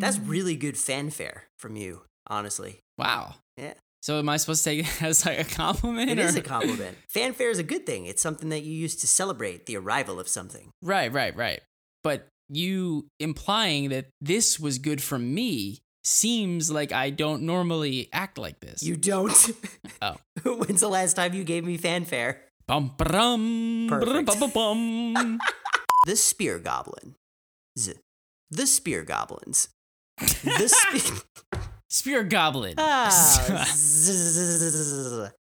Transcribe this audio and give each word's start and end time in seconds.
That's 0.00 0.18
really 0.18 0.56
good 0.56 0.76
fanfare 0.76 1.44
from 1.58 1.76
you, 1.76 2.02
honestly. 2.26 2.80
wow. 2.98 3.34
Yeah. 3.56 3.74
So 4.02 4.18
am 4.20 4.28
I 4.28 4.36
supposed 4.36 4.62
to 4.62 4.70
take 4.70 4.86
it 4.86 5.02
as 5.02 5.26
like 5.26 5.40
a 5.40 5.44
compliment? 5.44 6.10
It 6.10 6.18
or? 6.20 6.22
is 6.22 6.36
a 6.36 6.40
compliment. 6.42 6.96
fanfare 7.08 7.50
is 7.50 7.58
a 7.58 7.64
good 7.64 7.86
thing. 7.86 8.06
It's 8.06 8.22
something 8.22 8.50
that 8.50 8.62
you 8.62 8.72
use 8.72 8.94
to 8.96 9.06
celebrate 9.08 9.66
the 9.66 9.76
arrival 9.76 10.20
of 10.20 10.28
something. 10.28 10.70
Right, 10.80 11.12
right, 11.12 11.34
right. 11.34 11.60
But 12.04 12.28
you 12.48 13.08
implying 13.18 13.88
that 13.88 14.06
this 14.20 14.60
was 14.60 14.78
good 14.78 15.02
from 15.02 15.34
me 15.34 15.78
seems 16.04 16.70
like 16.70 16.92
I 16.92 17.10
don't 17.10 17.42
normally 17.42 18.08
act 18.12 18.38
like 18.38 18.60
this. 18.60 18.82
You 18.82 18.96
don't. 18.96 19.32
Oh. 20.02 20.16
When's 20.44 20.82
the 20.82 20.88
last 20.88 21.14
time 21.16 21.32
you 21.34 21.42
gave 21.42 21.64
me 21.64 21.78
fanfare? 21.78 22.42
Bum, 22.68 22.94
Perfect. 22.98 24.26
ba-da-ba-bum. 24.26 25.38
The 26.06 26.14
spear 26.16 26.58
goblin. 26.60 27.16
Z. 27.78 27.94
The 28.50 28.66
spear 28.66 29.02
goblins. 29.04 29.68
The 30.20 30.68
spear. 30.68 31.60
Spear 31.88 32.24
Goblin. 32.24 32.74
ah. 32.78 33.10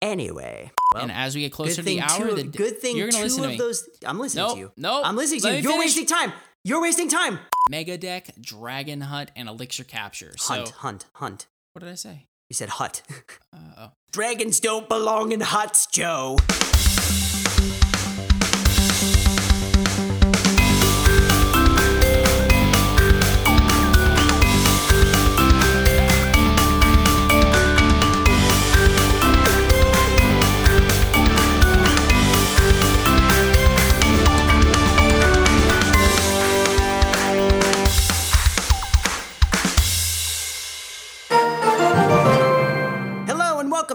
Anyway, 0.00 0.70
well, 0.94 1.02
and 1.02 1.10
as 1.10 1.34
we 1.34 1.40
get 1.40 1.50
closer 1.50 1.74
to 1.76 1.82
the 1.82 2.00
hour, 2.00 2.32
the, 2.32 2.44
good 2.44 2.78
thing 2.78 2.96
you're 2.96 3.08
gonna 3.10 3.18
two 3.18 3.24
listen 3.24 3.42
to 3.42 3.48
of 3.48 3.52
me. 3.52 3.58
those. 3.58 3.88
I'm 4.06 4.20
listening 4.20 4.44
Nope, 4.44 4.54
to 4.54 4.58
you. 4.60 4.72
nope. 4.76 5.02
I'm 5.04 5.16
listening 5.16 5.40
to 5.40 5.48
you. 5.48 5.54
You're 5.54 5.72
finish. 5.72 5.86
wasting 5.86 6.06
time. 6.06 6.32
You're 6.64 6.80
wasting 6.80 7.08
time. 7.08 7.40
Mega 7.68 7.98
Deck, 7.98 8.30
Dragon 8.40 9.00
Hut, 9.00 9.32
and 9.34 9.48
Elixir 9.48 9.82
Capture. 9.82 10.32
Hunt, 10.38 10.68
So, 10.68 10.74
hunt, 10.74 11.06
hunt. 11.14 11.46
what 11.72 11.80
did 11.80 11.90
I 11.90 11.94
say? 11.96 12.26
You 12.48 12.54
said 12.54 12.68
hut. 12.70 13.02
Uh, 13.52 13.58
oh. 13.76 13.90
Dragons 14.12 14.60
don't 14.60 14.88
belong 14.88 15.32
in 15.32 15.40
huts, 15.40 15.86
Joe. 15.86 16.36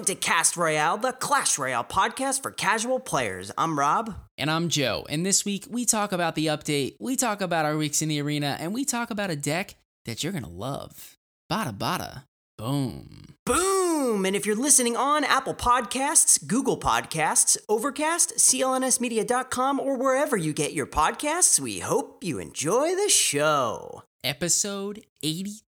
Welcome 0.04 0.16
to 0.16 0.28
Cast 0.28 0.58
Royale, 0.58 0.98
the 0.98 1.14
Clash 1.14 1.58
Royale 1.58 1.84
podcast 1.84 2.42
for 2.42 2.52
casual 2.52 3.00
players. 3.00 3.52
I'm 3.58 3.80
Rob. 3.80 4.14
And 4.38 4.52
I'm 4.52 4.68
Joe. 4.68 5.06
And 5.10 5.26
this 5.26 5.46
week, 5.46 5.66
we 5.70 5.86
talk 5.86 6.12
about 6.12 6.36
the 6.36 6.48
update, 6.48 6.98
we 7.00 7.16
talk 7.16 7.40
about 7.40 7.66
our 7.66 7.78
weeks 7.78 8.02
in 8.02 8.10
the 8.10 8.20
arena, 8.20 8.58
and 8.60 8.74
we 8.74 8.84
talk 8.84 9.12
about 9.12 9.30
a 9.30 9.36
deck 9.38 9.76
that 10.06 10.22
you're 10.22 10.34
going 10.34 10.44
to 10.44 10.50
love. 10.50 11.18
Bada 11.50 11.72
bada. 11.78 12.24
Boom. 12.58 13.36
Boom! 13.46 14.26
And 14.26 14.36
if 14.36 14.46
you're 14.46 14.56
listening 14.56 14.98
on 14.98 15.24
Apple 15.24 15.56
Podcasts, 15.56 16.46
Google 16.46 16.78
Podcasts, 16.78 17.58
Overcast, 17.70 18.34
CLNSmedia.com, 18.38 19.80
or 19.80 19.98
wherever 19.98 20.36
you 20.36 20.54
get 20.54 20.74
your 20.74 20.88
podcasts, 20.88 21.60
we 21.60 21.80
hope 21.80 22.24
you 22.24 22.40
enjoy 22.40 22.96
the 22.96 23.10
show. 23.10 24.04
Episode 24.24 25.06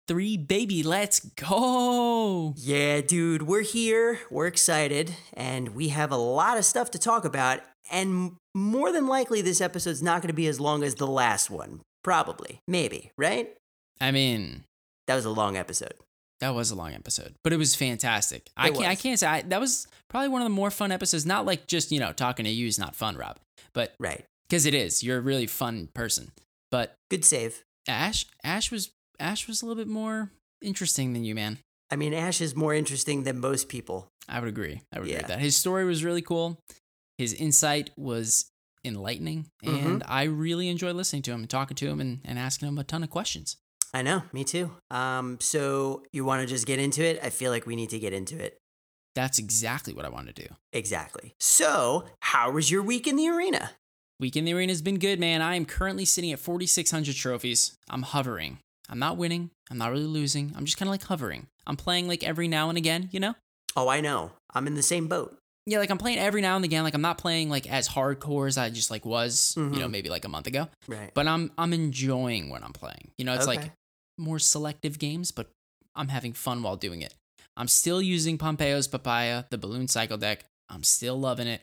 83, 0.09 0.37
baby. 0.39 0.83
Let's 0.83 1.21
go. 1.21 2.55
Yeah, 2.57 3.01
dude, 3.03 3.43
we're 3.43 3.63
here, 3.63 4.19
we're 4.31 4.47
excited, 4.47 5.15
and 5.35 5.75
we 5.75 5.89
have 5.89 6.11
a 6.11 6.17
lot 6.17 6.59
of 6.59 6.65
stuff 6.65 6.91
to 6.93 6.99
talk 6.99 7.25
about. 7.25 7.61
And 7.91 8.33
more 8.55 8.91
than 8.93 9.07
likely, 9.07 9.43
this 9.43 9.61
episode's 9.61 10.03
not 10.03 10.21
going 10.23 10.29
to 10.29 10.35
be 10.35 10.47
as 10.49 10.59
long 10.61 10.83
as 10.83 10.97
the 10.97 11.07
last 11.07 11.51
one. 11.51 11.81
Probably. 12.03 12.59
Maybe, 12.67 13.13
right? 13.17 13.55
I 14.01 14.11
mean, 14.11 14.65
That 15.07 15.15
was 15.17 15.25
a 15.25 15.31
long 15.31 15.57
episode. 15.57 15.95
that 16.41 16.55
was 16.55 16.71
a 16.73 16.75
long 16.75 16.93
episode, 16.95 17.35
but 17.45 17.53
it 17.53 17.57
was 17.57 17.75
fantastic. 17.77 18.51
I 18.57 18.71
can't, 18.71 18.87
I 18.89 18.95
can't 18.97 19.19
say 19.19 19.27
I, 19.29 19.43
that 19.43 19.61
was 19.61 19.87
probably 20.09 20.29
one 20.29 20.43
of 20.43 20.47
the 20.47 20.51
more 20.55 20.71
fun 20.73 20.91
episodes. 20.91 21.25
Not 21.25 21.47
like 21.47 21.69
just, 21.69 21.93
you 21.93 22.01
know, 22.01 22.13
talking 22.13 22.45
to 22.45 22.51
you 22.51 22.67
is 22.67 22.79
not 22.79 22.97
fun, 22.97 23.17
Rob, 23.17 23.39
but 23.73 23.95
Right. 24.01 24.25
because 24.49 24.67
it 24.67 24.75
is. 24.75 25.05
You're 25.05 25.19
a 25.19 25.23
really 25.23 25.47
fun 25.47 25.89
person. 25.95 26.33
But 26.73 26.95
Good 27.11 27.25
save. 27.25 27.63
Ash, 27.87 28.27
Ash 28.43 28.73
was, 28.73 28.91
Ash 29.23 29.47
was 29.49 29.63
a 29.63 29.67
little 29.67 29.83
bit 29.83 29.91
more 29.91 30.31
interesting 30.61 31.13
than 31.13 31.25
you, 31.25 31.35
man. 31.35 31.59
I 31.91 31.97
mean, 31.97 32.13
Ash 32.15 32.41
is 32.41 32.57
more 32.57 32.75
interesting 32.75 33.23
than 33.25 33.39
most 33.41 33.69
people. 33.69 34.09
I 34.29 34.41
would 34.41 34.49
agree. 34.49 34.81
I 34.93 34.99
would 34.99 35.09
agree 35.09 35.17
with 35.19 35.27
that. 35.29 35.39
His 35.41 35.57
story 35.57 35.85
was 35.85 36.05
really 36.05 36.23
cool. 36.23 36.59
His 37.19 37.33
insight 37.35 37.91
was 37.97 38.47
enlightening, 38.85 39.47
Mm-hmm. 39.65 39.87
and 39.87 40.03
I 40.09 40.25
really 40.25 40.69
enjoy 40.69 40.93
listening 40.93 41.23
to 41.23 41.33
him 41.33 41.41
and 41.41 41.51
talking 41.51 41.77
to 41.77 41.89
him 41.89 42.01
and, 42.01 42.21
and 42.25 42.39
asking 42.39 42.69
him 42.69 42.79
a 42.79 42.85
ton 42.85 43.03
of 43.05 43.11
questions. 43.11 43.57
I 43.95 44.03
know, 44.03 44.23
me 44.33 44.43
too. 44.43 44.71
Um, 44.91 45.39
so 45.41 46.03
you 46.13 46.25
want 46.25 46.41
to 46.41 46.47
just 46.47 46.67
get 46.67 46.79
into 46.79 47.03
it? 47.05 47.21
I 47.23 47.31
feel 47.31 47.51
like 47.53 47.67
we 47.67 47.77
need 47.77 47.91
to 47.91 47.99
get 47.99 48.13
into 48.13 48.43
it. 48.43 48.59
That's 49.15 49.39
exactly 49.39 49.93
what 49.93 50.07
I 50.07 50.09
want 50.09 50.29
to 50.29 50.33
do. 50.33 50.49
Exactly. 50.73 51.35
So, 51.39 52.07
how 52.21 52.51
was 52.51 52.71
your 52.71 52.83
week 52.83 53.07
in 53.07 53.17
the 53.17 53.29
arena? 53.29 53.73
Week 54.19 54.35
in 54.37 54.47
the 54.47 54.55
arena 54.55 54.73
has 54.73 54.81
been 54.81 54.99
good, 54.99 55.21
man. 55.21 55.43
I 55.43 55.57
am 55.57 55.67
currently 55.67 56.07
sitting 56.07 56.33
at 56.33 56.39
4,600 56.39 57.15
trophies. 57.15 57.77
I'm 57.91 58.03
hovering. 58.03 58.59
I'm 58.93 58.99
not 58.99 59.17
winning. 59.17 59.51
I'm 59.71 59.79
not 59.79 59.91
really 59.91 60.05
losing. 60.05 60.53
I'm 60.55 60.67
just 60.67 60.77
kind 60.77 60.87
of 60.89 60.93
like 60.93 61.03
hovering. 61.05 61.47
I'm 61.67 61.77
playing 61.77 62.09
like 62.09 62.23
every 62.23 62.47
now 62.47 62.69
and 62.69 62.77
again, 62.77 63.09
you 63.11 63.21
know? 63.21 63.35
Oh, 63.75 63.89
I 63.89 64.03
know. 64.03 64.33
I'm 64.53 64.67
in 64.67 64.75
the 64.75 64.83
same 64.83 65.09
boat. 65.09 65.35
Yeah, 65.65 65.79
like 65.79 65.89
I'm 65.91 65.97
playing 65.99 66.19
every 66.19 66.43
now 66.43 66.57
and 66.57 66.65
again. 66.65 66.85
Like 66.85 66.93
I'm 66.95 67.01
not 67.01 67.17
playing 67.19 67.49
like 67.49 67.67
as 67.71 67.89
hardcore 67.89 68.49
as 68.49 68.59
I 68.59 68.69
just 68.69 68.91
like 68.91 69.07
was, 69.07 69.55
you 69.57 69.63
know, 69.63 69.87
Mhm. 69.87 69.91
maybe 69.91 70.11
like 70.11 70.27
a 70.27 70.29
month 70.29 70.47
ago. 70.47 70.69
Right. 70.89 71.11
But 71.15 71.27
I'm 71.27 71.51
I'm 71.57 71.73
enjoying 71.73 72.51
what 72.51 72.63
I'm 72.63 72.75
playing. 72.75 73.13
You 73.17 73.25
know, 73.25 73.33
it's 73.35 73.47
like 73.47 73.73
more 74.19 74.39
selective 74.39 74.99
games, 74.99 75.31
but 75.33 75.49
I'm 75.95 76.09
having 76.09 76.35
fun 76.35 76.63
while 76.63 76.77
doing 76.77 77.01
it. 77.01 77.15
I'm 77.57 77.69
still 77.69 78.03
using 78.03 78.37
Pompeo's 78.39 78.89
Papaya, 78.89 79.45
the 79.51 79.57
balloon 79.59 79.89
cycle 79.89 80.19
deck. 80.19 80.45
I'm 80.69 80.83
still 80.83 81.19
loving 81.19 81.47
it. 81.47 81.63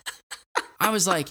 I 0.80 0.90
was 0.90 1.06
like, 1.06 1.28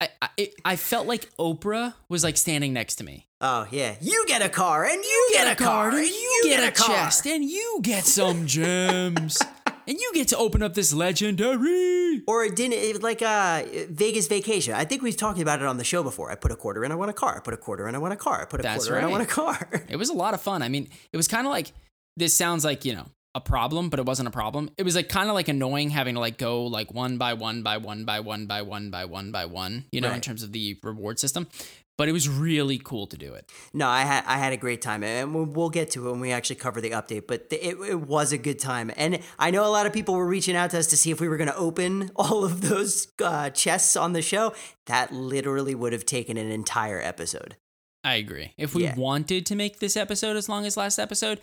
I, 0.00 0.08
I, 0.22 0.50
I 0.64 0.76
felt 0.76 1.06
like 1.06 1.28
Oprah 1.38 1.94
was 2.08 2.22
like 2.22 2.36
standing 2.36 2.72
next 2.72 2.96
to 2.96 3.04
me. 3.04 3.26
Oh, 3.40 3.66
yeah. 3.70 3.96
You 4.00 4.24
get 4.26 4.42
a 4.42 4.48
car, 4.48 4.84
and 4.84 5.02
you 5.02 5.28
get, 5.32 5.50
a 5.50 5.54
car, 5.56 5.90
and 5.90 6.06
you 6.06 6.40
get, 6.44 6.68
a, 6.68 6.70
car. 6.72 6.88
chest, 6.88 7.26
and 7.26 7.44
you 7.44 7.78
get 7.82 8.04
some 8.04 8.46
gems, 8.46 9.40
and 9.88 9.98
you 9.98 10.12
get 10.14 10.28
to 10.28 10.36
open 10.36 10.62
up 10.62 10.74
this 10.74 10.92
legendary. 10.92 12.22
Or 12.28 12.44
it 12.44 12.54
didn't 12.54 12.74
it, 12.74 12.92
was 12.92 13.02
like 13.02 13.22
uh, 13.22 13.62
Vegas 13.88 14.28
vacation. 14.28 14.74
I 14.74 14.84
think 14.84 15.00
we've 15.02 15.16
talked 15.16 15.40
about 15.40 15.60
it 15.60 15.66
on 15.66 15.78
the 15.78 15.84
show 15.84 16.02
before. 16.02 16.30
I 16.30 16.34
put 16.34 16.52
a 16.52 16.56
quarter 16.56 16.84
in, 16.84 16.92
I 16.92 16.94
want 16.94 17.10
a 17.10 17.14
car. 17.14 17.38
I 17.38 17.40
put 17.40 17.54
a 17.54 17.56
quarter 17.56 17.88
in, 17.88 17.94
I 17.94 17.98
want 17.98 18.12
a 18.12 18.16
car. 18.16 18.42
I 18.42 18.44
put 18.44 18.60
a 18.60 18.62
That's 18.62 18.84
quarter 18.86 18.98
in, 18.98 19.04
I 19.06 19.08
want 19.08 19.22
a 19.22 19.26
car. 19.26 19.68
It 19.88 19.96
was 19.96 20.10
a 20.10 20.14
lot 20.14 20.34
of 20.34 20.42
fun. 20.42 20.62
I 20.62 20.68
mean, 20.68 20.88
it 21.12 21.16
was 21.16 21.26
kind 21.26 21.46
of 21.46 21.50
like 21.50 21.72
this 22.16 22.34
sounds 22.34 22.64
like 22.64 22.84
you 22.84 22.94
know 22.94 23.06
a 23.34 23.40
problem, 23.40 23.88
but 23.88 23.98
it 23.98 24.04
wasn't 24.04 24.28
a 24.28 24.30
problem. 24.30 24.70
It 24.76 24.82
was 24.82 24.94
like 24.94 25.08
kind 25.08 25.30
of 25.30 25.34
like 25.34 25.48
annoying 25.48 25.88
having 25.88 26.14
to 26.14 26.20
like 26.20 26.36
go 26.36 26.66
like 26.66 26.92
one 26.92 27.16
by 27.16 27.34
one 27.34 27.62
by 27.62 27.78
one 27.78 28.04
by 28.04 28.20
one 28.20 28.46
by 28.46 28.60
one 28.60 28.90
by 28.90 29.06
one 29.06 29.32
by 29.32 29.46
one. 29.46 29.86
You 29.92 30.02
know, 30.02 30.12
in 30.12 30.20
terms 30.20 30.42
of 30.42 30.52
the 30.52 30.78
reward 30.82 31.18
system. 31.18 31.48
But 31.98 32.08
it 32.08 32.12
was 32.12 32.28
really 32.28 32.78
cool 32.78 33.06
to 33.08 33.16
do 33.18 33.34
it. 33.34 33.50
No, 33.74 33.88
I 33.88 34.02
had 34.02 34.22
I 34.26 34.38
had 34.38 34.52
a 34.52 34.56
great 34.56 34.80
time, 34.80 35.02
and 35.02 35.34
we'll- 35.54 35.68
get 35.68 35.90
to 35.90 36.06
it 36.08 36.10
when 36.12 36.20
we 36.20 36.30
actually 36.32 36.56
cover 36.56 36.80
the 36.80 36.90
update. 36.92 37.26
But 37.26 37.48
it, 37.50 37.76
it 37.80 38.00
was 38.00 38.32
a 38.32 38.38
good 38.38 38.58
time, 38.60 38.90
and 38.96 39.18
I 39.38 39.50
know 39.50 39.66
a 39.66 39.68
lot 39.68 39.84
of 39.86 39.92
people 39.92 40.14
were 40.14 40.26
reaching 40.26 40.54
out 40.56 40.70
to 40.70 40.78
us 40.78 40.86
to 40.86 40.96
see 40.96 41.10
if 41.10 41.20
we 41.20 41.28
were 41.28 41.36
going 41.36 41.50
to 41.50 41.56
open 41.56 42.10
all 42.16 42.44
of 42.44 42.60
those 42.62 43.08
uh, 43.22 43.50
chests 43.50 43.96
on 43.96 44.12
the 44.14 44.22
show. 44.22 44.54
That 44.86 45.12
literally 45.12 45.74
would 45.74 45.92
have 45.92 46.06
taken 46.06 46.36
an 46.36 46.50
entire 46.52 47.02
episode. 47.02 47.56
I 48.04 48.14
agree. 48.14 48.54
If 48.56 48.74
we 48.76 48.84
Yeah. 48.84 48.94
wanted 48.94 49.44
to 49.46 49.56
make 49.56 49.80
this 49.80 49.96
episode 49.96 50.36
as 50.36 50.48
long 50.48 50.64
as 50.64 50.76
last 50.76 50.98
episode, 51.00 51.40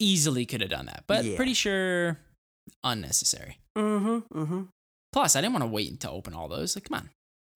easily 0.00 0.44
could 0.44 0.60
have 0.60 0.70
done 0.70 0.86
that. 0.86 1.04
But 1.06 1.24
Yeah. 1.24 1.36
pretty 1.36 1.54
sure 1.54 2.18
unnecessary. 2.84 3.58
Mm-hmm. 3.78 4.38
Mm-hmm. 4.38 4.62
Plus, 5.12 5.36
I 5.36 5.40
didn't 5.40 5.52
want 5.54 5.62
to 5.62 5.68
wait 5.68 6.00
to 6.00 6.10
open 6.10 6.34
all 6.34 6.48
those. 6.48 6.74
Like, 6.76 6.88
come 6.88 6.98
on. 6.98 7.10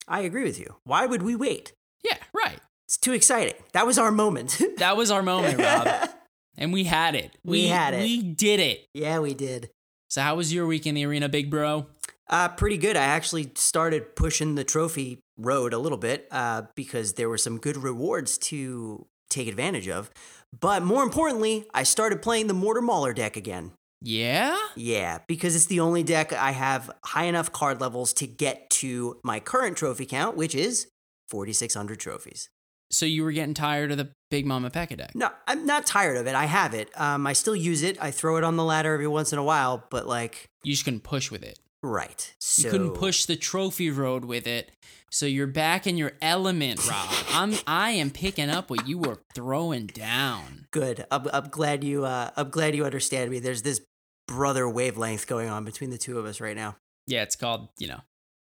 I 0.08 0.20
agree 0.20 0.44
with 0.44 0.58
you. 0.60 0.76
Why 0.84 1.06
would 1.06 1.22
we 1.22 1.34
wait? 1.34 1.72
Yeah, 2.04 2.18
right. 2.34 2.58
It's 2.86 2.96
too 2.96 3.12
exciting. 3.12 3.54
That 3.72 3.86
was 3.86 3.98
our 3.98 4.12
moment. 4.12 4.60
That 4.78 4.96
was 4.96 5.10
our 5.10 5.22
moment, 5.22 5.58
Rob. 5.58 5.88
And 6.58 6.72
we 6.72 6.84
had 6.84 7.14
it. 7.14 7.36
We 7.44 7.66
had 7.66 7.92
it. 7.92 8.00
We 8.00 8.22
did 8.22 8.60
it. 8.60 8.86
yeah, 8.94 9.18
we 9.18 9.34
did. 9.34 9.68
So, 10.08 10.22
how 10.22 10.36
was 10.36 10.54
your 10.54 10.66
week 10.66 10.86
in 10.86 10.94
the 10.94 11.04
arena, 11.04 11.28
big 11.28 11.50
bro? 11.50 11.86
Uh, 12.30 12.48
pretty 12.48 12.78
good. 12.78 12.96
I 12.96 13.04
actually 13.04 13.50
started 13.56 14.16
pushing 14.16 14.54
the 14.54 14.64
trophy 14.64 15.18
road 15.36 15.74
a 15.74 15.78
little 15.78 15.98
bit 15.98 16.26
uh, 16.30 16.62
because 16.74 17.12
there 17.14 17.28
were 17.28 17.36
some 17.36 17.58
good 17.58 17.76
rewards 17.76 18.38
to 18.38 19.06
take 19.28 19.48
advantage 19.48 19.86
of. 19.86 20.10
But 20.58 20.82
more 20.82 21.02
importantly, 21.02 21.66
I 21.74 21.82
started 21.82 22.22
playing 22.22 22.46
the 22.46 22.54
Mortar 22.54 22.80
Mauler 22.80 23.12
deck 23.12 23.36
again. 23.36 23.72
Yeah? 24.00 24.56
Yeah, 24.76 25.18
because 25.26 25.56
it's 25.56 25.66
the 25.66 25.80
only 25.80 26.02
deck 26.02 26.32
I 26.32 26.52
have 26.52 26.90
high 27.04 27.24
enough 27.24 27.52
card 27.52 27.80
levels 27.80 28.12
to 28.14 28.26
get 28.26 28.70
to 28.70 29.20
my 29.22 29.40
current 29.40 29.76
trophy 29.76 30.06
count, 30.06 30.36
which 30.36 30.54
is 30.54 30.86
4,600 31.30 31.98
trophies. 32.00 32.48
So 32.90 33.04
you 33.04 33.24
were 33.24 33.32
getting 33.32 33.54
tired 33.54 33.90
of 33.90 33.98
the 33.98 34.10
Big 34.30 34.46
Mama 34.46 34.70
Pekka 34.70 34.96
deck? 34.96 35.14
No, 35.14 35.30
I'm 35.48 35.66
not 35.66 35.86
tired 35.86 36.16
of 36.16 36.26
it. 36.28 36.34
I 36.36 36.44
have 36.44 36.72
it. 36.72 36.88
Um, 37.00 37.26
I 37.26 37.32
still 37.32 37.56
use 37.56 37.82
it. 37.82 38.00
I 38.00 38.10
throw 38.12 38.36
it 38.36 38.44
on 38.44 38.56
the 38.56 38.62
ladder 38.64 38.94
every 38.94 39.08
once 39.08 39.32
in 39.32 39.38
a 39.38 39.44
while, 39.44 39.84
but 39.90 40.06
like, 40.06 40.46
You 40.62 40.72
just 40.72 40.84
couldn't 40.84 41.02
push 41.02 41.30
with 41.30 41.42
it. 41.42 41.58
right. 41.82 42.32
So 42.38 42.62
You 42.62 42.70
couldn't 42.70 42.92
push 42.94 43.24
the 43.24 43.34
trophy 43.36 43.90
road 43.90 44.24
with 44.24 44.46
it. 44.46 44.70
So 45.10 45.26
you're 45.26 45.46
back 45.48 45.86
in 45.86 45.96
your 45.96 46.12
element, 46.22 46.86
Rob. 46.88 47.08
I'm 47.32 47.54
I 47.66 47.90
am 47.92 48.10
picking 48.10 48.50
up 48.50 48.70
what 48.70 48.86
you 48.86 48.98
were 48.98 49.18
throwing 49.34 49.86
down. 49.86 50.66
Good. 50.70 51.06
I'm, 51.10 51.26
I'm 51.32 51.48
glad 51.48 51.82
you. 51.84 52.04
Uh, 52.04 52.30
I'm 52.36 52.50
glad 52.50 52.74
you 52.76 52.84
understand 52.84 53.30
me. 53.30 53.38
There's 53.38 53.62
this 53.62 53.80
brother 54.28 54.68
wavelength 54.68 55.26
going 55.26 55.48
on 55.48 55.64
between 55.64 55.90
the 55.90 55.98
two 55.98 56.18
of 56.18 56.26
us 56.26 56.40
right 56.40 56.56
now. 56.56 56.76
Yeah, 57.06 57.22
it's 57.22 57.36
called, 57.36 57.68
you 57.78 57.86
know, 57.88 58.00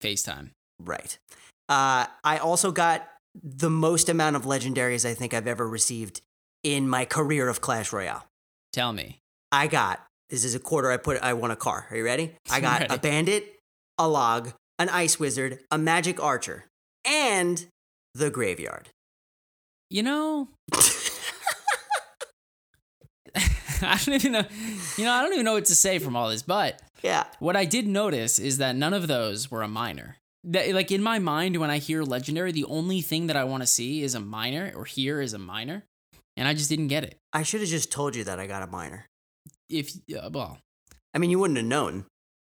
FaceTime. 0.04 0.50
Right. 0.84 1.18
Uh, 1.70 2.06
I 2.24 2.38
also 2.38 2.72
got 2.72 3.08
the 3.44 3.70
most 3.70 4.10
amount 4.10 4.36
of 4.36 4.44
legendaries 4.44 5.08
I 5.08 5.14
think 5.14 5.34
I've 5.34 5.48
ever 5.48 5.68
received 5.68 6.22
in 6.64 6.88
my 6.90 7.06
career 7.06 7.50
of 7.50 7.62
Clash 7.62 7.92
Royale. 7.94 8.26
Tell 8.74 8.94
me. 8.94 9.20
I 9.52 9.68
got 9.68 10.06
this 10.30 10.44
is 10.44 10.56
a 10.56 10.60
quarter. 10.60 10.92
I 10.92 10.98
put. 10.98 11.22
I 11.22 11.34
won 11.34 11.52
a 11.52 11.56
car. 11.56 11.88
Are 11.90 11.98
you 11.98 12.04
ready? 12.04 12.36
I 12.52 12.60
got 12.60 12.92
a 12.92 12.98
bandit, 12.98 13.56
a 13.98 14.08
log, 14.08 14.52
an 14.80 14.90
ice 14.90 15.20
wizard, 15.20 15.60
a 15.72 15.78
magic 15.78 16.22
archer, 16.22 16.66
and 17.06 17.66
the 18.14 18.30
graveyard. 18.30 18.90
You 19.90 20.04
know, 20.04 20.50
I 23.82 24.00
don't 24.04 24.16
even 24.16 24.32
know. 24.34 24.44
You 24.98 25.06
know, 25.06 25.12
I 25.14 25.22
don't 25.22 25.34
even 25.34 25.46
know 25.46 25.54
what 25.54 25.66
to 25.66 25.76
say 25.76 26.00
from 26.00 26.16
all 26.16 26.30
this, 26.30 26.42
but 26.44 26.82
Yeah. 27.04 27.26
What 27.40 27.56
I 27.56 27.66
did 27.66 27.88
notice 27.88 28.40
is 28.40 28.58
that 28.58 28.76
none 28.76 28.94
of 28.94 29.08
those 29.08 29.52
were 29.52 29.62
a 29.62 29.68
Miner. 29.68 30.18
That, 30.50 30.74
like 30.74 30.92
in 30.92 31.04
my 31.04 31.20
mind, 31.20 31.58
when 31.58 31.70
I 31.70 31.78
hear 31.80 32.04
legendary, 32.04 32.52
the 32.54 32.66
only 32.66 33.02
thing 33.02 33.28
that 33.28 33.36
I 33.36 33.44
want 33.44 33.64
to 33.64 33.68
see 33.68 34.02
is 34.02 34.16
a 34.16 34.20
Miner 34.20 34.72
or 34.76 34.86
hear 34.86 35.20
is 35.20 35.34
a 35.34 35.38
Miner, 35.38 35.84
and 36.38 36.48
I 36.48 36.54
just 36.54 36.70
didn't 36.70 36.88
get 36.88 37.04
it. 37.04 37.18
I 37.34 37.44
should 37.44 37.60
have 37.60 37.70
just 37.70 37.92
told 37.92 38.16
you 38.16 38.24
that 38.24 38.40
I 38.40 38.48
got 38.48 38.64
a 38.64 38.68
Miner. 38.68 39.08
If 39.70 39.92
uh, 40.16 40.30
well, 40.32 40.60
I 41.14 41.18
mean, 41.18 41.30
you 41.32 41.40
wouldn't 41.40 41.58
have 41.58 41.66
known. 41.66 42.06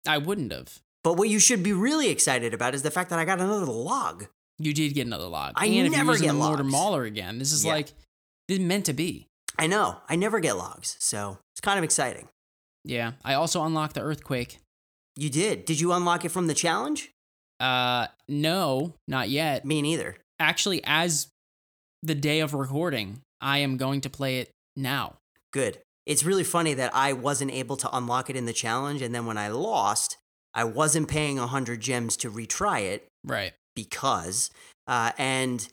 I 0.08 0.18
wouldn't 0.20 0.52
have. 0.52 0.80
But 1.04 1.18
what 1.18 1.30
you 1.30 1.40
should 1.40 1.64
be 1.64 1.74
really 1.74 2.10
excited 2.10 2.54
about 2.54 2.76
is 2.76 2.82
the 2.84 2.92
fact 2.92 3.10
that 3.10 3.20
I 3.20 3.26
got 3.26 3.40
another 3.42 3.66
log. 3.66 4.28
You 4.60 4.74
did 4.74 4.94
get 4.94 5.08
another 5.08 5.26
log. 5.28 5.54
I 5.56 5.66
and 5.66 5.88
if 5.88 5.92
never 5.92 6.04
you're 6.06 6.14
using 6.14 6.28
get 6.28 6.34
the 6.34 6.38
Mortar. 6.40 6.64
Mauler 6.64 7.04
again, 7.04 7.40
this 7.40 7.52
is 7.52 7.66
Yeah. 7.66 7.74
like 7.74 7.88
this 8.48 8.60
is 8.60 8.60
meant 8.60 8.86
to 8.86 8.94
be. 8.94 9.28
I 9.58 9.68
know. 9.68 9.98
I 10.08 10.16
never 10.16 10.40
get 10.40 10.54
logs, 10.58 10.96
so 11.00 11.40
it's 11.54 11.62
kind 11.62 11.78
of 11.78 11.84
exciting. 11.84 12.30
Yeah. 12.86 13.14
I 13.26 13.34
also 13.34 13.64
unlocked 13.64 13.96
the 13.96 14.02
Earthquake. 14.02 14.60
You 15.16 15.30
did. 15.30 15.66
Did 15.66 15.80
you 15.82 15.92
unlock 15.92 16.24
it 16.24 16.30
from 16.30 16.48
the 16.48 16.54
challenge? 16.54 17.12
Uh, 17.62 18.08
no, 18.28 18.94
not 19.08 19.30
yet. 19.30 19.64
Me 19.66 19.82
neither. 19.82 20.18
Actually, 20.40 20.82
as 20.84 21.28
the 22.02 22.16
day 22.16 22.40
of 22.40 22.54
recording, 22.54 23.20
I 23.40 23.60
am 23.60 23.78
going 23.78 24.02
to 24.02 24.10
play 24.10 24.40
it 24.40 24.50
now. 24.76 25.16
Good. 25.54 25.78
It's 26.08 26.24
really 26.24 26.44
funny 26.44 26.74
that 26.74 26.94
I 26.96 27.14
wasn't 27.14 27.52
able 27.52 27.78
to 27.78 27.96
unlock 27.96 28.30
it 28.30 28.36
in 28.36 28.46
the 28.46 28.54
challenge, 28.54 29.04
and 29.04 29.14
then 29.14 29.28
when 29.28 29.38
I 29.38 29.50
lost, 29.50 30.18
I 30.56 30.64
wasn't 30.64 31.08
paying 31.08 31.38
100 31.38 31.80
gems 31.80 32.18
to 32.18 32.32
retry 32.32 32.82
it 32.82 33.08
Right. 33.24 33.54
because, 33.76 34.50
uh, 34.88 35.12
and 35.20 35.70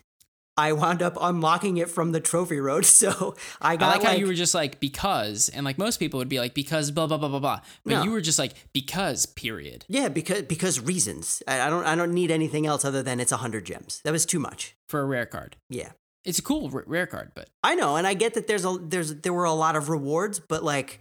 I 0.58 0.72
wound 0.72 1.00
up 1.02 1.16
unlocking 1.20 1.76
it 1.78 1.88
from 1.88 2.12
the 2.12 2.20
trophy 2.20 2.58
road. 2.60 2.84
So 2.98 3.36
I 3.62 3.72
I 3.72 3.76
got 3.76 3.86
like, 3.90 3.98
like, 4.02 4.08
how 4.12 4.16
you 4.18 4.26
were 4.26 4.34
just 4.34 4.54
like 4.54 4.80
because, 4.80 5.48
and 5.48 5.64
like 5.64 5.78
most 5.78 5.98
people 5.98 6.18
would 6.18 6.28
be 6.28 6.40
like 6.40 6.52
because 6.52 6.90
blah 6.90 7.06
blah 7.06 7.16
blah 7.16 7.28
blah 7.28 7.38
blah, 7.38 7.60
but 7.84 7.90
No. 7.92 8.02
you 8.02 8.10
were 8.10 8.20
just 8.20 8.38
like 8.38 8.52
because 8.74 9.24
period. 9.26 9.84
yeah, 9.88 10.08
because 10.08 10.42
because 10.42 10.80
reasons. 10.80 11.42
I, 11.46 11.60
I 11.62 11.70
don't 11.70 11.84
I 11.86 11.94
don't 11.94 12.12
need 12.12 12.30
anything 12.30 12.66
else 12.66 12.84
other 12.84 13.02
than 13.02 13.20
it's 13.20 13.30
100 13.32 13.64
gems. 13.64 14.00
That 14.04 14.12
was 14.12 14.26
too 14.26 14.38
much. 14.40 14.74
for 14.88 15.00
a 15.00 15.04
rare 15.04 15.26
card. 15.26 15.56
Yeah. 15.70 15.90
It's 16.24 16.38
a 16.40 16.42
cool 16.42 16.68
r- 16.74 16.84
rare 16.86 17.06
card, 17.06 17.30
but 17.34 17.48
I 17.62 17.74
know, 17.76 17.96
and 17.96 18.06
I 18.06 18.14
get 18.14 18.34
that 18.34 18.46
there's 18.48 18.64
a 18.64 18.76
there's 18.82 19.14
there 19.22 19.32
were 19.32 19.44
a 19.44 19.52
lot 19.52 19.76
of 19.76 19.88
rewards, 19.88 20.40
but 20.40 20.62
like 20.64 20.98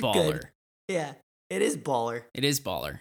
baller. 0.00 0.40
Yeah, 0.88 1.12
it 1.50 1.62
is 1.62 1.76
baller. 1.76 2.22
It 2.34 2.44
is 2.44 2.60
baller. 2.60 3.00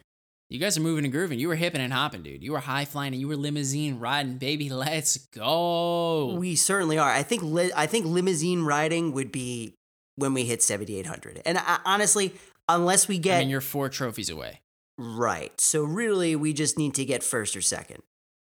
You 0.49 0.59
guys 0.59 0.77
are 0.77 0.81
moving 0.81 1.05
and 1.05 1.11
grooving. 1.11 1.39
You 1.39 1.47
were 1.47 1.55
hipping 1.55 1.81
and 1.81 1.91
hopping, 1.91 2.21
dude. 2.21 2.43
You 2.43 2.51
were 2.51 2.59
high 2.59 2.85
flying 2.85 3.13
and 3.13 3.19
you 3.19 3.27
were 3.27 3.35
limousine 3.35 3.99
riding, 3.99 4.37
baby. 4.37 4.69
Let's 4.69 5.17
go. 5.17 6.35
We 6.35 6.55
certainly 6.55 6.97
are. 6.97 7.09
I 7.09 7.23
think 7.23 7.41
li- 7.43 7.71
I 7.75 7.87
think 7.87 8.05
limousine 8.05 8.61
riding 8.63 9.11
would 9.13 9.31
be 9.31 9.73
when 10.17 10.33
we 10.33 10.45
hit 10.45 10.61
7800. 10.61 11.41
And 11.45 11.57
I, 11.57 11.79
honestly, 11.83 12.35
unless 12.69 13.07
we 13.07 13.17
get 13.17 13.37
I 13.37 13.39
mean, 13.39 13.49
you're 13.49 13.59
four 13.61 13.89
trophies 13.89 14.29
away, 14.29 14.61
right. 14.99 15.51
So 15.59 15.83
really 15.83 16.35
we 16.35 16.53
just 16.53 16.77
need 16.77 16.93
to 16.95 17.05
get 17.05 17.23
first 17.23 17.55
or 17.57 17.61
second. 17.61 18.03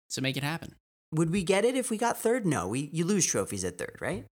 so 0.09 0.21
make 0.21 0.35
it 0.37 0.43
happen. 0.43 0.75
Would 1.13 1.31
we 1.31 1.43
get 1.43 1.63
it 1.63 1.75
if 1.75 1.89
we 1.89 1.97
got 1.97 2.17
third? 2.19 2.45
No, 2.45 2.67
we 2.67 2.89
you 2.91 3.05
lose 3.05 3.25
trophies 3.25 3.63
at 3.63 3.77
third, 3.77 3.97
right? 4.01 4.25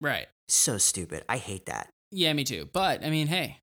Right? 0.00 0.28
So 0.48 0.78
stupid. 0.78 1.24
I 1.28 1.38
hate 1.38 1.66
that. 1.66 1.88
Yeah, 2.12 2.32
me 2.32 2.44
too. 2.44 2.68
But 2.72 3.04
I 3.04 3.10
mean, 3.10 3.26
hey, 3.26 3.58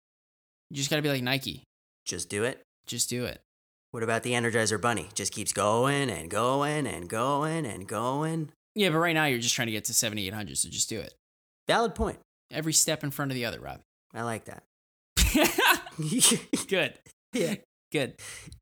you 0.70 0.76
just 0.76 0.90
gotta 0.90 1.02
be 1.02 1.10
like 1.10 1.24
Nike. 1.24 1.64
Just 2.06 2.28
do 2.30 2.44
it. 2.44 2.62
Just 2.86 3.10
do 3.10 3.24
it. 3.26 3.40
What 3.96 4.04
about 4.04 4.24
the 4.24 4.34
Energizer 4.34 4.80
Bunny? 4.82 5.08
Just 5.14 5.32
keeps 5.32 5.54
going 5.54 6.10
and 6.10 6.30
going 6.30 6.86
and 6.86 7.08
going 7.08 7.66
and 7.66 7.88
going. 7.88 8.50
Yeah, 8.76 8.90
but 8.90 8.98
right 8.98 9.14
now 9.14 9.24
you're 9.24 9.40
just 9.40 9.56
trying 9.56 9.68
to 9.68 9.72
get 9.72 9.86
to 9.86 9.94
7,800, 9.94 10.58
so 10.58 10.68
just 10.68 10.90
do 10.90 11.00
it. 11.00 11.14
Valid 11.70 11.96
point. 11.96 12.20
Every 12.52 12.74
step 12.74 13.06
in 13.06 13.12
front 13.12 13.32
of 13.32 13.36
the 13.36 13.46
other, 13.46 13.62
Rob. 13.62 13.80
I 14.14 14.24
like 14.24 14.48
that. 14.48 14.64
Good. 16.68 16.96
yeah. 17.32 17.56
Good. 17.94 18.16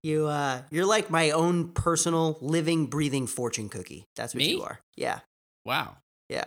You 0.03 0.27
uh 0.27 0.61
you're 0.69 0.85
like 0.85 1.09
my 1.09 1.31
own 1.31 1.69
personal 1.69 2.37
living 2.39 2.85
breathing 2.85 3.25
fortune 3.25 3.69
cookie. 3.69 4.05
That's 4.15 4.35
what 4.35 4.37
Me? 4.37 4.51
you 4.51 4.61
are. 4.61 4.81
Yeah. 4.95 5.21
Wow. 5.65 5.97
Yeah. 6.29 6.45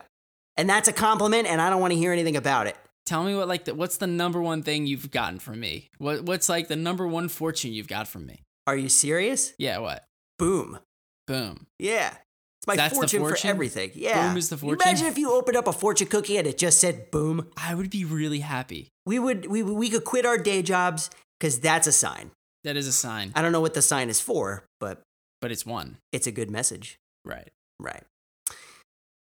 And 0.57 0.71
that's 0.71 0.87
a 0.87 0.93
compliment 0.93 1.49
and 1.49 1.61
I 1.61 1.71
don't 1.71 1.81
want 1.81 1.93
to 1.93 1.99
hear 1.99 2.13
anything 2.13 2.37
about 2.37 2.69
it. 2.69 2.77
Tell 3.05 3.25
me 3.25 3.35
what 3.35 3.49
like 3.49 3.65
the, 3.65 3.75
what's 3.75 3.97
the 3.97 4.07
number 4.07 4.41
one 4.41 4.63
thing 4.63 4.87
you've 4.87 5.11
gotten 5.11 5.41
from 5.41 5.59
me? 5.59 5.89
What 5.99 6.23
what's 6.23 6.49
like 6.49 6.69
the 6.69 6.77
number 6.77 7.05
one 7.05 7.29
fortune 7.29 7.73
you've 7.73 7.89
got 7.89 8.07
from 8.07 8.27
me? 8.27 8.43
Are 8.67 8.77
you 8.77 8.89
serious? 8.89 9.53
Yeah, 9.59 9.79
what? 9.79 10.05
Boom. 10.39 10.79
Boom. 11.27 11.67
Yeah. 11.79 12.15
It's 12.59 12.67
my 12.67 12.77
That's 12.77 12.95
fortune, 12.95 13.21
fortune? 13.21 13.37
for 13.37 13.47
everything. 13.49 13.91
Yeah. 13.95 14.29
Boom 14.29 14.37
is 14.37 14.49
the 14.49 14.57
fortune? 14.57 14.81
Imagine 14.83 15.07
if 15.07 15.19
you 15.19 15.33
opened 15.33 15.57
up 15.57 15.67
a 15.67 15.73
fortune 15.73 16.09
cookie 16.09 16.37
and 16.37 16.47
it 16.47 16.59
just 16.59 16.79
said 16.81 17.11
boom. 17.11 17.49
I 17.57 17.75
would 17.75 17.91
be 17.91 18.05
really 18.05 18.41
happy. 18.41 18.89
We 19.05 19.19
would 19.19 19.47
we 19.47 19.63
we 19.63 19.89
could 19.89 20.05
quit 20.05 20.27
our 20.27 20.39
day 20.39 20.63
jobs 20.63 21.11
cuz 21.41 21.59
that's 21.61 21.87
a 21.87 21.93
sign. 21.93 22.31
That 22.65 22.77
is 22.77 22.89
a 22.89 22.93
sign, 22.93 23.31
I 23.37 23.43
don't 23.43 23.53
know 23.53 23.61
what 23.61 23.75
the 23.75 23.83
sign 23.83 24.09
is 24.09 24.21
for, 24.21 24.65
but 24.81 25.03
but 25.41 25.53
it's 25.53 25.65
one. 25.65 25.99
it's 26.13 26.27
a 26.27 26.33
good 26.33 26.51
message. 26.51 26.97
Right. 27.25 27.51
Right. 27.79 28.03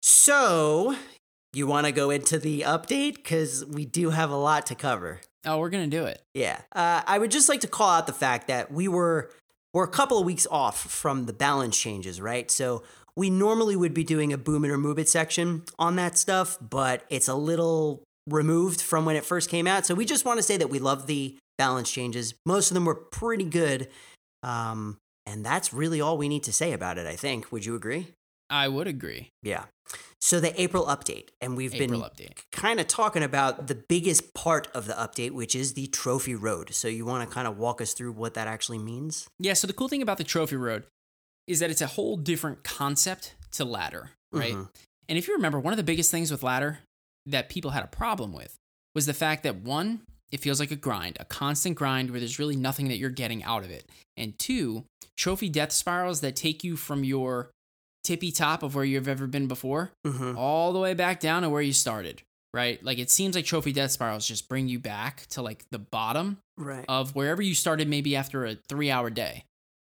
So, 0.01 0.96
you 1.56 1.68
want 1.68 1.86
to 1.86 1.92
go 1.92 2.10
into 2.10 2.38
the 2.38 2.62
update 2.62 3.24
cuz 3.24 3.66
we 3.66 3.86
do 3.86 4.10
have 4.10 4.30
a 4.30 4.36
lot 4.36 4.66
to 4.68 4.76
cover. 4.76 5.22
Oh, 5.46 5.60
we're 5.60 5.70
gonna 5.70 5.88
do 5.88 6.06
it. 6.06 6.22
Yeah. 6.34 6.62
Uh, 6.72 7.02
I 7.06 7.20
would 7.20 7.32
just 7.32 7.50
like 7.50 7.62
to 7.62 7.68
call 7.68 7.90
out 7.90 8.08
the 8.08 8.14
fact 8.14 8.48
that 8.48 8.72
we 8.72 8.88
were 8.88 9.32
we're 9.74 9.84
a 9.84 9.90
couple 9.90 10.18
of 10.18 10.26
weeks 10.26 10.48
off 10.50 10.90
from 10.90 11.26
the 11.26 11.34
balance 11.34 11.78
changes, 11.78 12.22
right? 12.22 12.50
So 12.50 12.84
we 13.16 13.30
normally 13.30 13.76
would 13.76 13.94
be 13.94 14.04
doing 14.04 14.34
a 14.34 14.38
boom 14.38 14.66
it 14.66 14.72
or 14.72 14.78
move 14.78 14.98
it 15.00 15.10
section 15.10 15.64
on 15.78 15.96
that 15.98 16.18
stuff, 16.18 16.58
but 16.62 17.04
it's 17.10 17.28
a 17.28 17.36
little 17.36 18.04
removed 18.28 18.82
from 18.82 19.06
when 19.06 19.16
it 19.16 19.26
first 19.26 19.50
came 19.50 19.68
out. 19.68 19.86
So 19.86 19.94
we 19.94 20.06
just 20.06 20.26
want 20.26 20.40
to 20.40 20.44
say 20.44 20.58
that 20.58 20.70
we 20.70 20.80
love 20.80 21.08
the 21.08 21.38
balance 21.58 21.92
changes. 21.92 22.34
Most 22.46 22.72
of 22.72 22.76
them 22.76 22.86
were 22.86 22.96
pretty 22.96 23.46
good. 23.46 23.90
Um, 24.44 24.98
and 25.26 25.46
that's 25.46 25.74
really 25.74 26.02
all 26.02 26.18
we 26.18 26.30
need 26.30 26.44
to 26.44 26.54
say 26.54 26.72
about 26.74 26.98
it, 26.98 27.08
I 27.08 27.16
think. 27.16 27.52
Would 27.52 27.66
you 27.66 27.76
agree? 27.76 28.14
I 28.50 28.68
would 28.68 28.88
agree. 28.88 29.30
Yeah. 29.42 29.66
So 30.20 30.40
the 30.40 30.60
April 30.60 30.86
update, 30.86 31.30
and 31.40 31.56
we've 31.56 31.75
April 31.75 32.10
been 32.18 32.30
kind 32.52 32.80
of 32.80 32.88
talking 32.88 33.22
about 33.22 33.68
the 33.68 33.75
biggest 33.75 34.34
part 34.34 34.68
of 34.74 34.88
the 34.88 34.94
update, 34.94 35.32
which 35.32 35.54
is 35.56 35.74
the 35.74 35.88
trophy 35.88 36.34
road. 36.34 36.74
So 36.74 36.88
you 36.88 37.06
want 37.06 37.28
to 37.28 37.34
kind 37.34 37.48
of 37.48 37.58
walk 37.58 37.82
us 37.82 37.94
through 37.94 38.14
what 38.14 38.34
that 38.34 38.48
actually 38.48 38.80
means? 38.80 39.28
Yeah, 39.40 39.54
so 39.54 39.68
the 39.68 39.74
cool 39.74 39.88
thing 39.88 40.02
about 40.02 40.18
the 40.18 40.24
trophy 40.24 40.56
road 40.56 40.86
is 41.48 41.60
that 41.60 41.70
it's 41.70 41.82
a 41.82 41.88
whole 41.88 42.18
different 42.18 42.64
concept 42.64 43.36
to 43.52 43.66
ladder, 43.66 44.12
right? 44.32 44.56
Mhm. 44.56 44.70
And 45.08 45.18
if 45.18 45.28
you 45.28 45.36
remember, 45.36 45.60
one 45.60 45.74
of 45.74 45.78
the 45.78 45.84
biggest 45.84 46.10
things 46.10 46.32
with 46.32 46.42
ladder 46.42 46.80
that 47.28 47.50
people 47.50 47.72
had 47.72 47.84
a 47.84 47.88
problem 47.88 48.34
with 48.34 48.56
was 48.96 49.06
the 49.06 49.14
fact 49.14 49.44
that 49.44 49.58
one, 49.58 50.02
it 50.32 50.40
feels 50.40 50.60
like 50.60 50.72
a 50.72 50.75
grind, 50.75 51.18
a 51.20 51.25
constant 51.25 51.75
grind 51.75 52.10
where 52.10 52.20
there's 52.20 52.40
really 52.40 52.56
nothing 52.56 52.88
that 52.88 52.98
you're 52.98 53.12
getting 53.12 53.44
out 53.44 53.64
of 53.64 53.70
it. 53.70 53.88
And 54.18 54.38
two, 54.40 54.86
trophy 55.16 55.50
death 55.50 55.72
spirals 55.72 56.22
that 56.22 56.36
take 56.36 56.64
you 56.64 56.75
from 56.75 57.04
your 57.04 57.52
tippy 58.06 58.32
top 58.32 58.64
of 58.64 58.76
where 58.76 58.86
you've 58.86 59.08
ever 59.08 59.28
been 59.28 59.48
before 59.48 59.92
Mhm. 60.06 60.38
all 60.38 60.72
the 60.72 60.80
way 60.80 60.94
back 60.94 61.20
down 61.20 61.42
to 61.42 61.50
where 61.50 61.62
you 61.62 61.74
started, 61.74 62.22
right? 62.54 62.82
Like 62.84 63.00
it 63.00 63.10
seems 63.10 63.36
like 63.36 63.46
trophy 63.46 63.74
death 63.74 63.92
spirals 63.92 64.28
just 64.28 64.48
bring 64.48 64.68
you 64.70 64.80
back 64.80 65.26
to 65.32 65.42
like 65.42 65.66
the 65.72 65.80
bottom 65.80 66.38
Right. 66.58 66.86
of 66.88 67.16
wherever 67.16 67.42
you 67.42 67.54
started 67.56 67.88
maybe 67.90 68.16
after 68.16 68.46
a 68.46 68.56
three 68.70 68.90
hour 68.92 69.10
day 69.10 69.44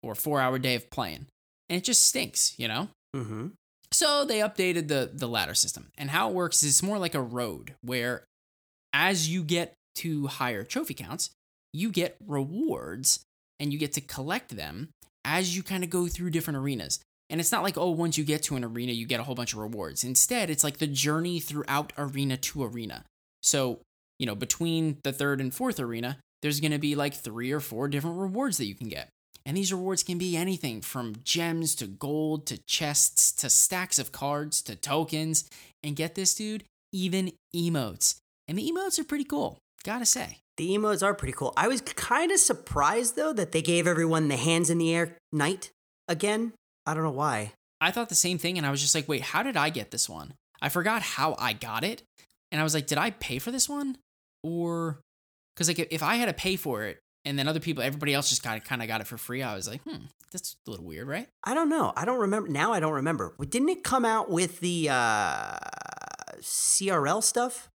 or 0.03 0.13
four 0.13 0.39
hour 0.41 0.59
day 0.59 0.75
of 0.75 0.89
playing. 0.91 1.25
And 1.69 1.77
it 1.77 1.83
just 1.83 2.03
stinks, 2.05 2.53
you 2.59 2.67
know? 2.67 2.89
mm-hmm. 3.15 3.47
So 3.93 4.23
they 4.25 4.39
updated 4.39 4.87
the 4.87 5.09
the 5.13 5.27
ladder 5.27 5.55
system. 5.55 5.91
And 5.97 6.09
how 6.11 6.29
it 6.29 6.33
works 6.35 6.63
is 6.63 6.69
it's 6.69 6.83
more 6.83 6.97
like 6.99 7.15
a 7.15 7.21
road 7.21 7.75
where 7.81 8.23
as 8.93 9.27
you 9.29 9.43
get 9.43 9.73
to 9.95 10.27
higher 10.27 10.63
trophy 10.63 10.93
counts, 10.93 11.29
you 11.73 11.89
get 11.91 12.15
rewards 12.25 13.21
and 13.59 13.71
you 13.71 13.79
get 13.79 13.93
to 13.93 14.01
collect 14.01 14.55
them 14.55 14.89
as 15.23 15.55
you 15.55 15.63
kind 15.63 15.83
of 15.83 15.89
go 15.89 16.07
through 16.07 16.29
different 16.31 16.57
arenas. 16.57 16.99
And 17.31 17.39
it's 17.39 17.51
not 17.51 17.63
like, 17.63 17.77
oh, 17.77 17.89
once 17.89 18.17
you 18.17 18.25
get 18.25 18.43
to 18.43 18.57
an 18.57 18.63
arena, 18.63 18.91
you 18.91 19.07
get 19.07 19.21
a 19.21 19.23
whole 19.23 19.35
bunch 19.35 19.53
of 19.53 19.59
rewards. 19.59 20.03
Instead, 20.03 20.49
it's 20.49 20.65
like 20.65 20.77
the 20.77 20.85
journey 20.87 21.39
throughout 21.39 21.93
arena 21.97 22.35
to 22.35 22.63
arena. 22.63 23.05
So, 23.41 23.79
you 24.19 24.25
know, 24.25 24.35
between 24.35 24.97
the 25.03 25.13
third 25.13 25.39
and 25.39 25.53
fourth 25.53 25.79
arena, 25.79 26.17
there's 26.41 26.59
going 26.59 26.73
to 26.73 26.77
be 26.77 26.93
like 26.93 27.13
three 27.13 27.51
or 27.51 27.61
four 27.61 27.87
different 27.87 28.17
rewards 28.17 28.57
that 28.57 28.65
you 28.65 28.75
can 28.75 28.89
get. 28.89 29.09
And 29.45 29.55
these 29.55 29.71
rewards 29.71 30.03
can 30.03 30.17
be 30.17 30.35
anything 30.35 30.81
from 30.81 31.15
gems 31.23 31.73
to 31.75 31.87
gold 31.87 32.45
to 32.47 32.57
chests 32.67 33.31
to 33.33 33.49
stacks 33.49 33.97
of 33.97 34.11
cards 34.11 34.61
to 34.63 34.75
tokens. 34.75 35.49
And 35.83 35.95
get 35.95 36.15
this, 36.15 36.35
dude, 36.35 36.65
even 36.91 37.31
emotes. 37.55 38.17
And 38.47 38.57
the 38.57 38.69
emotes 38.69 38.99
are 38.99 39.03
pretty 39.03 39.23
cool, 39.23 39.57
gotta 39.83 40.05
say. 40.05 40.39
The 40.57 40.75
emotes 40.77 41.01
are 41.01 41.15
pretty 41.15 41.33
cool. 41.33 41.53
I 41.57 41.69
was 41.69 41.81
kind 41.81 42.31
of 42.31 42.39
surprised 42.39 43.15
though 43.15 43.33
that 43.33 43.51
they 43.51 43.61
gave 43.61 43.87
everyone 43.87 44.27
the 44.27 44.35
hands 44.35 44.69
in 44.69 44.77
the 44.77 44.93
air 44.93 45.17
night 45.31 45.71
again. 46.07 46.53
I 46.91 46.93
don't 46.93 47.03
know 47.03 47.11
why. 47.11 47.53
I 47.79 47.91
thought 47.91 48.09
the 48.09 48.15
same 48.15 48.37
thing, 48.37 48.57
and 48.57 48.67
I 48.67 48.71
was 48.71 48.81
just 48.81 48.93
like, 48.93 49.07
wait, 49.07 49.21
how 49.21 49.41
did 49.43 49.57
I 49.57 49.69
get 49.69 49.91
this 49.91 50.07
one? 50.09 50.33
I 50.61 50.69
forgot 50.69 51.01
how 51.01 51.35
I 51.39 51.53
got 51.53 51.83
it. 51.83 52.03
And 52.51 52.59
I 52.59 52.63
was 52.63 52.73
like, 52.73 52.85
did 52.85 52.97
I 52.97 53.11
pay 53.11 53.39
for 53.39 53.49
this 53.49 53.67
one? 53.69 53.97
Or, 54.43 54.99
because 55.55 55.67
like 55.67 55.79
if 55.91 56.03
I 56.03 56.15
had 56.15 56.25
to 56.27 56.33
pay 56.33 56.57
for 56.57 56.83
it 56.83 56.99
and 57.25 57.39
then 57.39 57.47
other 57.47 57.59
people, 57.59 57.81
everybody 57.81 58.13
else 58.13 58.29
just 58.29 58.43
got 58.43 58.57
it, 58.57 58.65
kind 58.65 58.81
of 58.81 58.87
got 58.87 59.01
it 59.01 59.07
for 59.07 59.17
free, 59.17 59.41
I 59.41 59.55
was 59.55 59.67
like, 59.67 59.81
hmm, 59.83 60.03
that's 60.31 60.55
a 60.67 60.69
little 60.69 60.85
weird, 60.85 61.07
right? 61.07 61.27
I 61.43 61.53
don't 61.53 61.69
know. 61.69 61.93
I 61.95 62.05
don't 62.05 62.19
remember. 62.19 62.49
Now 62.49 62.73
I 62.73 62.79
don't 62.79 62.93
remember. 62.93 63.33
Didn't 63.49 63.69
it 63.69 63.83
come 63.83 64.03
out 64.05 64.29
with 64.29 64.59
the 64.59 64.89
uh, 64.91 65.55
CRL 66.41 67.23
stuff? 67.23 67.69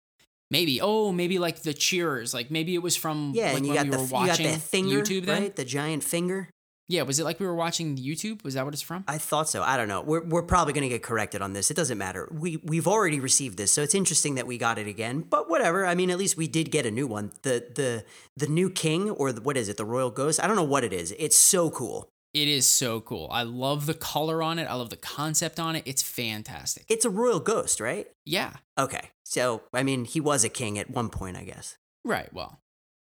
Maybe. 0.52 0.80
Oh, 0.82 1.12
maybe 1.12 1.40
like 1.40 1.64
the 1.64 1.74
cheerers. 1.74 2.34
Like 2.34 2.52
maybe 2.52 2.76
it 2.76 2.82
was 2.84 2.96
from 2.96 3.32
Yeah, 3.34 3.48
like 3.48 3.58
and 3.58 3.68
you 3.68 3.74
got 3.74 3.86
we 3.86 3.90
the 3.92 3.98
were 3.98 4.04
you 4.04 4.28
got 4.28 4.38
the 4.38 4.50
finger, 4.60 5.02
YouTube 5.02 5.26
then. 5.26 5.42
right? 5.44 5.56
The 5.56 5.66
giant 5.66 6.04
finger. 6.04 6.50
Yeah, 6.88 7.02
was 7.02 7.20
it 7.20 7.24
like 7.24 7.40
we 7.40 7.48
were 7.48 7.56
watching 7.56 7.98
YouTube? 7.98 8.44
Was 8.44 8.54
that 8.54 8.64
what 8.64 8.74
it's 8.76 8.84
from? 8.84 9.04
I 9.08 9.18
thought 9.18 9.50
so. 9.50 9.64
I 9.64 9.76
don't 9.76 9.88
know. 9.88 10.02
We're, 10.02 10.24
we're 10.24 10.44
probably 10.44 10.74
going 10.74 10.84
to 10.84 10.90
get 10.90 11.02
corrected 11.02 11.42
on 11.42 11.54
this. 11.54 11.72
It 11.72 11.74
doesn't 11.78 11.98
matter. 11.98 12.30
We 12.32 12.58
we've 12.58 12.88
already 12.88 13.20
received 13.20 13.58
this, 13.58 13.72
so 13.72 13.82
it's 13.82 13.96
interesting 13.96 14.36
that 14.36 14.46
we 14.46 14.60
got 14.60 14.78
it 14.78 14.86
again. 14.88 15.22
But 15.22 15.50
whatever. 15.50 15.86
I 15.86 15.96
mean, 15.96 16.12
at 16.12 16.20
least 16.20 16.38
we 16.38 16.48
did 16.48 16.70
get 16.70 16.86
a 16.86 16.92
new 16.92 17.08
one. 17.08 17.32
The 17.42 17.66
the 17.74 18.06
the 18.38 18.48
new 18.48 18.70
king 18.70 19.10
or 19.10 19.32
the, 19.32 19.42
what 19.42 19.58
is 19.58 19.68
it? 19.68 19.78
The 19.78 19.86
royal 19.86 20.12
ghost. 20.12 20.44
I 20.44 20.46
don't 20.48 20.56
know 20.56 20.64
what 20.64 20.84
it 20.84 20.94
is. 20.94 21.14
It's 21.18 21.38
so 21.38 21.72
cool. 21.72 22.10
It 22.36 22.48
is 22.48 22.68
so 22.68 23.02
cool. 23.02 23.30
I 23.32 23.44
love 23.44 23.86
the 23.86 23.94
color 23.94 24.44
on 24.44 24.60
it. 24.60 24.66
I 24.66 24.74
love 24.76 24.90
the 24.90 24.98
concept 24.98 25.60
on 25.60 25.76
it. 25.76 25.84
It's 25.86 26.04
fantastic. 26.04 26.86
It's 26.90 27.06
a 27.06 27.10
royal 27.10 27.40
ghost, 27.40 27.80
right? 27.80 28.08
Yeah. 28.26 28.54
Okay. 28.78 29.10
So 29.24 29.64
I 29.74 29.82
mean, 29.82 30.06
he 30.06 30.20
was 30.20 30.44
a 30.44 30.50
king 30.50 30.78
at 30.78 30.92
one 30.92 31.10
point, 31.10 31.36
I 31.36 31.46
guess. 31.46 31.78
Right. 32.04 32.32
Well, 32.32 32.60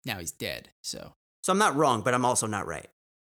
now 0.03 0.17
he's 0.17 0.31
dead. 0.31 0.69
So 0.81 1.13
So 1.43 1.53
I'm 1.53 1.59
not 1.59 1.75
wrong, 1.77 2.01
but 2.01 2.13
I'm 2.13 2.25
also 2.25 2.45
not 2.45 2.67
right. 2.67 2.89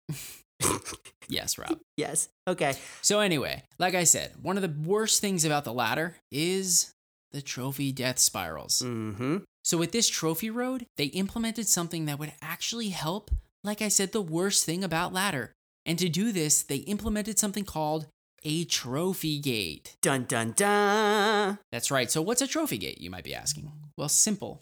yes, 1.27 1.57
Rob. 1.57 1.79
Yes. 1.97 2.29
Okay. 2.47 2.73
So 3.01 3.19
anyway, 3.19 3.63
like 3.77 3.95
I 3.95 4.03
said, 4.03 4.33
one 4.41 4.57
of 4.57 4.61
the 4.61 4.89
worst 4.89 5.21
things 5.21 5.45
about 5.45 5.63
the 5.63 5.73
ladder 5.73 6.15
is 6.31 6.93
the 7.31 7.41
trophy 7.41 7.91
death 7.91 8.19
spirals. 8.19 8.81
Mm-hmm. 8.85 9.37
So 9.63 9.77
with 9.77 9.91
this 9.91 10.09
trophy 10.09 10.49
road, 10.49 10.85
they 10.97 11.05
implemented 11.05 11.67
something 11.67 12.05
that 12.05 12.19
would 12.19 12.33
actually 12.41 12.89
help, 12.89 13.31
like 13.63 13.81
I 13.81 13.87
said, 13.87 14.11
the 14.11 14.21
worst 14.21 14.65
thing 14.65 14.83
about 14.83 15.13
ladder. 15.13 15.53
And 15.85 15.99
to 15.99 16.09
do 16.09 16.31
this, 16.31 16.63
they 16.63 16.77
implemented 16.77 17.39
something 17.39 17.65
called 17.65 18.07
a 18.43 18.63
trophy 18.65 19.39
gate. 19.39 19.95
Dun 20.01 20.23
dun 20.23 20.53
dun. 20.55 21.59
That's 21.71 21.91
right. 21.91 22.09
So 22.09 22.21
what's 22.21 22.41
a 22.41 22.47
trophy 22.47 22.77
gate, 22.77 23.01
you 23.01 23.09
might 23.09 23.23
be 23.23 23.35
asking? 23.35 23.71
Well, 23.97 24.09
simple. 24.09 24.61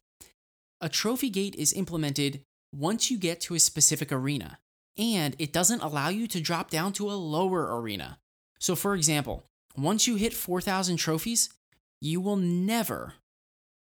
A 0.81 0.89
trophy 0.89 1.29
gate 1.29 1.55
is 1.55 1.73
implemented 1.73 2.41
once 2.73 3.09
you 3.09 3.17
get 3.17 3.39
to 3.41 3.55
a 3.55 3.59
specific 3.59 4.11
arena, 4.11 4.59
and 4.97 5.35
it 5.39 5.53
doesn't 5.53 5.83
allow 5.83 6.09
you 6.09 6.27
to 6.27 6.41
drop 6.41 6.69
down 6.69 6.93
to 6.93 7.09
a 7.09 7.13
lower 7.13 7.79
arena. 7.79 8.17
So 8.59 8.75
for 8.75 8.95
example, 8.95 9.43
once 9.75 10.07
you 10.07 10.15
hit 10.15 10.33
4,000 10.33 10.97
trophies, 10.97 11.49
you 12.01 12.19
will 12.21 12.35
never 12.35 13.13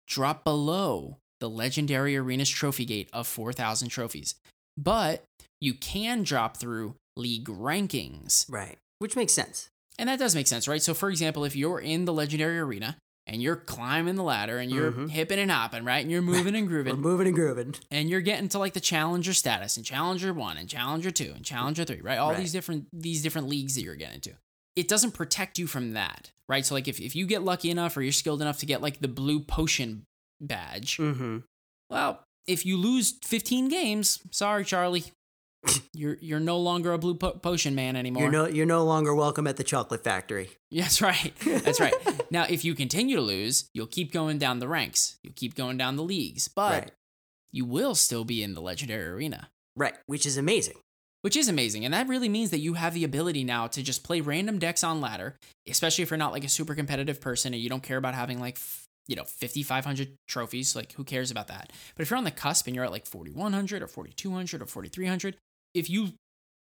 drop 0.08 0.44
below 0.44 1.18
the 1.40 1.50
legendary 1.50 2.18
arena's 2.18 2.50
trophy 2.50 2.86
gate 2.86 3.10
of 3.14 3.28
4,000 3.28 3.90
trophies. 3.90 4.36
But 4.78 5.24
you 5.60 5.74
can 5.74 6.24
drop 6.24 6.58
through 6.58 6.96
league 7.16 7.48
rankings. 7.48 8.46
Right. 8.50 8.78
Which 9.00 9.16
makes 9.16 9.34
sense. 9.34 9.70
And 10.00 10.10
that 10.10 10.20
does 10.20 10.36
make 10.36 10.48
sense, 10.48 10.68
right? 10.68 10.82
So, 10.82 10.94
for 10.94 11.10
example, 11.10 11.44
if 11.44 11.56
you're 11.56 11.80
in 11.80 12.06
the 12.06 12.14
legendary 12.14 12.60
arena 12.60 12.98
and 13.28 13.42
you're 13.42 13.56
climbing 13.58 14.16
the 14.16 14.24
ladder 14.24 14.58
and 14.58 14.72
you're 14.72 14.92
Mhm. 14.92 15.10
hipping 15.10 15.38
and 15.38 15.52
hopping, 15.52 15.84
right? 15.84 16.00
And 16.00 16.10
you're 16.10 16.22
moving 16.22 16.56
and 16.56 16.66
We're 16.72 16.84
grooving 16.84 17.02
moving 17.02 17.28
and 17.28 17.36
grooving. 17.36 17.76
and 17.92 18.10
you're 18.10 18.22
getting 18.22 18.48
to 18.50 18.58
like 18.60 18.74
the 18.74 18.80
challenger 18.80 19.34
status 19.34 19.78
and 19.78 19.86
challenger 19.86 20.34
one 20.34 20.58
and 20.58 20.68
challenger 20.70 21.12
two 21.12 21.34
and 21.36 21.44
challenger 21.46 21.84
three, 21.86 22.02
right? 22.02 22.18
All 22.18 22.32
Right. 22.32 22.40
these 22.40 22.52
different 22.54 22.88
these 22.94 23.22
different 23.22 23.48
leagues 23.50 23.76
that 23.76 23.84
you're 23.84 23.96
getting 23.96 24.22
to. 24.22 24.32
It 24.76 24.88
doesn't 24.88 25.12
protect 25.12 25.58
you 25.60 25.68
from 25.68 25.94
that, 25.94 26.32
right? 26.48 26.66
So 26.66 26.74
like 26.76 26.88
if, 26.88 27.00
if 27.00 27.16
you 27.16 27.26
get 27.28 27.44
lucky 27.44 27.70
enough 27.70 27.98
or 27.98 28.02
you're 28.02 28.12
skilled 28.12 28.42
enough 28.42 28.60
to 28.60 28.66
get 28.66 28.82
like 28.82 29.00
the 29.02 29.08
blue 29.08 29.40
potion 29.42 30.04
badge, 30.40 30.98
Mm-hmm. 30.98 31.40
well, 31.90 32.24
if 32.46 32.66
you 32.66 32.78
lose 32.78 33.16
15 33.26 33.68
games, 33.70 34.20
sorry, 34.32 34.64
Charlie. 34.64 35.04
You're 35.94 36.18
you're 36.22 36.40
no 36.40 36.60
longer 36.60 36.94
a 36.94 36.98
blue 36.98 37.16
po- 37.16 37.32
potion 37.32 37.74
man 37.76 37.96
anymore. 37.96 38.24
You're 38.24 38.32
no 38.32 38.48
you're 38.48 38.66
no 38.66 38.84
longer 38.86 39.14
welcome 39.16 39.48
at 39.48 39.58
the 39.58 39.64
chocolate 39.64 40.04
factory. 40.04 40.50
That's 40.72 41.02
right. 41.02 41.34
That's 41.44 41.80
right. 41.80 41.94
now, 42.32 42.46
if 42.48 42.64
you 42.64 42.76
continue 42.76 43.16
to 43.16 43.22
lose, 43.22 43.68
you'll 43.74 43.88
keep 43.88 44.12
going 44.14 44.38
down 44.38 44.60
the 44.60 44.68
ranks. 44.68 45.18
You'll 45.24 45.34
keep 45.36 45.56
going 45.56 45.78
down 45.78 45.96
the 45.96 46.04
leagues, 46.04 46.48
but 46.48 46.72
Right. 46.72 46.92
you 47.52 47.66
will 47.66 47.96
still 47.96 48.24
be 48.24 48.44
in 48.44 48.54
the 48.54 48.62
legendary 48.62 49.08
arena, 49.10 49.50
Right. 49.76 49.96
Which 50.06 50.26
is 50.26 50.38
amazing. 50.38 50.76
which 51.24 51.36
is 51.36 51.50
amazing. 51.50 51.84
And 51.84 51.94
that 51.94 52.08
really 52.08 52.30
means 52.30 52.52
that 52.52 52.60
you 52.60 52.76
have 52.76 52.94
the 52.94 53.04
ability 53.04 53.44
now 53.44 53.68
to 53.68 53.82
just 53.84 54.04
play 54.04 54.22
random 54.22 54.60
decks 54.60 54.84
on 54.84 55.02
ladder, 55.02 55.36
especially 55.68 56.04
if 56.04 56.12
you're 56.12 56.18
not 56.18 56.32
like 56.32 56.44
a 56.46 56.50
super 56.50 56.76
competitive 56.76 57.20
person 57.20 57.54
and 57.54 57.62
you 57.62 57.70
don't 57.70 57.84
care 57.84 57.98
about 57.98 58.14
having 58.14 58.40
like, 58.40 58.56
f- 58.56 58.84
you 59.08 59.16
know, 59.16 59.24
5,500 59.26 60.10
trophies. 60.28 60.76
Like, 60.76 60.92
who 60.94 61.04
cares 61.04 61.32
about 61.32 61.48
that? 61.48 61.74
But 61.96 62.04
if 62.04 62.10
you're 62.10 62.18
on 62.18 62.24
the 62.24 62.32
cusp 62.32 62.68
and 62.68 62.76
you're 62.76 62.86
at 62.86 62.92
like 62.92 63.06
4,100 63.08 63.82
or 63.82 63.88
4,200 63.88 64.62
or 64.62 64.66
4,300, 64.68 65.36
if 65.78 65.90
you, 65.90 66.10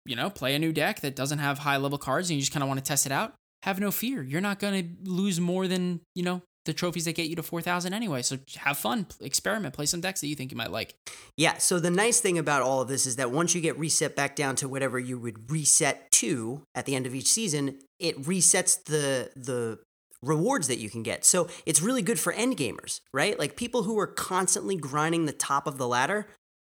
you 0.05 0.15
know, 0.15 0.29
play 0.29 0.55
a 0.55 0.60
new 0.60 0.72
deck 0.72 1.01
that 1.01 1.15
doesn't 1.15 1.39
have 1.39 1.60
high 1.60 1.77
level 1.77 1.98
cards 1.98 2.29
and 2.29 2.36
you 2.36 2.41
just 2.41 2.51
kind 2.51 2.63
of 2.63 2.67
want 2.67 2.79
to 2.79 2.84
test 2.84 3.05
it 3.05 3.12
out, 3.12 3.34
have 3.63 3.79
no 3.79 3.91
fear. 3.91 4.22
You're 4.22 4.41
not 4.41 4.60
going 4.60 4.84
to 4.84 5.10
lose 5.10 5.39
more 5.39 5.67
than, 5.67 6.01
you 6.15 6.24
know, 6.24 6.41
the 6.65 6.74
trophies 6.74 7.05
that 7.05 7.15
get 7.15 7.27
you 7.27 7.36
to 7.36 7.43
4,000 7.43 7.93
anyway. 7.93 8.22
So 8.22 8.38
have 8.58 8.77
fun, 8.77 9.08
experiment, 9.20 9.74
play 9.74 9.86
some 9.86 10.01
decks 10.01 10.22
that 10.22 10.27
you 10.27 10.36
think 10.36 10.51
you 10.51 10.58
might 10.58 10.72
like. 10.72 10.96
Yeah. 11.38 11.58
So 11.58 11.79
the 11.79 11.91
nice 11.91 12.20
thing 12.20 12.38
about 12.38 12.62
all 12.62 12.82
of 12.82 12.88
this 12.88 13.05
is 13.05 13.17
that 13.17 13.32
once 13.32 13.53
you 13.53 13.62
get 13.62 13.77
reset 13.77 14.15
back 14.15 14.36
down 14.36 14.55
to 14.58 14.70
whatever 14.70 14.98
you 14.98 15.20
would 15.20 15.51
reset 15.51 16.12
to 16.13 16.63
at 16.74 16.86
the 16.86 16.96
end 16.96 17.05
of 17.05 17.13
each 17.13 17.29
season, 17.29 17.79
it 18.00 18.22
resets 18.22 18.82
the 18.86 19.32
the 19.36 19.79
rewards 20.22 20.67
that 20.70 20.79
you 20.79 20.89
can 20.89 21.03
get. 21.03 21.25
So 21.25 21.48
it's 21.65 21.82
really 21.82 22.01
good 22.01 22.20
for 22.20 22.32
end 22.34 22.58
gamers, 22.58 23.01
right? 23.13 23.38
Like 23.38 23.58
people 23.58 23.84
who 23.84 24.00
are 24.00 24.08
constantly 24.08 24.77
grinding 24.77 25.25
the 25.25 25.34
top 25.34 25.67
of 25.67 25.77
the 25.77 25.88
ladder, 25.88 26.27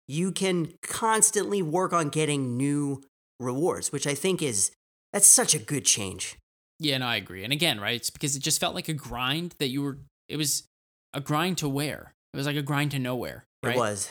you 0.08 0.32
can 0.32 0.74
constantly 0.82 1.62
work 1.62 1.94
on 1.94 2.10
getting 2.10 2.58
new 2.58 3.02
rewards, 3.40 3.92
which 3.92 4.08
I 4.08 4.16
think 4.16 4.42
is 4.42 4.72
that's 5.14 5.28
such 5.28 5.54
a 5.54 5.60
good 5.60 5.86
change. 5.86 6.38
Yeah, 6.80 6.98
no, 7.00 7.08
I 7.08 7.16
agree. 7.16 7.44
And 7.44 7.52
again, 7.52 7.80
right, 7.80 7.96
it's 7.96 8.10
because 8.10 8.36
it 8.36 8.44
just 8.44 8.60
felt 8.60 8.76
like 8.76 8.88
a 8.88 8.94
grind 8.94 9.56
that 9.60 9.70
you 9.70 9.82
were, 9.82 9.98
it 10.30 10.38
was 10.38 10.64
a 11.14 11.20
grind 11.20 11.58
to 11.60 11.70
where? 11.70 12.14
It 12.34 12.38
was 12.38 12.46
like 12.46 12.56
a 12.56 12.62
grind 12.62 12.92
to 12.92 13.00
nowhere, 13.00 13.46
right? 13.64 13.76
It 13.76 13.80
was. 13.80 14.10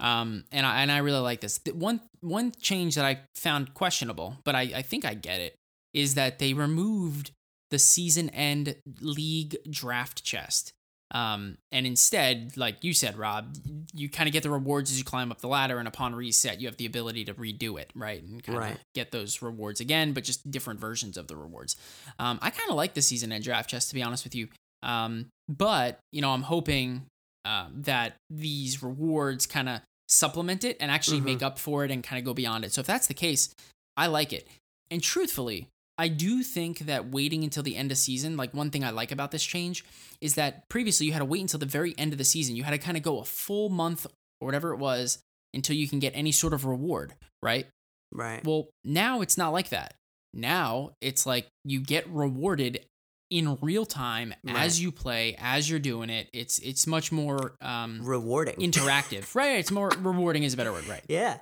Um, 0.00 0.44
and 0.52 0.64
I 0.64 0.82
and 0.82 0.92
I 0.92 0.98
really 0.98 1.18
like 1.18 1.40
this. 1.40 1.58
The 1.58 1.72
one 1.72 2.00
one 2.20 2.52
change 2.60 2.94
that 2.94 3.04
I 3.04 3.20
found 3.34 3.74
questionable, 3.74 4.36
but 4.44 4.54
I, 4.54 4.70
I 4.76 4.82
think 4.82 5.04
I 5.04 5.14
get 5.14 5.40
it, 5.40 5.56
is 5.92 6.14
that 6.14 6.38
they 6.38 6.54
removed 6.54 7.32
the 7.70 7.78
season 7.78 8.30
end 8.30 8.76
league 9.00 9.56
draft 9.68 10.22
chest. 10.24 10.72
Um, 11.10 11.56
and 11.72 11.86
instead, 11.86 12.56
like 12.56 12.84
you 12.84 12.92
said, 12.92 13.16
Rob, 13.16 13.56
you 13.94 14.08
kind 14.10 14.28
of 14.28 14.32
get 14.32 14.42
the 14.42 14.50
rewards 14.50 14.90
as 14.90 14.98
you 14.98 15.04
climb 15.04 15.30
up 15.32 15.40
the 15.40 15.48
ladder, 15.48 15.78
and 15.78 15.88
upon 15.88 16.14
reset, 16.14 16.60
you 16.60 16.68
have 16.68 16.76
the 16.76 16.84
ability 16.86 17.24
to 17.26 17.34
redo 17.34 17.80
it, 17.80 17.90
right? 17.94 18.22
And 18.22 18.42
kind 18.42 18.56
of 18.58 18.62
Right. 18.64 18.78
get 18.94 19.10
those 19.10 19.40
rewards 19.40 19.80
again, 19.80 20.12
but 20.12 20.24
just 20.24 20.50
different 20.50 20.80
versions 20.80 21.16
of 21.16 21.26
the 21.28 21.36
rewards. 21.36 21.76
Um, 22.18 22.38
I 22.42 22.50
kind 22.50 22.68
of 22.70 22.76
like 22.76 22.94
the 22.94 23.02
season 23.02 23.32
end 23.32 23.44
draft 23.44 23.70
chest, 23.70 23.88
to 23.88 23.94
be 23.94 24.02
honest 24.02 24.24
with 24.24 24.34
you. 24.34 24.48
Um, 24.82 25.26
but 25.48 25.98
you 26.12 26.20
know, 26.20 26.32
I'm 26.32 26.42
hoping 26.42 27.06
uh, 27.44 27.68
that 27.72 28.16
these 28.28 28.82
rewards 28.82 29.46
kind 29.46 29.68
of 29.68 29.80
supplement 30.08 30.64
it 30.64 30.76
and 30.80 30.90
actually 30.90 31.20
Mhm. 31.20 31.24
make 31.24 31.42
up 31.42 31.58
for 31.58 31.84
it 31.84 31.90
and 31.90 32.04
kind 32.04 32.18
of 32.18 32.24
go 32.24 32.34
beyond 32.34 32.64
it. 32.64 32.72
So 32.72 32.80
if 32.82 32.86
that's 32.86 33.06
the 33.06 33.14
case, 33.14 33.54
I 33.96 34.06
like 34.06 34.32
it. 34.32 34.46
And 34.90 35.02
truthfully, 35.02 35.68
I 35.98 36.08
do 36.08 36.42
think 36.44 36.78
that 36.80 37.10
waiting 37.10 37.42
until 37.42 37.62
the 37.64 37.74
end 37.76 37.90
of 37.90 37.98
season, 37.98 38.36
like 38.36 38.54
one 38.54 38.70
thing 38.70 38.84
I 38.84 38.90
like 38.90 39.10
about 39.10 39.32
this 39.32 39.42
change 39.44 39.84
is 40.20 40.36
that 40.36 40.68
previously 40.68 41.06
you 41.06 41.12
had 41.12 41.18
to 41.18 41.24
wait 41.24 41.40
until 41.40 41.58
the 41.58 41.66
very 41.66 41.94
end 41.98 42.12
of 42.12 42.18
the 42.18 42.24
season. 42.24 42.54
You 42.54 42.62
had 42.62 42.70
to 42.70 42.78
kind 42.78 42.96
of 42.96 43.02
go 43.02 43.18
a 43.18 43.24
full 43.24 43.68
month 43.68 44.06
or 44.40 44.46
whatever 44.46 44.72
it 44.72 44.78
was 44.78 45.18
until 45.52 45.74
you 45.74 45.88
can 45.88 45.98
get 45.98 46.12
any 46.14 46.30
sort 46.30 46.52
of 46.52 46.64
reward, 46.64 47.14
right? 47.42 47.66
Right. 48.12 48.44
Well, 48.46 48.68
now 48.84 49.20
it's 49.22 49.36
not 49.36 49.52
like 49.52 49.70
that. 49.70 49.94
Now 50.32 50.92
it's 51.00 51.26
like 51.26 51.48
you 51.64 51.80
get 51.80 52.08
rewarded 52.08 52.84
in 53.30 53.58
real 53.60 53.84
time 53.84 54.32
Right. 54.44 54.56
as 54.56 54.80
you 54.80 54.90
play, 54.92 55.36
as 55.38 55.68
you're 55.68 55.78
doing 55.80 56.08
it. 56.10 56.28
It's 56.32 56.58
it's 56.60 56.86
much 56.86 57.10
more 57.12 57.54
um, 57.60 58.00
Rewarding. 58.02 58.54
interactive, 58.56 59.34
right? 59.34 59.58
It's 59.58 59.70
more 59.70 59.90
rewarding 59.98 60.44
is 60.44 60.54
a 60.54 60.56
better 60.56 60.72
word, 60.72 60.86
right? 60.86 61.02
Yeah. 61.08 61.38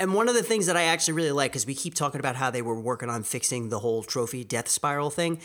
And 0.00 0.14
one 0.14 0.28
of 0.30 0.34
the 0.34 0.42
things 0.42 0.66
that 0.66 0.76
I 0.78 0.84
actually 0.84 1.12
really 1.12 1.30
like, 1.30 1.52
because 1.52 1.66
we 1.66 1.74
keep 1.74 1.94
talking 1.94 2.18
about 2.20 2.34
how 2.34 2.50
they 2.50 2.62
were 2.62 2.80
working 2.80 3.10
on 3.10 3.22
fixing 3.22 3.68
the 3.68 3.80
whole 3.80 4.02
trophy 4.02 4.42
death 4.44 4.68
spiral 4.68 5.10
thing. 5.10 5.40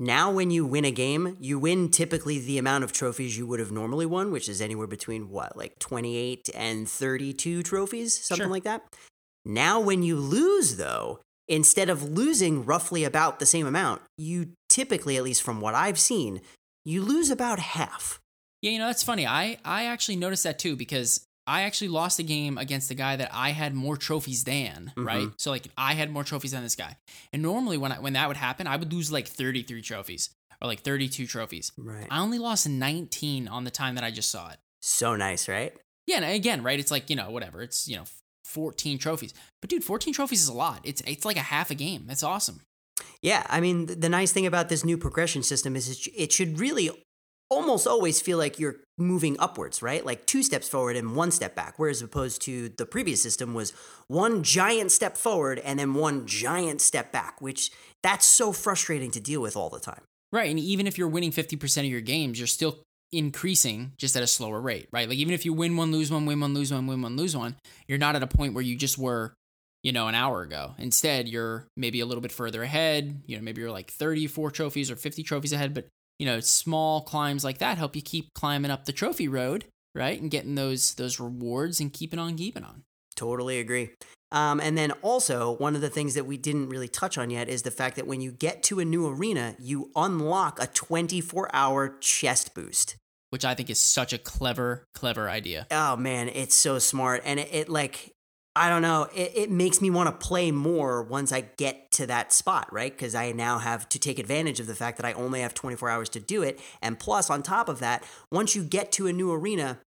Now, 0.00 0.32
when 0.32 0.50
you 0.50 0.66
win 0.66 0.84
a 0.84 0.90
game, 0.90 1.36
you 1.38 1.58
win 1.60 1.90
typically 1.90 2.38
the 2.40 2.58
amount 2.58 2.84
of 2.84 2.90
trophies 2.92 3.38
you 3.38 3.46
would 3.46 3.60
have 3.60 3.70
normally 3.70 4.06
won, 4.06 4.32
which 4.32 4.48
is 4.48 4.60
anywhere 4.60 4.88
between 4.88 5.28
what, 5.28 5.56
like 5.56 5.78
28 5.78 6.50
and 6.54 6.88
32 6.88 7.62
trophies, 7.62 8.14
something 8.14 8.46
Sure. 8.46 8.50
like 8.50 8.64
that. 8.64 8.82
Now, 9.44 9.78
when 9.78 10.02
you 10.02 10.16
lose, 10.16 10.76
though, 10.76 11.20
instead 11.48 11.88
of 11.88 12.02
losing 12.02 12.64
roughly 12.64 13.04
about 13.04 13.38
the 13.38 13.46
same 13.46 13.66
amount, 13.66 14.02
you 14.18 14.52
typically, 14.68 15.16
at 15.18 15.22
least 15.22 15.42
from 15.42 15.60
what 15.60 15.74
I've 15.74 16.00
seen, 16.00 16.40
you 16.84 17.02
lose 17.02 17.30
about 17.30 17.58
half. 17.58 18.18
Yeah, 18.62 18.72
you 18.72 18.78
know 18.78 18.86
that's 18.86 19.02
funny. 19.02 19.26
I 19.26 19.58
I 19.64 19.84
actually 19.84 20.16
noticed 20.16 20.42
that 20.44 20.58
too 20.58 20.76
because 20.76 21.24
I 21.50 21.62
actually 21.62 21.88
lost 21.88 22.20
a 22.20 22.22
game 22.22 22.58
against 22.58 22.90
a 22.92 22.94
guy 22.94 23.16
that 23.16 23.30
I 23.32 23.50
had 23.50 23.74
more 23.74 23.96
trophies 23.96 24.44
than, 24.44 24.92
right? 24.96 25.28
Mhm. 25.28 25.34
So 25.36 25.50
like 25.50 25.66
I 25.76 25.94
had 25.94 26.08
more 26.10 26.22
trophies 26.22 26.52
than 26.52 26.62
this 26.62 26.76
guy. 26.76 26.96
And 27.32 27.42
normally 27.42 27.76
when 27.76 27.90
I, 27.90 27.98
when 27.98 28.12
that 28.12 28.28
would 28.28 28.36
happen, 28.36 28.68
I 28.68 28.76
would 28.76 28.92
lose 28.92 29.10
like 29.10 29.26
33 29.26 29.82
trophies 29.82 30.30
or 30.62 30.68
like 30.68 30.82
32 30.82 31.26
trophies. 31.26 31.72
Right. 31.76 32.06
I 32.08 32.20
only 32.20 32.38
lost 32.38 32.68
19 32.68 33.48
on 33.48 33.64
the 33.64 33.70
time 33.72 33.96
that 33.96 34.04
I 34.04 34.12
just 34.12 34.30
saw 34.30 34.50
it. 34.50 34.58
So 34.80 35.16
nice, 35.16 35.48
right? 35.48 35.72
Yeah, 36.06 36.16
and 36.16 36.24
again, 36.26 36.62
right? 36.62 36.78
It's 36.78 36.92
like, 36.92 37.10
you 37.10 37.16
know, 37.16 37.30
whatever. 37.30 37.62
It's, 37.62 37.88
you 37.88 37.96
know, 37.96 38.04
14 38.44 38.98
trophies. 38.98 39.34
But 39.60 39.70
dude, 39.70 39.82
14 39.84 40.14
trophies 40.14 40.42
is 40.42 40.48
a 40.48 40.52
lot. 40.54 40.80
It's 40.84 41.02
it's 41.06 41.24
like 41.24 41.36
a 41.36 41.40
half 41.54 41.70
a 41.70 41.74
game. 41.74 42.04
That's 42.06 42.22
awesome. 42.22 42.60
Yeah, 43.22 43.44
I 43.48 43.60
mean, 43.60 43.86
the 43.86 44.08
nice 44.08 44.30
thing 44.32 44.46
about 44.46 44.68
this 44.68 44.84
new 44.84 44.96
progression 44.98 45.42
system 45.42 45.74
is 45.74 45.88
it, 45.88 46.12
it 46.16 46.32
should 46.32 46.60
really 46.60 46.90
almost 47.50 47.86
always 47.86 48.20
feel 48.20 48.38
like 48.38 48.58
you're 48.58 48.76
moving 48.96 49.36
upwards, 49.38 49.82
right? 49.82 50.06
Like 50.06 50.24
two 50.24 50.42
steps 50.42 50.68
forward 50.68 50.96
and 50.96 51.16
one 51.16 51.30
step 51.32 51.54
back, 51.54 51.74
whereas 51.78 52.00
opposed 52.00 52.42
to 52.42 52.68
the 52.68 52.86
previous 52.86 53.22
system 53.22 53.54
was 53.54 53.72
one 54.06 54.42
giant 54.42 54.92
step 54.92 55.16
forward 55.16 55.58
and 55.58 55.78
then 55.78 55.94
one 55.94 56.26
giant 56.26 56.80
step 56.80 57.10
back, 57.10 57.40
which 57.40 57.70
that's 58.02 58.26
so 58.26 58.52
frustrating 58.52 59.10
to 59.10 59.20
deal 59.20 59.42
with 59.42 59.56
all 59.56 59.68
the 59.68 59.80
time. 59.80 60.02
Right. 60.32 60.48
And 60.48 60.60
even 60.60 60.86
if 60.86 60.96
you're 60.96 61.08
winning 61.08 61.32
50% 61.32 61.78
of 61.78 61.84
your 61.86 62.00
games, 62.00 62.38
you're 62.38 62.46
still 62.46 62.78
increasing 63.12 63.92
just 63.98 64.14
at 64.14 64.22
a 64.22 64.28
slower 64.28 64.60
rate, 64.60 64.88
right? 64.92 65.08
Like 65.08 65.18
even 65.18 65.34
if 65.34 65.44
you 65.44 65.52
win 65.52 65.76
one, 65.76 65.90
lose 65.90 66.12
one, 66.12 66.26
win 66.26 66.38
one, 66.38 66.54
lose 66.54 66.72
one, 66.72 66.86
win 66.86 67.02
one, 67.02 67.16
lose 67.16 67.36
one, 67.36 67.56
you're 67.88 67.98
not 67.98 68.14
at 68.14 68.22
a 68.22 68.28
point 68.28 68.54
where 68.54 68.62
you 68.62 68.76
just 68.76 68.96
were, 68.96 69.34
you 69.82 69.90
know, 69.90 70.06
an 70.06 70.14
hour 70.14 70.42
ago. 70.42 70.74
Instead, 70.78 71.28
you're 71.28 71.66
maybe 71.76 71.98
a 71.98 72.06
little 72.06 72.20
bit 72.20 72.30
further 72.30 72.62
ahead. 72.62 73.22
You 73.26 73.36
know, 73.36 73.42
maybe 73.42 73.60
you're 73.60 73.72
like 73.72 73.90
34 73.90 74.52
trophies 74.52 74.90
or 74.90 74.94
50 74.94 75.24
trophies 75.24 75.52
ahead, 75.52 75.74
but 75.74 75.88
you 76.20 76.26
know, 76.26 76.38
small 76.38 77.00
climbs 77.00 77.44
like 77.44 77.58
that 77.58 77.78
help 77.78 77.96
you 77.96 78.02
keep 78.02 78.34
climbing 78.34 78.70
up 78.70 78.84
the 78.84 78.92
trophy 78.92 79.26
road, 79.26 79.64
right? 79.94 80.20
And 80.20 80.30
getting 80.30 80.54
those 80.54 80.92
those 80.94 81.18
rewards 81.18 81.80
and 81.80 81.90
keeping 81.90 82.18
on 82.18 82.36
keeping 82.36 82.62
on. 82.62 82.82
Totally 83.16 83.58
agree. 83.58 83.92
Um, 84.30 84.60
and 84.60 84.76
then 84.76 84.92
also, 85.00 85.56
one 85.56 85.74
of 85.74 85.80
the 85.80 85.88
things 85.88 86.12
that 86.14 86.26
we 86.26 86.36
didn't 86.36 86.68
really 86.68 86.88
touch 86.88 87.16
on 87.16 87.30
yet 87.30 87.48
is 87.48 87.62
the 87.62 87.70
fact 87.70 87.96
that 87.96 88.06
when 88.06 88.20
you 88.20 88.32
get 88.32 88.62
to 88.64 88.80
a 88.80 88.84
new 88.84 89.08
arena, 89.08 89.56
you 89.58 89.90
unlock 89.96 90.62
a 90.62 90.66
24 90.66 91.48
hour 91.54 91.96
chest 92.00 92.54
boost. 92.54 92.96
Which 93.30 93.46
I 93.46 93.54
think 93.54 93.70
is 93.70 93.78
such 93.78 94.12
a 94.12 94.18
clever, 94.18 94.84
clever 94.94 95.30
idea. 95.30 95.66
Oh 95.70 95.96
man, 95.96 96.28
it's 96.28 96.54
so 96.54 96.78
smart. 96.78 97.22
And 97.24 97.40
it, 97.40 97.48
it 97.50 97.68
like, 97.70 98.12
I 98.60 98.68
don't 98.68 98.82
know, 98.82 99.08
it, 99.14 99.32
it 99.34 99.50
makes 99.50 99.80
me 99.80 99.88
want 99.88 100.08
to 100.08 100.26
play 100.26 100.50
more 100.50 101.02
once 101.02 101.32
I 101.32 101.40
get 101.40 101.90
to 101.92 102.06
that 102.08 102.30
spot, 102.30 102.70
right? 102.70 102.92
Because 102.92 103.14
I 103.14 103.32
now 103.32 103.58
have 103.58 103.88
to 103.88 103.98
take 103.98 104.18
advantage 104.18 104.60
of 104.60 104.66
the 104.66 104.74
fact 104.74 104.98
that 104.98 105.06
I 105.06 105.14
only 105.14 105.40
have 105.40 105.54
24 105.54 105.88
hours 105.88 106.10
to 106.10 106.20
do 106.20 106.42
it. 106.42 106.60
And 106.82 106.98
plus, 106.98 107.30
on 107.30 107.42
top 107.42 107.70
of 107.70 107.78
that, 107.78 108.04
once 108.30 108.54
you 108.54 108.62
get 108.62 108.92
to 108.92 109.06
a 109.06 109.14
new 109.14 109.32
arena, 109.32 109.78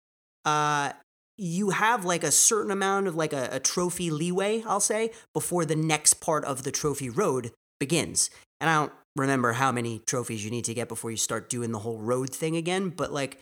uh, 0.47 0.93
you 1.37 1.69
have 1.69 2.07
like 2.07 2.25
a 2.25 2.31
certain 2.31 2.71
amount 2.71 3.09
of 3.09 3.15
like 3.15 3.35
a, 3.35 3.51
a 3.53 3.61
trophy 3.61 4.11
leeway, 4.11 4.63
I'll 4.67 4.81
say, 4.81 5.11
before 5.35 5.67
the 5.67 5.77
next 5.77 6.15
part 6.23 6.43
of 6.47 6.63
the 6.63 6.73
trophy 6.73 7.11
road 7.11 7.53
begins. 7.79 8.31
And 8.59 8.71
I 8.71 8.77
don't 8.77 8.93
remember 9.17 9.53
how 9.53 9.71
many 9.71 10.01
trophies 10.07 10.47
you 10.47 10.51
need 10.51 10.65
to 10.65 10.73
get 10.73 10.89
before 10.89 11.11
you 11.11 11.19
start 11.19 11.51
doing 11.51 11.73
the 11.73 11.81
whole 11.81 11.99
road 11.99 12.31
thing 12.31 12.57
again, 12.57 12.89
but 12.89 13.13
like 13.13 13.39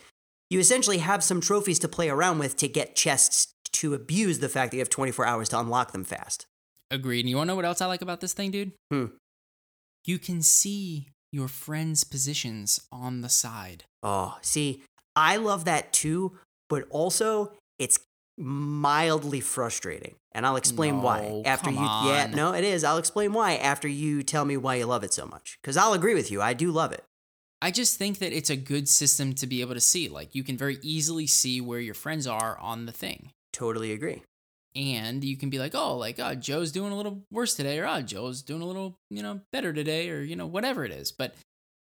you 0.49 0.59
essentially 0.59 0.97
have 0.97 1.23
some 1.23 1.39
trophies 1.39 1.79
to 1.79 1.87
play 1.87 2.09
around 2.09 2.39
with 2.39 2.57
to 2.57 2.67
get 2.67 2.97
chests 2.97 3.53
to 3.73 3.93
abuse 3.93 4.39
the 4.39 4.49
fact 4.49 4.71
that 4.71 4.77
you 4.77 4.81
have 4.81 4.89
24 4.89 5.25
hours 5.25 5.49
to 5.49 5.59
unlock 5.59 5.91
them 5.91 6.03
fast. 6.03 6.45
Agreed. 6.89 7.21
And 7.21 7.29
you 7.29 7.37
want 7.37 7.47
to 7.47 7.51
know 7.51 7.55
what 7.55 7.65
else 7.65 7.81
I 7.81 7.85
like 7.85 8.01
about 8.01 8.21
this 8.21 8.33
thing, 8.33 8.51
dude? 8.51 8.71
Hmm. 8.91 9.05
You 10.05 10.19
can 10.19 10.41
see 10.41 11.07
your 11.31 11.47
friends' 11.47 12.03
positions 12.03 12.81
on 12.91 13.21
the 13.21 13.29
side. 13.29 13.85
Oh, 14.03 14.37
see, 14.41 14.83
I 15.15 15.37
love 15.37 15.65
that 15.65 15.93
too, 15.93 16.37
but 16.69 16.85
also 16.89 17.53
it's 17.79 17.99
mildly 18.37 19.39
frustrating. 19.39 20.15
And 20.33 20.45
I'll 20.45 20.55
explain 20.55 21.01
why 21.01 21.43
after 21.45 21.69
you 21.69 21.81
Yeah, 21.81 22.29
no, 22.33 22.53
it 22.53 22.63
is. 22.63 22.83
I'll 22.83 22.97
explain 22.97 23.33
why 23.33 23.55
after 23.55 23.87
you 23.87 24.23
tell 24.23 24.45
me 24.45 24.57
why 24.57 24.75
you 24.75 24.85
love 24.85 25.03
it 25.03 25.13
so 25.13 25.25
much. 25.25 25.57
Cuz 25.63 25.77
I'll 25.77 25.93
agree 25.93 26.15
with 26.15 26.31
you. 26.31 26.41
I 26.41 26.53
do 26.53 26.71
love 26.71 26.91
it. 26.91 27.03
I 27.61 27.69
just 27.69 27.97
think 27.97 28.17
that 28.19 28.33
it's 28.33 28.49
a 28.49 28.55
good 28.55 28.89
system 28.89 29.33
to 29.33 29.45
be 29.45 29.61
able 29.61 29.75
to 29.75 29.81
see. 29.81 30.09
Like, 30.09 30.33
you 30.33 30.43
can 30.43 30.57
very 30.57 30.79
easily 30.81 31.27
see 31.27 31.61
where 31.61 31.79
your 31.79 31.93
friends 31.93 32.25
are 32.25 32.57
on 32.57 32.87
the 32.87 32.91
thing. 32.91 33.31
Totally 33.53 33.91
agree. 33.91 34.23
And 34.75 35.23
you 35.23 35.35
can 35.35 35.49
be 35.49 35.59
like, 35.59 35.75
oh, 35.75 35.97
like, 35.97 36.19
oh, 36.19 36.33
Joe's 36.33 36.71
doing 36.71 36.93
a 36.93 36.97
little 36.97 37.23
worse 37.29 37.55
today, 37.55 37.79
or 37.79 37.87
oh, 37.87 38.01
Joe's 38.01 38.41
doing 38.41 38.61
a 38.61 38.65
little, 38.65 38.95
you 39.09 39.21
know, 39.21 39.41
better 39.51 39.73
today, 39.73 40.09
or, 40.09 40.21
you 40.21 40.35
know, 40.35 40.47
whatever 40.47 40.85
it 40.85 40.91
is. 40.91 41.11
But, 41.11 41.35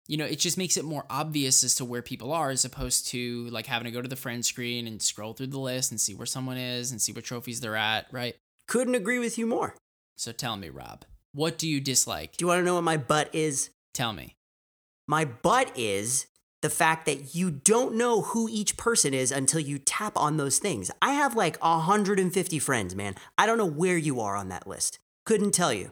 you 0.07 0.17
know, 0.17 0.25
it 0.25 0.39
just 0.39 0.57
makes 0.57 0.77
it 0.77 0.85
more 0.85 1.05
obvious 1.09 1.63
as 1.63 1.75
to 1.75 1.85
where 1.85 2.01
people 2.01 2.33
are 2.33 2.49
as 2.49 2.65
opposed 2.65 3.07
to 3.09 3.47
like 3.49 3.67
having 3.67 3.85
to 3.85 3.91
go 3.91 4.01
to 4.01 4.07
the 4.07 4.15
friend 4.15 4.43
screen 4.43 4.87
and 4.87 4.99
scroll 5.01 5.33
through 5.33 5.47
the 5.47 5.59
list 5.59 5.91
and 5.91 6.01
see 6.01 6.15
where 6.15 6.25
someone 6.25 6.57
is 6.57 6.91
and 6.91 6.99
see 6.99 7.13
what 7.13 7.23
trophies 7.23 7.61
they're 7.61 7.75
at, 7.75 8.07
right? 8.11 8.35
Couldn't 8.67 8.95
agree 8.95 9.19
with 9.19 9.37
you 9.37 9.45
more. 9.45 9.75
So 10.17 10.31
tell 10.31 10.57
me, 10.57 10.69
Rob, 10.69 11.05
what 11.33 11.59
do 11.59 11.69
you 11.69 11.79
dislike? 11.79 12.35
Do 12.35 12.43
you 12.43 12.47
want 12.47 12.61
to 12.61 12.65
know 12.65 12.75
what 12.75 12.83
my 12.83 12.97
butt 12.97 13.33
is? 13.33 13.69
Tell 13.93 14.13
me. 14.13 14.35
My 15.07 15.25
butt 15.25 15.71
is 15.75 16.25
the 16.61 16.69
fact 16.69 17.05
that 17.05 17.33
you 17.35 17.51
don't 17.51 17.95
know 17.95 18.21
who 18.21 18.47
each 18.49 18.77
person 18.77 19.13
is 19.13 19.31
until 19.31 19.59
you 19.59 19.79
tap 19.79 20.15
on 20.15 20.37
those 20.37 20.59
things. 20.59 20.91
I 21.01 21.13
have 21.13 21.35
like 21.35 21.61
150 21.63 22.59
friends, 22.59 22.95
man. 22.95 23.15
I 23.37 23.45
don't 23.45 23.57
know 23.57 23.65
where 23.65 23.97
you 23.97 24.19
are 24.21 24.35
on 24.35 24.49
that 24.49 24.67
list. 24.67 24.99
Couldn't 25.25 25.51
tell 25.51 25.73
you. 25.73 25.91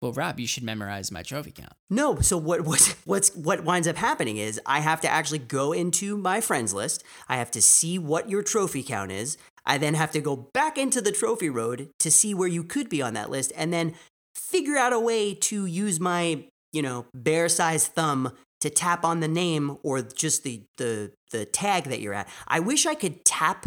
Well, 0.00 0.12
Rob, 0.12 0.38
you 0.38 0.46
should 0.46 0.62
memorize 0.62 1.10
my 1.10 1.22
trophy 1.22 1.50
count. 1.50 1.72
No, 1.90 2.20
so 2.20 2.36
what 2.36 2.62
what 2.62 2.96
what's 3.04 3.34
what 3.34 3.64
winds 3.64 3.88
up 3.88 3.96
happening 3.96 4.36
is 4.36 4.60
I 4.64 4.80
have 4.80 5.00
to 5.02 5.08
actually 5.08 5.40
go 5.40 5.72
into 5.72 6.16
my 6.16 6.40
friends 6.40 6.72
list. 6.72 7.02
I 7.28 7.36
have 7.36 7.50
to 7.52 7.62
see 7.62 7.98
what 7.98 8.30
your 8.30 8.42
trophy 8.42 8.82
count 8.82 9.10
is. 9.10 9.36
I 9.66 9.76
then 9.76 9.94
have 9.94 10.12
to 10.12 10.20
go 10.20 10.36
back 10.36 10.78
into 10.78 11.00
the 11.00 11.12
trophy 11.12 11.50
road 11.50 11.90
to 11.98 12.10
see 12.10 12.32
where 12.32 12.48
you 12.48 12.64
could 12.64 12.88
be 12.88 13.02
on 13.02 13.14
that 13.14 13.28
list 13.28 13.52
and 13.56 13.72
then 13.72 13.94
figure 14.34 14.78
out 14.78 14.92
a 14.92 15.00
way 15.00 15.34
to 15.34 15.66
use 15.66 16.00
my, 16.00 16.44
you 16.72 16.80
know, 16.80 17.04
bear-sized 17.12 17.92
thumb 17.92 18.32
to 18.60 18.70
tap 18.70 19.04
on 19.04 19.20
the 19.20 19.28
name 19.28 19.76
or 19.82 20.02
just 20.02 20.42
the 20.42 20.62
the 20.76 21.12
the 21.30 21.44
tag 21.44 21.84
that 21.84 22.00
you're 22.00 22.14
at. 22.14 22.28
I 22.46 22.60
wish 22.60 22.86
I 22.86 22.94
could 22.94 23.24
tap 23.24 23.66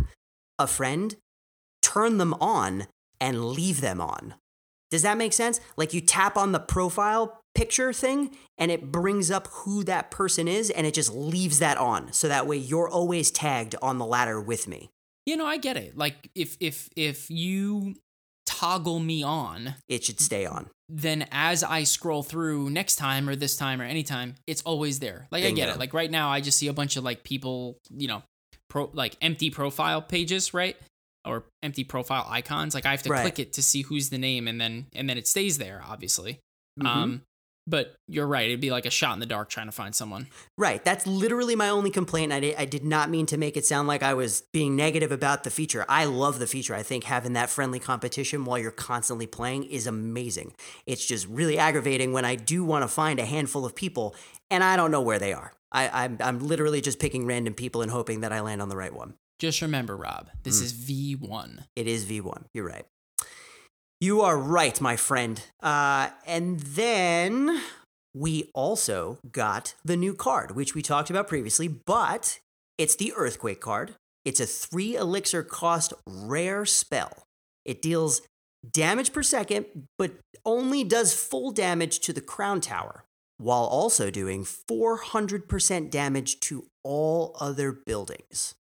a 0.60 0.68
friend, 0.68 1.16
turn 1.82 2.18
them 2.18 2.34
on 2.36 2.88
and 3.20 3.46
leave 3.46 3.82
them 3.82 4.02
on. 4.02 4.36
Does 4.90 5.04
that 5.04 5.18
make 5.18 5.34
sense? 5.34 5.60
Like 5.78 5.94
you 5.94 6.02
tap 6.02 6.36
on 6.36 6.52
the 6.52 6.60
profile 6.60 7.42
picture 7.56 7.94
thing 7.94 8.36
and 8.58 8.72
it 8.72 8.92
brings 8.92 9.32
up 9.32 9.48
who 9.48 9.84
that 9.86 10.12
person 10.12 10.48
is 10.48 10.70
and 10.70 10.86
it 10.86 10.94
just 10.94 11.14
leaves 11.14 11.60
that 11.60 11.78
on. 11.78 12.12
So 12.12 12.28
that 12.28 12.48
way 12.48 12.58
you're 12.58 12.90
always 12.90 13.32
tagged 13.32 13.76
on 13.82 13.98
the 13.98 14.06
ladder 14.06 14.40
with 14.40 14.68
me. 14.68 14.90
You 15.26 15.38
know, 15.38 15.46
I 15.46 15.58
get 15.58 15.78
it. 15.78 15.98
Like 15.98 16.30
if 16.36 16.58
if 16.60 16.90
if 16.96 17.30
you 17.30 17.96
toggle 18.62 19.00
me 19.00 19.24
on, 19.24 19.76
It 19.88 20.04
should 20.04 20.20
stay 20.20 20.46
on. 20.46 20.70
then 20.88 21.28
as 21.32 21.64
I 21.64 21.84
scroll 21.84 22.22
through 22.24 22.70
next 22.70 22.96
time 22.98 23.28
or 23.28 23.36
this 23.36 23.56
time 23.58 23.82
or 23.82 23.86
anytime, 23.86 24.36
it's 24.46 24.62
always 24.64 25.00
there. 25.00 25.28
Like 25.32 25.44
I 25.44 25.52
get 25.52 25.70
it. 25.70 25.80
Like 25.80 25.94
right 25.94 26.12
now, 26.12 26.30
I 26.30 26.42
just 26.42 26.58
see 26.60 26.68
a 26.68 26.74
bunch 26.74 26.96
of 26.98 27.04
like 27.04 27.24
people, 27.24 27.78
you 27.90 28.08
know, 28.08 28.24
pro 28.70 28.90
like 28.94 29.18
empty 29.22 29.50
profile 29.50 30.02
pages, 30.02 30.54
right? 30.54 30.76
Or 31.26 31.44
empty 31.64 31.84
profile 31.84 32.26
icons. 32.30 32.74
Like 32.74 32.86
I 32.86 32.92
have 32.92 33.04
to 33.04 33.10
Right. 33.10 33.22
click 33.22 33.40
it 33.40 33.54
to 33.54 33.62
see 33.64 33.82
who's 33.84 34.10
the 34.10 34.18
name, 34.18 34.48
and 34.48 34.60
then 34.62 34.88
and 34.94 35.10
then 35.10 35.18
it 35.18 35.28
stays 35.28 35.58
there, 35.58 35.82
obviously. 35.88 36.40
Mhm. 36.80 36.86
Um, 36.88 37.22
but 37.72 37.96
you're 38.08 38.28
right. 38.28 38.46
It'd 38.48 38.62
be 38.62 38.70
like 38.70 38.86
a 38.86 38.92
shot 38.92 39.14
in 39.16 39.20
the 39.20 39.26
dark 39.26 39.50
trying 39.50 39.66
to 39.66 39.72
find 39.72 39.96
someone. 39.96 40.28
Right. 40.58 40.84
That's 40.86 41.08
literally 41.08 41.56
my 41.56 41.70
only 41.70 41.90
complaint. 41.90 42.32
I 42.32 42.40
did, 42.40 42.56
I 42.58 42.66
did 42.66 42.84
not 42.84 43.10
mean 43.10 43.26
to 43.28 43.38
make 43.38 43.58
it 43.58 43.66
sound 43.66 43.88
like 43.88 44.04
I 44.04 44.14
was 44.14 44.44
being 44.54 44.76
negative 44.76 45.12
about 45.12 45.44
the 45.44 45.50
feature. 45.50 45.86
I 45.90 46.06
love 46.06 46.38
the 46.38 46.46
feature. 46.46 46.76
I 46.76 46.84
think 46.84 47.06
having 47.06 47.34
that 47.34 47.50
friendly 47.50 47.80
competition 47.80 48.46
while 48.46 48.60
you're 48.60 48.70
constantly 48.70 49.26
playing 49.26 49.64
is 49.64 49.88
amazing. 49.88 50.54
It's 50.86 51.06
just 51.06 51.26
really 51.28 51.58
aggravating 51.58 52.14
when 52.14 52.26
I 52.26 52.36
do 52.36 52.64
want 52.64 52.84
to 52.84 52.88
find 52.88 53.20
a 53.20 53.26
handful 53.26 53.66
of 53.66 53.74
people 53.76 54.14
and 54.52 54.64
I 54.64 54.76
don't 54.76 54.92
know 54.92 55.02
where 55.02 55.18
they 55.20 55.34
are. 55.34 55.54
I, 55.72 56.04
I'm, 56.04 56.18
I'm 56.20 56.40
literally 56.40 56.82
just 56.82 57.00
picking 57.00 57.26
random 57.26 57.54
people 57.54 57.82
and 57.82 57.90
hoping 57.90 58.20
that 58.22 58.34
I 58.34 58.42
land 58.42 58.62
on 58.62 58.68
the 58.70 58.76
right 58.78 58.94
one. 58.94 59.14
Just 59.40 59.62
remember, 59.62 59.96
Rob, 59.98 60.30
this 60.44 60.60
Mm. 60.62 60.64
is 60.66 60.74
V1. 60.74 61.66
It 61.76 61.88
is 61.88 62.06
V1. 62.06 62.44
You're 62.54 62.68
right. 62.68 62.86
You 64.02 64.22
are 64.22 64.36
right, 64.36 64.82
my 64.82 64.96
friend. 64.96 65.40
Uh, 65.62 66.10
and 66.26 66.60
then 66.60 67.62
we 68.16 68.50
also 68.56 69.20
got 69.32 69.76
the 69.86 69.96
new 69.96 70.16
card, 70.16 70.56
which 70.56 70.74
we 70.74 70.82
talked 70.82 71.12
about 71.12 71.28
previously, 71.28 71.68
but 71.68 72.40
it's 72.80 72.96
the 72.96 73.14
Earthquake 73.16 73.62
card. 73.62 73.94
It's 74.26 74.40
a 74.40 74.48
three 74.48 74.96
elixir 74.96 75.44
cost 75.44 75.94
rare 76.08 76.66
spell. 76.66 77.26
It 77.64 77.80
deals 77.80 78.24
damage 78.68 79.14
per 79.14 79.22
second, 79.22 79.68
but 80.00 80.14
only 80.44 80.84
does 80.84 81.14
full 81.14 81.52
damage 81.52 82.00
to 82.00 82.12
the 82.12 82.22
Crown 82.22 82.60
Tower, 82.60 83.04
while 83.38 83.66
also 83.66 84.10
doing 84.10 84.44
400% 84.44 85.92
damage 85.92 86.40
to 86.40 86.66
all 86.84 87.38
other 87.40 87.72
buildings. 87.72 88.56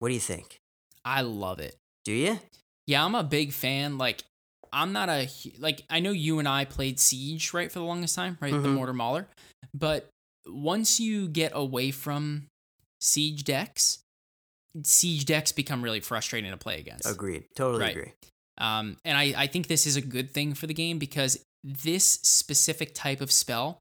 What 0.00 0.08
do 0.08 0.14
you 0.14 0.20
think? 0.20 0.56
I 1.04 1.20
love 1.20 1.60
it. 1.60 1.76
Do 2.04 2.12
you? 2.12 2.40
Yeah, 2.88 3.04
I'm 3.04 3.14
a 3.14 3.22
big 3.22 3.52
fan. 3.52 3.96
Like, 3.96 4.24
I'm 4.72 4.92
not 4.92 5.08
a 5.08 5.28
like. 5.58 5.82
I 5.90 6.00
know 6.00 6.12
you 6.12 6.38
and 6.38 6.48
I 6.48 6.64
played 6.64 6.98
Siege 7.00 7.52
right 7.52 7.70
for 7.70 7.78
the 7.78 7.84
longest 7.84 8.14
time, 8.14 8.38
right? 8.40 8.52
The 8.52 8.58
Mhm. 8.58 8.74
Mortar 8.74 8.92
Mauler. 8.92 9.28
But 9.74 10.08
once 10.46 10.98
you 11.00 11.28
get 11.28 11.52
away 11.54 11.90
from 11.90 12.46
Siege 13.00 13.44
decks, 13.44 13.98
Siege 14.84 15.24
decks 15.24 15.52
become 15.52 15.82
really 15.82 16.00
frustrating 16.00 16.50
to 16.50 16.56
play 16.56 16.78
against. 16.78 17.06
Agreed. 17.06 17.44
Totally 17.56 17.82
Right. 17.82 17.96
agree. 17.96 18.12
Um, 18.58 18.96
and 19.04 19.16
I, 19.16 19.34
I 19.36 19.46
think 19.46 19.66
this 19.68 19.86
is 19.86 19.96
a 19.96 20.00
good 20.00 20.30
thing 20.30 20.54
for 20.54 20.66
the 20.66 20.74
game 20.74 20.98
because 20.98 21.42
this 21.64 22.04
specific 22.22 22.94
type 22.94 23.20
of 23.20 23.32
spell 23.32 23.78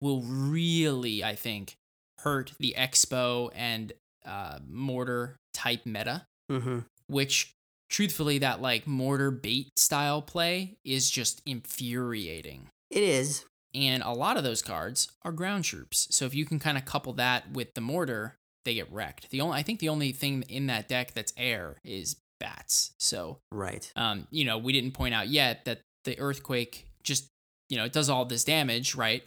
will 0.00 0.22
really, 0.22 1.22
I 1.24 1.34
think, 1.34 1.74
hurt 2.20 2.52
the 2.58 2.74
X-Bow 2.76 3.50
and 3.54 3.92
uh, 4.24 4.60
Mortar 4.68 5.36
type 5.54 5.84
meta 5.86 6.24
Mm-hmm. 6.50 6.80
which 7.06 7.52
truthfully 7.90 8.38
that 8.38 8.62
like 8.62 8.86
mortar 8.86 9.30
bait 9.30 9.78
style 9.78 10.22
play 10.22 10.76
is 10.84 11.10
just 11.10 11.42
infuriating. 11.44 12.68
It 12.90 13.02
is. 13.02 13.44
and 13.74 14.02
a 14.02 14.10
lot 14.10 14.36
of 14.36 14.42
those 14.44 14.62
cards 14.62 15.08
are 15.22 15.30
ground 15.32 15.64
troops. 15.64 16.08
So 16.10 16.24
if 16.24 16.34
you 16.34 16.44
can 16.44 16.58
kind 16.58 16.76
of 16.78 16.84
couple 16.84 17.12
that 17.14 17.52
with 17.52 17.74
the 17.74 17.80
mortar 17.80 18.34
they 18.64 18.74
get 18.74 18.90
wrecked. 18.92 19.30
The 19.30 19.40
only 19.40 19.58
i 19.58 19.62
think 19.62 19.80
the 19.80 19.88
only 19.88 20.12
thing 20.12 20.42
in 20.48 20.66
that 20.66 20.86
deck 20.88 21.12
that's 21.14 21.32
air 21.36 21.76
is 21.84 22.16
bats. 22.40 22.92
So 22.98 23.38
Right. 23.52 23.90
um 23.96 24.26
you 24.30 24.44
know 24.44 24.58
we 24.58 24.72
didn't 24.72 24.92
point 24.92 25.14
out 25.14 25.28
yet 25.28 25.64
that 25.66 25.80
the 26.04 26.18
earthquake 26.18 26.86
just 27.04 27.26
you 27.68 27.76
know 27.76 27.84
it 27.84 27.92
does 27.92 28.08
all 28.10 28.24
this 28.24 28.44
damage 28.44 28.94
right? 28.94 29.22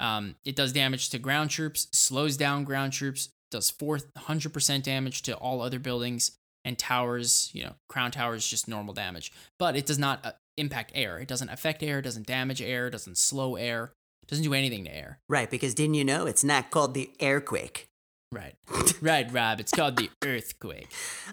Um 0.00 0.36
it 0.44 0.54
does 0.56 0.72
damage 0.72 1.10
to 1.10 1.18
ground 1.18 1.50
troops 1.50 1.88
slows 1.92 2.36
down 2.36 2.64
ground 2.64 2.92
troops 2.92 3.28
does 3.50 3.70
400% 3.72 4.82
damage 4.82 5.22
to 5.22 5.34
all 5.36 5.60
other 5.62 5.78
buildings 5.78 6.32
and 6.68 6.78
towers 6.78 7.50
you 7.54 7.64
know 7.64 7.74
crown 7.88 8.10
towers 8.10 8.46
just 8.46 8.68
normal 8.68 8.92
damage 8.94 9.32
but 9.58 9.74
it 9.74 9.86
does 9.86 9.98
not 9.98 10.20
uh, 10.24 10.32
impact 10.56 10.92
air 10.94 11.18
it 11.18 11.26
doesn't 11.28 11.48
affect 11.48 11.82
air 11.82 12.00
doesn't 12.02 12.26
damage 12.26 12.60
air 12.62 12.90
doesn't 12.90 13.16
slow 13.18 13.56
air 13.56 13.92
doesn't 14.28 14.44
do 14.44 14.52
anything 14.54 14.84
to 14.84 14.94
air 14.94 15.18
Right. 15.28 15.50
Because 15.50 15.72
didn't 15.74 15.94
you 15.94 16.04
know 16.04 16.26
it's 16.26 16.44
not 16.44 16.70
called 16.70 16.92
the 16.94 17.10
Airquake? 17.18 17.84
right 18.30 18.54
right 19.00 19.32
rob 19.32 19.58
it's 19.58 19.72
called 19.72 19.96
the 19.96 20.10
earthquake 20.24 20.88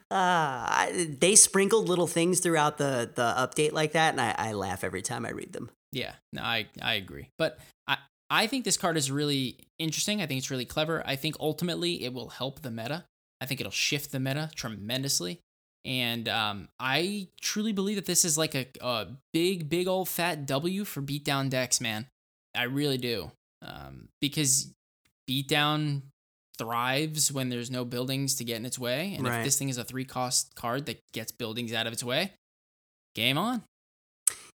Uh, 0.10 0.63
I- 0.82 1.08
they 1.19 1.36
sprinkled 1.36 1.89
little 1.89 2.08
things 2.08 2.39
throughout 2.39 2.78
the, 2.78 3.12
the 3.13 3.34
update 3.38 3.74
like 3.74 3.91
that, 3.93 4.12
and 4.13 4.21
I, 4.21 4.34
I 4.38 4.54
laugh 4.54 4.84
every 4.84 5.02
time 5.02 5.26
I 5.26 5.32
read 5.32 5.52
them. 5.52 5.69
Yeah, 5.91 6.13
no, 6.32 6.41
I 6.41 6.67
I 6.82 6.93
agree. 6.93 7.28
But 7.38 7.60
I 7.88 7.98
I 8.30 8.48
think 8.48 8.63
this 8.65 8.78
card 8.78 8.95
is 8.98 9.12
really 9.12 9.58
interesting. 9.78 10.21
I 10.21 10.26
think 10.26 10.38
it's 10.39 10.50
really 10.52 10.65
clever. 10.65 11.04
I 11.06 11.15
think 11.17 11.36
ultimately 11.39 12.04
it 12.06 12.13
will 12.13 12.30
help 12.30 12.62
the 12.62 12.71
meta. 12.71 13.04
I 13.41 13.45
think 13.45 13.60
it'll 13.60 13.71
shift 13.71 14.12
the 14.12 14.19
meta 14.19 14.50
tremendously. 14.56 15.41
And 15.84 16.28
um, 16.28 16.69
I 16.80 17.28
truly 17.41 17.71
believe 17.71 17.95
that 17.98 18.06
this 18.06 18.26
is 18.26 18.38
like 18.38 18.56
a, 18.56 18.65
a 18.82 19.08
big, 19.34 19.69
big 19.69 19.88
old 19.88 20.10
fat 20.10 20.45
W 20.48 20.84
for 20.84 21.02
beatdown 21.02 21.50
decks, 21.50 21.80
man. 21.80 22.08
I 22.56 22.63
really 22.63 22.98
do. 22.98 23.32
Um, 23.62 24.10
because 24.19 24.74
beatdown 25.30 26.02
thrives 26.58 27.32
when 27.32 27.50
there's 27.50 27.69
no 27.69 27.86
buildings 27.86 28.36
to 28.36 28.43
get 28.43 28.58
in 28.58 28.65
its 28.65 28.80
way. 28.80 29.13
And 29.15 29.26
Right. 29.28 29.39
if 29.39 29.45
this 29.45 29.58
thing 29.60 29.69
is 29.69 29.78
a 29.78 29.84
three 29.84 30.06
cost 30.06 30.56
card 30.56 30.86
that 30.88 31.02
gets 31.13 31.32
buildings 31.32 31.74
out 31.74 31.86
of 31.86 31.93
its 31.93 32.04
way, 32.04 32.34
game 33.13 33.38
on. 33.38 33.63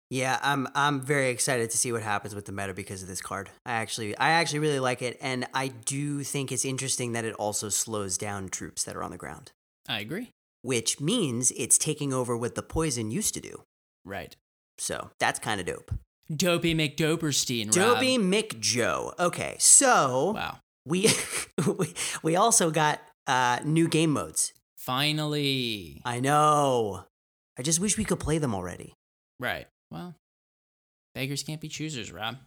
Yeah, 0.10 0.40
I'm 0.42 0.68
I'm 0.74 1.02
very 1.02 1.30
excited 1.30 1.70
to 1.70 1.78
see 1.78 1.92
what 1.92 2.02
happens 2.02 2.34
with 2.34 2.46
the 2.46 2.52
meta 2.52 2.74
because 2.74 3.04
of 3.04 3.08
this 3.08 3.22
card. 3.22 3.50
I 3.66 3.74
actually 3.74 4.18
I 4.18 4.32
actually 4.32 4.60
really 4.60 4.80
like 4.80 5.02
it, 5.04 5.18
and 5.22 5.46
I 5.54 5.68
do 5.68 6.24
think 6.24 6.52
it's 6.52 6.66
interesting 6.66 7.12
that 7.14 7.26
it 7.26 7.36
also 7.36 7.70
slows 7.70 8.18
down 8.18 8.50
troops 8.50 8.84
that 8.86 8.96
are 8.96 9.04
on 9.04 9.12
the 9.12 9.18
ground, 9.18 9.52
I 9.88 10.00
agree. 10.00 10.32
which 10.64 11.00
means 11.00 11.52
it's 11.52 11.78
taking 11.78 12.12
over 12.12 12.36
what 12.36 12.56
the 12.56 12.64
poison 12.64 13.12
used 13.12 13.36
to 13.36 13.40
do. 13.42 13.62
Right. 14.04 14.36
So 14.80 15.12
that's 15.20 15.38
kind 15.40 15.60
of 15.62 15.68
dope. 15.68 15.92
Dopey 16.36 16.74
McDoperstein. 16.74 17.66
Rob. 17.66 17.74
Dopey 17.76 18.18
McJoe. 18.18 19.14
Okay, 19.20 19.58
so 19.60 20.32
Wow. 20.36 20.58
we 20.86 21.08
we 21.78 21.94
we 22.24 22.36
also 22.36 22.72
got 22.72 23.00
uh, 23.28 23.60
new 23.64 23.88
game 23.88 24.12
modes. 24.14 24.54
Finally. 24.76 26.02
I 26.06 26.20
know. 26.20 27.04
I 27.58 27.62
just 27.62 27.80
wish 27.80 27.98
we 27.98 28.06
could 28.06 28.20
play 28.20 28.38
them 28.40 28.56
already. 28.56 28.94
Right. 29.40 29.68
Well, 29.92 30.16
beggars 31.16 31.44
can't 31.44 31.62
be 31.62 31.68
choosers, 31.68 32.12
Rob. 32.12 32.38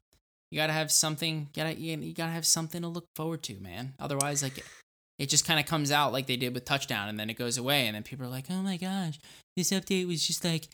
You 0.51 0.59
gotta 0.59 0.73
have 0.73 0.93
something. 0.93 1.49
Gotta 1.55 1.75
you 1.79 2.13
gotta 2.13 2.33
have 2.33 2.47
something 2.47 2.83
to 2.83 2.89
look 2.89 3.07
forward 3.17 3.43
to, 3.45 3.59
man. 3.61 3.95
Otherwise, 3.99 4.43
like, 4.43 4.65
it 5.19 5.29
just 5.29 5.47
kind 5.47 5.59
of 5.59 5.67
comes 5.67 5.91
out 5.91 6.13
like 6.13 6.27
they 6.27 6.37
did 6.37 6.55
with 6.55 6.65
touchdown, 6.65 7.09
and 7.09 7.19
then 7.19 7.31
it 7.31 7.35
goes 7.39 7.59
away, 7.59 7.87
and 7.87 7.95
then 7.95 8.03
people 8.03 8.27
are 8.27 8.31
like, 8.31 8.47
"Oh 8.51 8.63
my 8.63 8.77
gosh, 8.77 9.19
this 9.57 9.71
update 9.71 10.07
was 10.07 10.27
just 10.27 10.45
like 10.45 10.69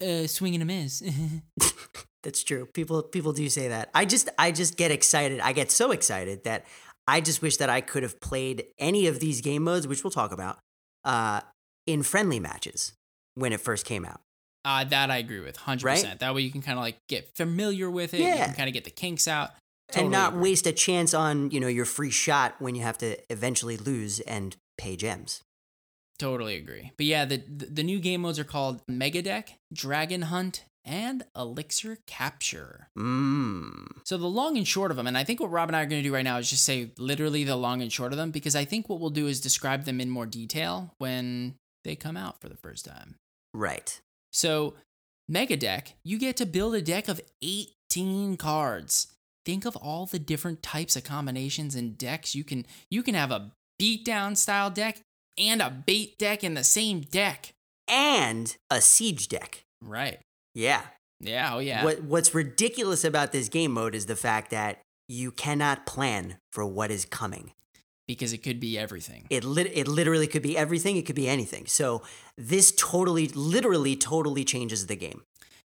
uh, 0.00 0.26
swing 0.26 0.54
and 0.54 0.62
a 0.62 0.66
miss." 0.66 1.02
That's 2.22 2.42
true. 2.42 2.66
People 2.66 3.02
people 3.02 3.32
do 3.32 3.48
say 3.48 3.68
that. 3.68 3.90
I 3.94 4.04
just 4.04 4.28
I 4.38 4.50
just 4.50 4.76
get 4.76 4.90
excited. 4.90 5.40
I 5.40 5.52
get 5.52 5.70
so 5.70 5.90
excited 5.90 6.44
that 6.44 6.64
I 7.06 7.20
just 7.20 7.42
wish 7.42 7.58
that 7.58 7.68
I 7.68 7.80
could 7.80 8.02
have 8.02 8.20
played 8.20 8.64
any 8.78 9.06
of 9.06 9.20
these 9.20 9.40
game 9.40 9.64
modes, 9.64 9.86
which 9.86 10.02
we'll 10.02 10.10
talk 10.10 10.32
about, 10.32 10.58
uh, 11.04 11.42
in 11.86 12.02
friendly 12.02 12.40
matches 12.40 12.94
when 13.34 13.52
it 13.52 13.60
first 13.60 13.84
came 13.84 14.04
out. 14.04 14.20
Uh, 14.64 14.84
that 14.84 15.10
I 15.10 15.18
agree 15.18 15.40
with, 15.40 15.56
hundred 15.56 15.84
Right? 15.84 15.94
percent. 15.94 16.20
That 16.20 16.34
way 16.34 16.42
you 16.42 16.50
can 16.50 16.62
kind 16.62 16.78
of 16.78 16.82
like 16.84 16.96
get 17.08 17.34
familiar 17.36 17.90
with 17.90 18.14
it. 18.14 18.20
Yeah. 18.20 18.38
You 18.38 18.44
can 18.46 18.54
kind 18.54 18.68
of 18.68 18.74
get 18.74 18.84
the 18.84 18.90
kinks 18.90 19.28
out. 19.28 19.50
and 19.94 20.10
not 20.10 20.32
agree. 20.32 20.42
waste 20.50 20.66
a 20.66 20.72
chance 20.72 21.12
on, 21.14 21.50
you 21.50 21.60
know, 21.60 21.68
your 21.68 21.84
free 21.84 22.10
shot 22.10 22.54
when 22.58 22.74
you 22.74 22.82
have 22.82 22.98
to 22.98 23.16
eventually 23.30 23.76
lose 23.76 24.20
and 24.20 24.56
pay 24.78 24.96
gems. 24.96 25.42
Totally 26.18 26.56
agree. 26.56 26.92
But 26.96 27.06
yeah, 27.06 27.24
the 27.24 27.38
the 27.38 27.66
the 27.66 27.82
new 27.82 27.98
game 27.98 28.22
modes 28.22 28.38
are 28.38 28.44
called 28.44 28.80
Mega 28.88 29.20
Deck, 29.20 29.58
Dragon 29.72 30.22
Hunt, 30.22 30.64
and 30.84 31.24
Elixir 31.36 31.98
Capture. 32.06 32.88
Mmm. 32.96 33.86
So 34.04 34.16
the 34.16 34.26
long 34.26 34.56
and 34.56 34.66
short 34.66 34.90
of 34.90 34.96
them, 34.96 35.06
and 35.06 35.18
I 35.18 35.24
think 35.24 35.40
what 35.40 35.50
Rob 35.50 35.68
and 35.68 35.76
I 35.76 35.82
are 35.82 35.86
going 35.86 36.02
to 36.02 36.08
do 36.08 36.14
right 36.14 36.22
now 36.24 36.38
is 36.38 36.48
just 36.48 36.64
say 36.64 36.90
literally 36.98 37.42
the 37.44 37.56
long 37.56 37.82
and 37.82 37.92
short 37.92 38.12
of 38.12 38.16
them, 38.18 38.30
because 38.30 38.54
I 38.54 38.64
think 38.64 38.88
what 38.88 39.00
we'll 39.00 39.10
do 39.10 39.26
is 39.26 39.40
describe 39.40 39.84
them 39.84 40.00
in 40.00 40.08
more 40.08 40.26
detail 40.26 40.94
when 40.98 41.56
they 41.82 41.96
come 41.96 42.16
out 42.16 42.40
for 42.40 42.48
the 42.48 42.56
first 42.56 42.84
time. 42.84 43.16
Right. 43.52 44.00
So 44.34 44.74
Mega 45.28 45.56
Deck, 45.56 45.94
you 46.04 46.18
get 46.18 46.36
to 46.38 46.46
build 46.46 46.74
a 46.74 46.82
deck 46.82 47.08
of 47.08 47.20
18 47.40 48.36
cards. 48.36 49.06
Think 49.46 49.64
of 49.64 49.76
all 49.76 50.06
the 50.06 50.18
different 50.18 50.62
types 50.62 50.96
of 50.96 51.04
combinations 51.04 51.74
and 51.74 51.96
decks 51.96 52.34
you 52.34 52.44
can 52.44 52.66
you 52.90 53.02
can 53.02 53.14
have 53.14 53.30
a 53.30 53.52
beatdown 53.80 54.36
style 54.36 54.70
deck 54.70 55.00
and 55.38 55.62
a 55.62 55.70
bait 55.70 56.18
deck 56.18 56.42
in 56.44 56.54
the 56.54 56.64
same 56.64 57.00
deck. 57.00 57.52
And 57.86 58.56
a 58.70 58.80
siege 58.80 59.28
deck. 59.28 59.64
Right. 59.82 60.18
Yeah. 60.54 60.82
Yeah, 61.20 61.54
oh 61.54 61.58
yeah. 61.58 61.84
What 61.84 62.02
what's 62.02 62.34
ridiculous 62.34 63.04
about 63.04 63.32
this 63.32 63.48
game 63.48 63.72
mode 63.72 63.94
is 63.94 64.06
the 64.06 64.16
fact 64.16 64.50
that 64.50 64.80
you 65.08 65.30
cannot 65.30 65.86
plan 65.86 66.38
for 66.50 66.64
what 66.66 66.90
is 66.90 67.04
coming. 67.04 67.52
Because 68.06 68.32
it 68.32 68.38
could 68.38 68.60
be 68.60 68.78
everything. 68.78 69.26
It 69.30 69.44
lit- 69.44 69.72
it 69.74 69.88
literally 69.88 70.26
could 70.26 70.42
be 70.42 70.56
everything. 70.56 70.96
It 70.96 71.06
could 71.06 71.16
be 71.16 71.28
anything. 71.28 71.66
So 71.66 72.02
this 72.36 72.72
totally, 72.76 73.28
literally, 73.28 73.96
totally 73.96 74.44
changes 74.44 74.86
the 74.86 74.96
game. 74.96 75.22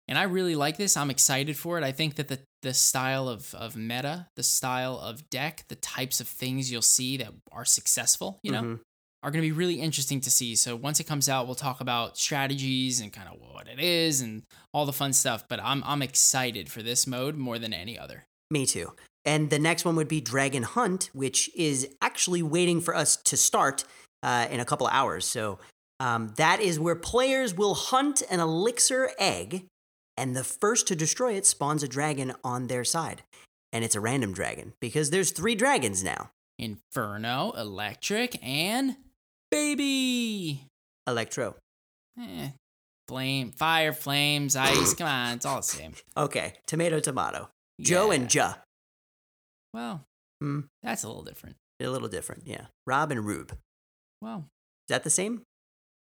And 0.09 0.19
I 0.19 0.25
really 0.25 0.57
like 0.57 0.77
this. 0.77 0.97
I'm 0.97 1.11
excited 1.11 1.57
for 1.57 1.79
it. 1.79 1.85
I 1.85 1.93
think 1.93 2.17
that 2.17 2.29
the 2.29 2.41
the 2.63 2.75
style 2.75 3.29
of 3.29 3.55
of 3.55 3.77
meta, 3.77 4.27
the 4.37 4.43
style 4.43 4.99
of 4.99 5.29
deck, 5.31 5.65
the 5.69 5.77
types 5.77 6.21
of 6.21 6.29
things 6.29 6.71
you'll 6.71 6.83
see 6.83 7.17
that 7.19 7.33
are 7.53 7.65
successful, 7.65 8.39
you 8.43 8.51
know, 8.53 8.63
Mhm. 8.63 8.81
are 9.23 9.31
going 9.31 9.43
to 9.43 9.49
be 9.49 9.53
really 9.53 9.81
interesting 9.81 10.21
to 10.23 10.31
see. 10.31 10.57
So 10.57 10.75
once 10.77 10.99
it 11.01 11.05
comes 11.05 11.29
out, 11.29 11.47
we'll 11.47 11.55
talk 11.55 11.81
about 11.81 12.19
strategies 12.19 13.01
and 13.01 13.13
kind 13.13 13.29
of 13.29 13.39
what 13.41 13.69
it 13.69 13.79
is 13.81 14.21
and 14.21 14.43
all 14.75 14.85
the 14.85 14.93
fun 14.93 15.13
stuff. 15.13 15.45
But 15.49 15.61
I'm 15.63 15.83
I'm 15.85 16.03
excited 16.03 16.71
for 16.71 16.83
this 16.83 17.07
mode 17.07 17.37
more 17.37 17.59
than 17.59 17.73
any 17.73 17.99
other. 17.99 18.25
Me 18.51 18.67
too. 18.67 18.93
And 19.25 19.51
the 19.51 19.59
next 19.59 19.85
one 19.85 19.97
would 19.97 20.09
be 20.09 20.21
Dragon 20.21 20.63
Hunt, 20.63 21.11
which 21.13 21.51
is 21.55 21.89
actually 22.01 22.43
waiting 22.43 22.81
for 22.81 22.95
us 22.97 23.17
to 23.25 23.37
start 23.37 23.85
uh, 24.23 24.47
in 24.51 24.61
a 24.61 24.65
couple 24.65 24.87
hours. 24.87 25.27
So 25.27 25.59
um, 25.99 26.33
that 26.37 26.61
is 26.61 26.81
where 26.81 26.97
players 26.97 27.55
will 27.55 27.75
hunt 27.75 28.23
an 28.31 28.41
elixir 28.41 29.11
egg, 29.19 29.67
and 30.17 30.35
the 30.35 30.45
first 30.45 30.87
to 30.89 30.97
destroy 30.97 31.35
it 31.35 31.45
spawns 31.45 31.83
a 31.83 31.89
dragon 31.89 32.33
on 32.43 32.69
their 32.69 32.85
side. 32.85 33.23
And 33.73 33.85
it's 33.85 33.95
a 33.95 34.01
random 34.01 34.33
dragon 34.33 34.73
because 34.81 35.11
there's 35.11 35.31
three 35.31 35.55
dragons 35.55 36.03
now. 36.03 36.31
Inferno, 36.59 37.53
Electric, 37.57 38.39
and 38.43 38.97
Baby. 39.51 40.65
Electro. 41.09 41.57
Eh, 42.21 42.51
flame, 43.09 43.51
fire, 43.51 43.93
flames, 43.93 44.55
ice. 44.55 44.95
Come 44.95 45.09
on, 45.09 45.35
it's 45.35 45.47
all 45.47 45.57
the 45.57 45.63
same. 45.63 45.95
Okay, 46.17 46.55
tomato, 46.67 47.01
tomato. 47.01 47.49
Joe 47.81 48.11
and 48.13 48.33
Ja. 48.33 48.55
Well, 49.75 50.05
Hmm. 50.41 50.61
that's 50.83 51.03
a 51.05 51.09
little 51.09 51.23
different. 51.25 51.57
A 51.81 51.87
little 51.89 52.09
different, 52.09 52.47
yeah. 52.47 52.67
Rob 52.87 53.11
and 53.11 53.25
Rube. 53.25 53.57
Well. 54.23 54.47
Is 54.89 54.95
that 54.95 55.05
the 55.05 55.11
same? 55.11 55.43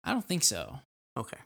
I 0.04 0.12
don't 0.12 0.24
think 0.26 0.42
so. 0.44 0.78
Okay. 1.16 1.38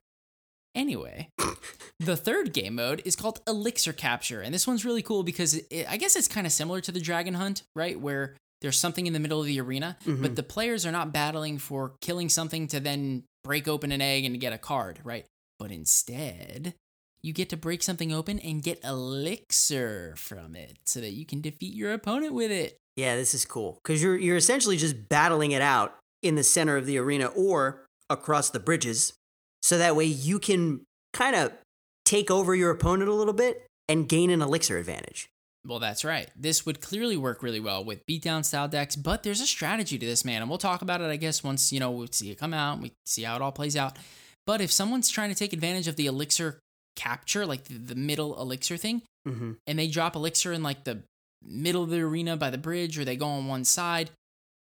Anyway, 0.75 1.29
the 2.01 2.17
third 2.17 2.53
game 2.55 2.77
mode 2.77 3.03
is 3.05 3.15
called 3.17 3.41
Elixir 3.47 3.93
Capture, 3.93 4.41
and 4.41 4.55
this 4.55 4.67
one's 4.67 4.85
really 4.85 5.03
cool 5.03 5.23
because 5.23 5.55
it, 5.55 5.87
I 5.91 5.97
guess 5.99 6.17
it's 6.17 6.29
kind 6.29 6.47
of 6.47 6.53
similar 6.53 6.81
to 6.83 6.93
the 6.93 7.01
Dragon 7.01 7.35
Hunt, 7.35 7.63
right? 7.77 7.99
Where 8.01 8.37
there's 8.63 8.79
something 8.79 9.07
in 9.07 9.13
the 9.13 9.19
middle 9.21 9.41
of 9.41 9.47
the 9.47 9.61
arena, 9.61 9.99
Mhm. 10.05 10.23
but 10.23 10.37
the 10.37 10.43
players 10.43 10.87
are 10.87 10.93
not 10.93 11.13
battling 11.13 11.59
for 11.59 11.95
killing 12.01 12.29
something 12.29 12.69
to 12.69 12.81
then 12.81 13.25
break 13.45 13.67
open 13.69 13.93
an 13.93 14.01
egg 14.01 14.25
and 14.25 14.41
get 14.41 14.53
a 14.53 14.59
card, 14.59 15.01
right? 15.05 15.27
But 15.59 15.73
instead, 15.73 16.75
you 17.23 17.33
get 17.33 17.49
to 17.51 17.57
break 17.57 17.83
something 17.83 18.13
open 18.13 18.39
and 18.41 18.63
get 18.63 18.83
elixir 18.85 20.15
from 20.17 20.57
it 20.57 20.79
so 20.85 21.01
that 21.01 21.13
you 21.13 21.25
can 21.25 21.41
defeat 21.41 21.75
your 21.75 21.93
opponent 21.93 22.35
with 22.35 22.51
it. 22.51 22.77
Yeah, 22.97 23.17
this 23.17 23.35
is 23.35 23.45
cool 23.45 23.79
because 23.83 24.03
you're 24.03 24.19
you're 24.19 24.37
essentially 24.37 24.77
just 24.77 25.09
battling 25.09 25.53
it 25.53 25.63
out 25.63 25.99
in 26.23 26.35
the 26.35 26.43
center 26.43 26.77
of 26.77 26.87
the 26.87 26.99
arena 26.99 27.27
or 27.27 27.87
across 28.11 28.51
the 28.51 28.61
bridges, 28.61 29.15
so 29.63 29.79
that 29.79 29.97
way 29.97 30.05
you 30.05 30.39
can 30.39 30.83
kind 31.13 31.35
of 31.35 31.53
take 32.05 32.31
over 32.31 32.55
your 32.55 32.71
opponent 32.71 33.09
a 33.09 33.15
little 33.15 33.33
bit 33.33 33.67
and 33.89 34.09
gain 34.09 34.31
an 34.31 34.43
elixir 34.43 34.77
advantage. 34.79 35.29
Well, 35.67 35.79
that's 35.79 36.05
right. 36.05 36.29
This 36.37 36.67
would 36.67 36.81
clearly 36.81 37.17
work 37.17 37.43
really 37.43 37.61
well 37.61 37.85
with 37.85 38.05
beatdown 38.07 38.45
style 38.45 38.67
decks, 38.67 38.97
but 38.97 39.23
there's 39.23 39.41
a 39.41 39.47
strategy 39.47 39.97
to 39.97 40.05
this, 40.05 40.25
man. 40.25 40.43
And 40.43 40.49
we'll 40.49 40.59
talk 40.59 40.83
about 40.83 41.01
it, 41.01 41.09
I 41.09 41.17
guess, 41.17 41.45
once, 41.45 41.73
you 41.73 41.79
know, 41.79 41.93
we 41.93 42.09
see 42.11 42.31
it 42.33 42.39
come 42.39 42.53
out, 42.53 42.81
we 42.81 42.93
see 43.07 43.23
how 43.23 43.37
it 43.37 43.43
all 43.43 43.53
plays 43.53 43.77
out. 43.77 43.97
But 44.45 44.61
if 44.61 44.73
someone's 44.73 45.09
trying 45.09 45.31
to 45.31 45.37
take 45.37 45.53
advantage 45.53 45.87
of 45.87 45.95
the 45.95 46.07
elixir 46.07 46.59
capture, 46.97 47.47
like 47.47 47.65
the, 47.65 47.75
the 47.79 47.95
middle 47.95 48.41
elixir 48.41 48.77
thing, 48.77 49.03
Mm-hmm. 49.29 49.53
and 49.69 49.79
they 49.79 49.87
drop 49.87 50.17
elixir 50.17 50.53
in 50.53 50.65
like 50.65 50.83
the 50.83 51.03
middle 51.45 51.85
of 51.85 51.91
the 51.91 52.01
arena 52.01 52.37
by 52.37 52.51
the 52.51 52.59
bridge 52.59 52.99
or 52.99 53.05
they 53.05 53.15
go 53.17 53.27
on 53.27 53.47
one 53.47 53.65
side, 53.65 54.11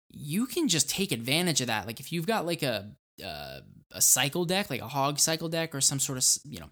you 0.10 0.46
can 0.46 0.68
just 0.68 0.90
take 0.90 1.12
advantage 1.14 1.62
of 1.62 1.68
that. 1.68 1.88
Like 1.88 2.00
if 2.02 2.12
you've 2.12 2.28
got 2.28 2.46
like 2.46 2.62
a 2.62 2.90
uh, 3.24 3.60
a 3.92 4.02
cycle 4.02 4.44
deck, 4.46 4.70
like 4.70 4.82
a 4.82 4.88
hog 4.88 5.20
cycle 5.20 5.48
deck 5.48 5.74
or 5.74 5.80
some 5.82 6.00
sort 6.00 6.18
of, 6.18 6.26
you 6.50 6.60
know, 6.60 6.70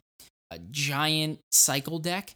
a 0.51 0.59
giant 0.71 1.39
cycle 1.51 1.99
deck, 1.99 2.35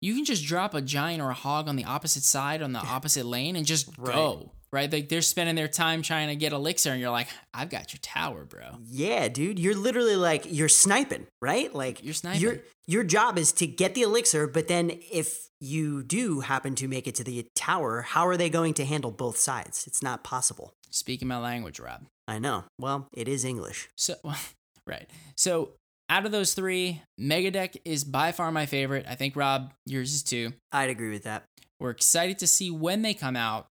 you 0.00 0.14
can 0.14 0.24
just 0.24 0.44
drop 0.44 0.72
a 0.74 0.80
giant 0.80 1.20
or 1.22 1.30
a 1.30 1.34
hog 1.34 1.68
on 1.68 1.74
the 1.76 1.84
opposite 1.84 2.22
side 2.22 2.62
on 2.62 2.72
the 2.72 2.78
opposite 2.86 3.26
lane 3.26 3.56
and 3.56 3.66
just 3.66 3.88
Right. 3.98 4.14
go. 4.14 4.52
Right? 4.72 4.92
Like 4.92 5.08
they're 5.08 5.20
spending 5.20 5.56
their 5.56 5.68
time 5.68 6.02
trying 6.02 6.28
to 6.28 6.36
get 6.36 6.52
elixir 6.52 6.92
and 6.92 7.00
you're 7.00 7.10
like, 7.10 7.28
"I've 7.52 7.70
got 7.70 7.92
your 7.92 7.98
tower, 8.02 8.44
bro." 8.44 8.76
Yeah, 8.84 9.28
dude, 9.28 9.58
you're 9.58 9.74
literally 9.74 10.16
like 10.16 10.46
you're 10.48 10.68
sniping, 10.68 11.26
right? 11.42 11.74
Like 11.74 12.04
You're 12.04 12.14
sniping. 12.14 12.40
Your 12.40 12.58
your 12.86 13.04
job 13.04 13.38
is 13.38 13.52
to 13.52 13.66
get 13.66 13.94
the 13.94 14.02
elixir, 14.02 14.46
but 14.46 14.68
then 14.68 14.92
if 15.12 15.48
you 15.60 16.02
do 16.02 16.40
happen 16.40 16.74
to 16.76 16.88
make 16.88 17.06
it 17.06 17.14
to 17.16 17.24
the 17.24 17.46
tower, 17.54 18.02
how 18.02 18.26
are 18.26 18.36
they 18.36 18.50
going 18.50 18.74
to 18.74 18.84
handle 18.84 19.10
both 19.10 19.36
sides? 19.36 19.86
It's 19.86 20.02
not 20.02 20.24
possible. 20.24 20.72
Speaking 20.90 21.28
my 21.28 21.38
language, 21.38 21.78
Rob. 21.78 22.06
I 22.26 22.38
know. 22.38 22.64
Well, 22.78 23.08
it 23.12 23.28
is 23.28 23.44
English. 23.44 23.88
So, 23.96 24.14
right. 24.86 25.08
So, 25.36 25.70
out 26.08 26.26
of 26.26 26.32
those 26.32 26.54
three, 26.54 27.02
Mega 27.16 27.52
Deck 27.52 27.76
is 27.84 28.02
by 28.02 28.32
far 28.32 28.50
my 28.50 28.66
favorite. 28.66 29.06
I 29.08 29.14
think, 29.14 29.36
Rob, 29.36 29.72
yours 29.86 30.12
is 30.12 30.24
too. 30.24 30.52
I'd 30.72 30.90
agree 30.90 31.10
with 31.10 31.22
that. 31.24 31.44
We're 31.78 31.90
excited 31.90 32.38
to 32.40 32.46
see 32.46 32.70
when 32.70 33.02
they 33.02 33.14
come 33.14 33.36
out, 33.36 33.66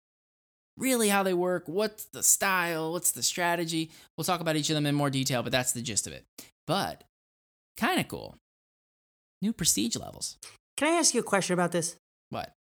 really 0.78 1.10
how 1.10 1.24
they 1.24 1.34
work, 1.34 1.64
what's 1.66 2.06
the 2.06 2.24
style, 2.24 2.94
what's 2.94 3.12
the 3.12 3.24
strategy. 3.24 3.92
We'll 4.16 4.26
talk 4.26 4.42
about 4.42 4.56
each 4.56 4.70
of 4.70 4.76
them 4.76 4.86
in 4.86 4.96
more 4.96 5.10
detail, 5.10 5.44
but 5.44 5.52
that's 5.52 5.72
the 5.72 5.82
gist 5.82 6.08
of 6.08 6.14
it. 6.14 6.24
But, 6.66 7.04
kind 7.78 8.00
of 8.00 8.08
cool. 8.08 8.36
New 9.42 9.54
prestige 9.54 9.96
levels. 9.96 10.38
Can 10.78 10.94
I 10.94 10.98
ask 10.98 11.14
you 11.14 11.20
a 11.20 11.24
question 11.24 11.54
about 11.54 11.72
this? 11.72 11.96
What? 12.30 12.54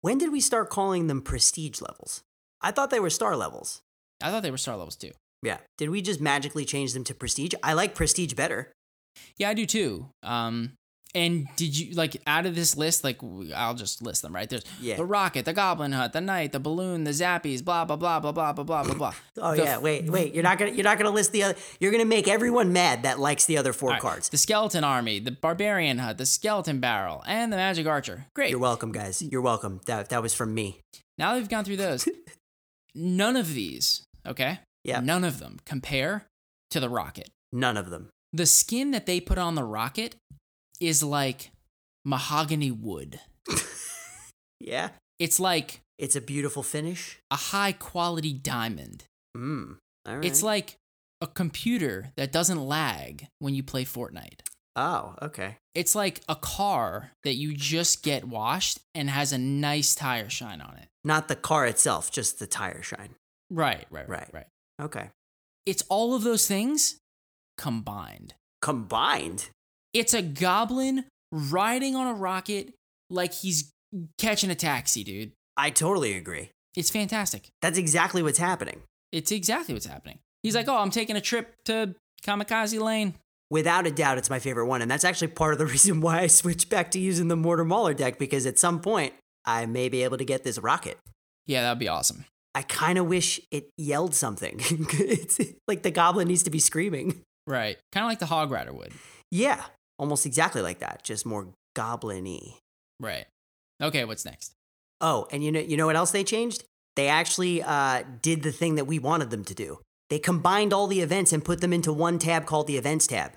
When 0.00 0.18
did 0.18 0.32
we 0.32 0.40
start 0.40 0.70
calling 0.70 1.06
them 1.06 1.20
prestige 1.20 1.80
levels? 1.80 2.22
I 2.62 2.70
thought 2.70 2.90
they 2.90 3.00
were 3.00 3.10
star 3.10 3.36
levels. 3.36 3.80
I 4.22 4.30
thought 4.30 4.42
they 4.42 4.50
were 4.50 4.58
star 4.58 4.76
levels 4.76 4.96
too. 4.96 5.12
Yeah. 5.42 5.58
Did 5.78 5.90
we 5.90 6.02
just 6.02 6.20
magically 6.20 6.64
change 6.64 6.92
them 6.92 7.04
to 7.04 7.14
prestige? 7.14 7.54
I 7.62 7.72
like 7.72 7.94
prestige 7.94 8.34
better. 8.34 8.72
Yeah, 9.36 9.48
I 9.48 9.54
do 9.54 9.66
too. 9.66 10.08
Um, 10.22 10.72
and 11.14 11.46
did 11.56 11.76
you 11.76 11.94
like 11.94 12.16
out 12.26 12.46
of 12.46 12.54
this 12.54 12.76
list? 12.76 13.02
Like, 13.04 13.20
I'll 13.54 13.74
just 13.74 14.00
list 14.02 14.22
them. 14.22 14.34
Right 14.34 14.48
there's 14.48 14.64
Yeah. 14.80 14.96
the 14.96 15.04
rocket, 15.04 15.44
the 15.44 15.52
goblin 15.52 15.92
hut, 15.92 16.12
the 16.12 16.20
knight, 16.20 16.52
the 16.52 16.60
balloon, 16.60 17.04
the 17.04 17.10
zappies, 17.10 17.64
blah 17.64 17.84
blah 17.84 17.96
blah 17.96 18.20
blah 18.20 18.32
blah 18.32 18.52
blah 18.52 18.64
blah 18.64 18.82
blah 18.84 18.94
blah. 18.94 19.14
Oh 19.42 19.56
The 19.56 19.62
yeah, 19.62 19.76
f- 19.76 19.82
wait, 19.82 20.10
wait. 20.10 20.34
You're 20.34 20.42
not 20.44 20.58
gonna 20.58 20.70
you're 20.72 20.84
not 20.84 20.98
gonna 20.98 21.10
list 21.10 21.32
the 21.32 21.42
other. 21.42 21.54
You're 21.80 21.92
gonna 21.92 22.04
make 22.04 22.28
everyone 22.28 22.72
mad 22.72 23.02
that 23.02 23.18
likes 23.18 23.44
the 23.46 23.58
other 23.58 23.72
four 23.72 23.90
right, 23.90 24.00
cards. 24.00 24.28
The 24.28 24.38
skeleton 24.38 24.84
army, 24.84 25.18
the 25.18 25.32
barbarian 25.32 25.98
hut, 25.98 26.18
the 26.18 26.26
skeleton 26.26 26.80
barrel, 26.80 27.22
and 27.26 27.52
the 27.52 27.56
magic 27.56 27.86
archer. 27.86 28.26
Great. 28.34 28.50
You're 28.50 28.58
welcome, 28.60 28.92
guys. 28.92 29.20
You're 29.22 29.40
welcome. 29.42 29.80
That 29.86 30.08
that 30.10 30.22
was 30.22 30.34
from 30.34 30.54
me. 30.54 30.80
Now 31.18 31.32
that 31.32 31.38
we've 31.38 31.48
gone 31.48 31.64
through 31.64 31.76
those, 31.76 32.08
none 32.94 33.36
of 33.36 33.54
these, 33.54 34.02
okay? 34.26 34.60
Yeah. 34.84 35.00
None 35.00 35.24
of 35.24 35.38
them 35.38 35.58
compare 35.66 36.26
to 36.70 36.80
the 36.80 36.88
rocket. 36.88 37.28
None 37.52 37.76
of 37.76 37.90
them. 37.90 38.08
The 38.32 38.46
skin 38.46 38.92
that 38.92 39.06
they 39.06 39.20
put 39.20 39.38
on 39.38 39.54
the 39.56 39.64
rocket 39.64 40.14
is 40.80 41.02
like 41.02 41.50
mahogany 42.04 42.70
wood. 42.70 43.20
Yeah. 44.60 44.90
It's 45.18 45.40
like 45.40 45.80
It's 45.98 46.16
a 46.16 46.20
beautiful 46.20 46.62
finish. 46.62 47.18
a 47.30 47.36
high 47.36 47.72
quality 47.72 48.32
diamond. 48.32 49.04
Mm. 49.36 49.76
All 50.06 50.16
right. 50.16 50.24
It's 50.24 50.42
like 50.42 50.76
a 51.20 51.26
computer 51.26 52.12
that 52.16 52.32
doesn't 52.32 52.60
lag 52.66 53.26
when 53.38 53.54
you 53.54 53.62
play 53.62 53.84
Fortnite. 53.84 54.40
oh, 54.76 55.14
okay. 55.22 55.56
It's 55.74 55.94
like 55.94 56.20
a 56.28 56.34
car 56.36 57.12
that 57.24 57.34
you 57.34 57.54
just 57.54 58.02
get 58.02 58.24
washed 58.24 58.78
and 58.94 59.08
has 59.10 59.32
a 59.32 59.38
nice 59.38 59.94
tire 59.94 60.28
shine 60.28 60.60
on 60.60 60.76
it. 60.76 60.88
Not 61.04 61.28
the 61.28 61.36
car 61.36 61.66
itself, 61.66 62.10
just 62.10 62.38
the 62.38 62.46
tire 62.46 62.82
shine. 62.82 63.14
Right, 63.50 63.86
right, 63.90 64.08
right, 64.08 64.20
Right. 64.20 64.28
right. 64.32 64.46
Okay. 64.86 65.10
It's 65.66 65.82
all 65.88 66.14
of 66.14 66.22
those 66.22 66.46
things 66.46 66.96
combined. 67.56 68.34
Combined. 68.62 69.48
It's 69.92 70.14
a 70.14 70.22
goblin 70.22 71.04
riding 71.32 71.96
on 71.96 72.06
a 72.06 72.14
rocket 72.14 72.74
like 73.08 73.32
he's 73.32 73.72
catching 74.18 74.50
a 74.50 74.54
taxi, 74.54 75.04
dude. 75.04 75.32
I 75.56 75.70
totally 75.70 76.14
agree. 76.14 76.50
It's 76.76 76.90
fantastic. 76.90 77.48
That's 77.60 77.78
exactly 77.78 78.22
what's 78.22 78.38
happening. 78.38 78.82
It's 79.12 79.32
exactly 79.32 79.74
what's 79.74 79.86
happening. 79.86 80.20
He's 80.42 80.54
like, 80.54 80.68
"Oh, 80.68 80.78
I'm 80.78 80.90
taking 80.90 81.16
a 81.16 81.20
trip 81.20 81.56
to 81.64 81.94
Kamikaze 82.22 82.80
Lane." 82.80 83.14
Without 83.50 83.86
a 83.86 83.90
doubt, 83.90 84.16
it's 84.16 84.30
my 84.30 84.38
favorite 84.38 84.66
one. 84.66 84.80
And 84.80 84.90
that's 84.90 85.04
actually 85.04 85.28
part 85.28 85.52
of 85.52 85.58
the 85.58 85.66
reason 85.74 86.00
why 86.00 86.20
I 86.20 86.26
switched 86.28 86.70
back 86.70 86.92
to 86.92 87.00
using 87.00 87.28
the 87.28 87.36
Mortar 87.36 87.64
Mauler 87.64 87.94
deck 87.94 88.18
because 88.18 88.46
at 88.46 88.58
some 88.58 88.80
point 88.80 89.12
I 89.44 89.66
may 89.66 89.88
be 89.88 90.04
able 90.04 90.18
to 90.18 90.24
get 90.24 90.44
this 90.44 90.58
rocket. 90.58 90.98
Yeah, 91.46 91.62
that'd 91.62 91.80
be 91.80 91.88
awesome. 91.88 92.24
I 92.54 92.62
kind 92.62 92.98
of 92.98 93.06
wish 93.06 93.40
it 93.50 93.70
yelled 93.76 94.14
something. 94.14 94.56
it's 94.60 95.40
like 95.66 95.82
the 95.82 95.90
goblin 95.90 96.28
needs 96.28 96.44
to 96.44 96.50
be 96.50 96.60
screaming. 96.60 97.22
Right. 97.46 97.78
Kind 97.92 98.04
of 98.04 98.10
like 98.10 98.18
the 98.20 98.26
Hog 98.26 98.50
Rider 98.50 98.72
would. 98.72 98.92
Yeah, 99.30 99.62
almost 100.00 100.26
exactly 100.26 100.62
like 100.62 100.80
that, 100.80 101.04
just 101.04 101.24
more 101.24 101.48
goblin-y. 101.76 102.58
Right. 102.98 103.26
Okay, 103.80 104.04
what's 104.04 104.24
next? 104.24 104.52
Oh, 105.00 105.28
and 105.30 105.44
you 105.44 105.52
know, 105.52 105.60
you 105.60 105.76
know 105.76 105.86
what 105.86 105.94
else 105.96 106.10
they 106.10 106.24
changed? 106.24 106.64
They 106.96 107.06
actually 107.06 107.62
uh, 107.62 108.02
did 108.20 108.42
the 108.42 108.50
thing 108.50 108.74
that 108.74 108.86
we 108.86 108.98
wanted 108.98 109.30
them 109.30 109.44
to 109.44 109.54
do. 109.54 109.78
They 110.08 110.18
combined 110.18 110.72
all 110.72 110.88
the 110.88 111.00
events 111.02 111.32
and 111.32 111.44
put 111.44 111.60
them 111.60 111.72
into 111.72 111.92
one 111.92 112.18
tab 112.18 112.44
called 112.46 112.66
the 112.66 112.76
Events 112.76 113.06
tab. 113.06 113.32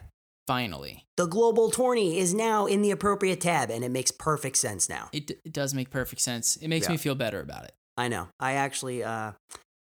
Finally. 0.47 1.05
The 1.15 1.27
global 1.27 1.69
tourney 1.69 2.17
is 2.17 2.33
now 2.33 2.65
in 2.65 2.81
the 2.81 2.91
appropriate 2.91 3.39
tab, 3.41 3.69
and 3.69 3.83
it 3.83 3.89
makes 3.91 4.09
perfect 4.11 4.57
sense 4.57 4.89
now. 4.89 5.09
It, 5.13 5.31
it 5.45 5.53
does 5.53 5.73
make 5.73 5.89
perfect 5.91 6.21
sense. 6.21 6.55
It 6.57 6.67
makes 6.67 6.87
Yeah. 6.87 6.93
me 6.93 6.97
feel 6.97 7.15
better 7.15 7.39
about 7.39 7.65
it. 7.65 7.73
I 7.95 8.07
know. 8.07 8.27
I 8.39 8.53
actually, 8.53 9.03
uh, 9.03 9.33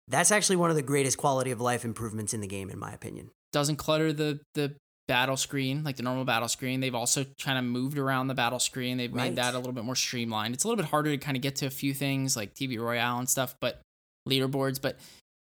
That's 0.08 0.32
actually 0.32 0.56
one 0.56 0.72
of 0.72 0.76
the 0.76 0.82
greatest 0.82 1.20
quality 1.20 1.52
of 1.52 1.62
life 1.62 1.86
improvements 1.86 2.34
in 2.34 2.42
the 2.42 2.48
game, 2.48 2.72
in 2.72 2.80
my 2.80 2.92
opinion. 2.92 3.30
Doesn't 3.52 3.76
clutter 3.76 4.12
the 4.12 4.40
the 4.56 4.74
battle 5.10 5.36
screen 5.36 5.84
like 5.84 5.98
the 5.98 6.04
normal 6.04 6.24
battle 6.24 6.48
screen. 6.48 6.80
They've 6.80 6.96
also 6.96 7.26
kind 7.44 7.58
of 7.58 7.66
moved 7.66 7.98
around 7.98 8.28
the 8.28 8.34
battle 8.36 8.60
screen. 8.60 8.96
They've 8.98 9.14
Right. 9.14 9.26
made 9.30 9.36
that 9.36 9.54
a 9.56 9.58
little 9.58 9.74
bit 9.74 9.84
more 9.84 9.96
streamlined. 9.96 10.54
It's 10.54 10.64
a 10.64 10.68
little 10.68 10.82
bit 10.82 10.90
harder 10.90 11.12
to 11.12 11.18
kind 11.18 11.36
of 11.36 11.42
get 11.44 11.58
to 11.58 11.66
a 11.66 11.70
few 11.70 11.94
things 11.94 12.38
like 12.38 12.54
TV 12.54 12.78
Royale 12.80 13.18
and 13.20 13.28
stuff, 13.28 13.56
but 13.60 13.82
leaderboards. 14.28 14.82
But 14.82 14.98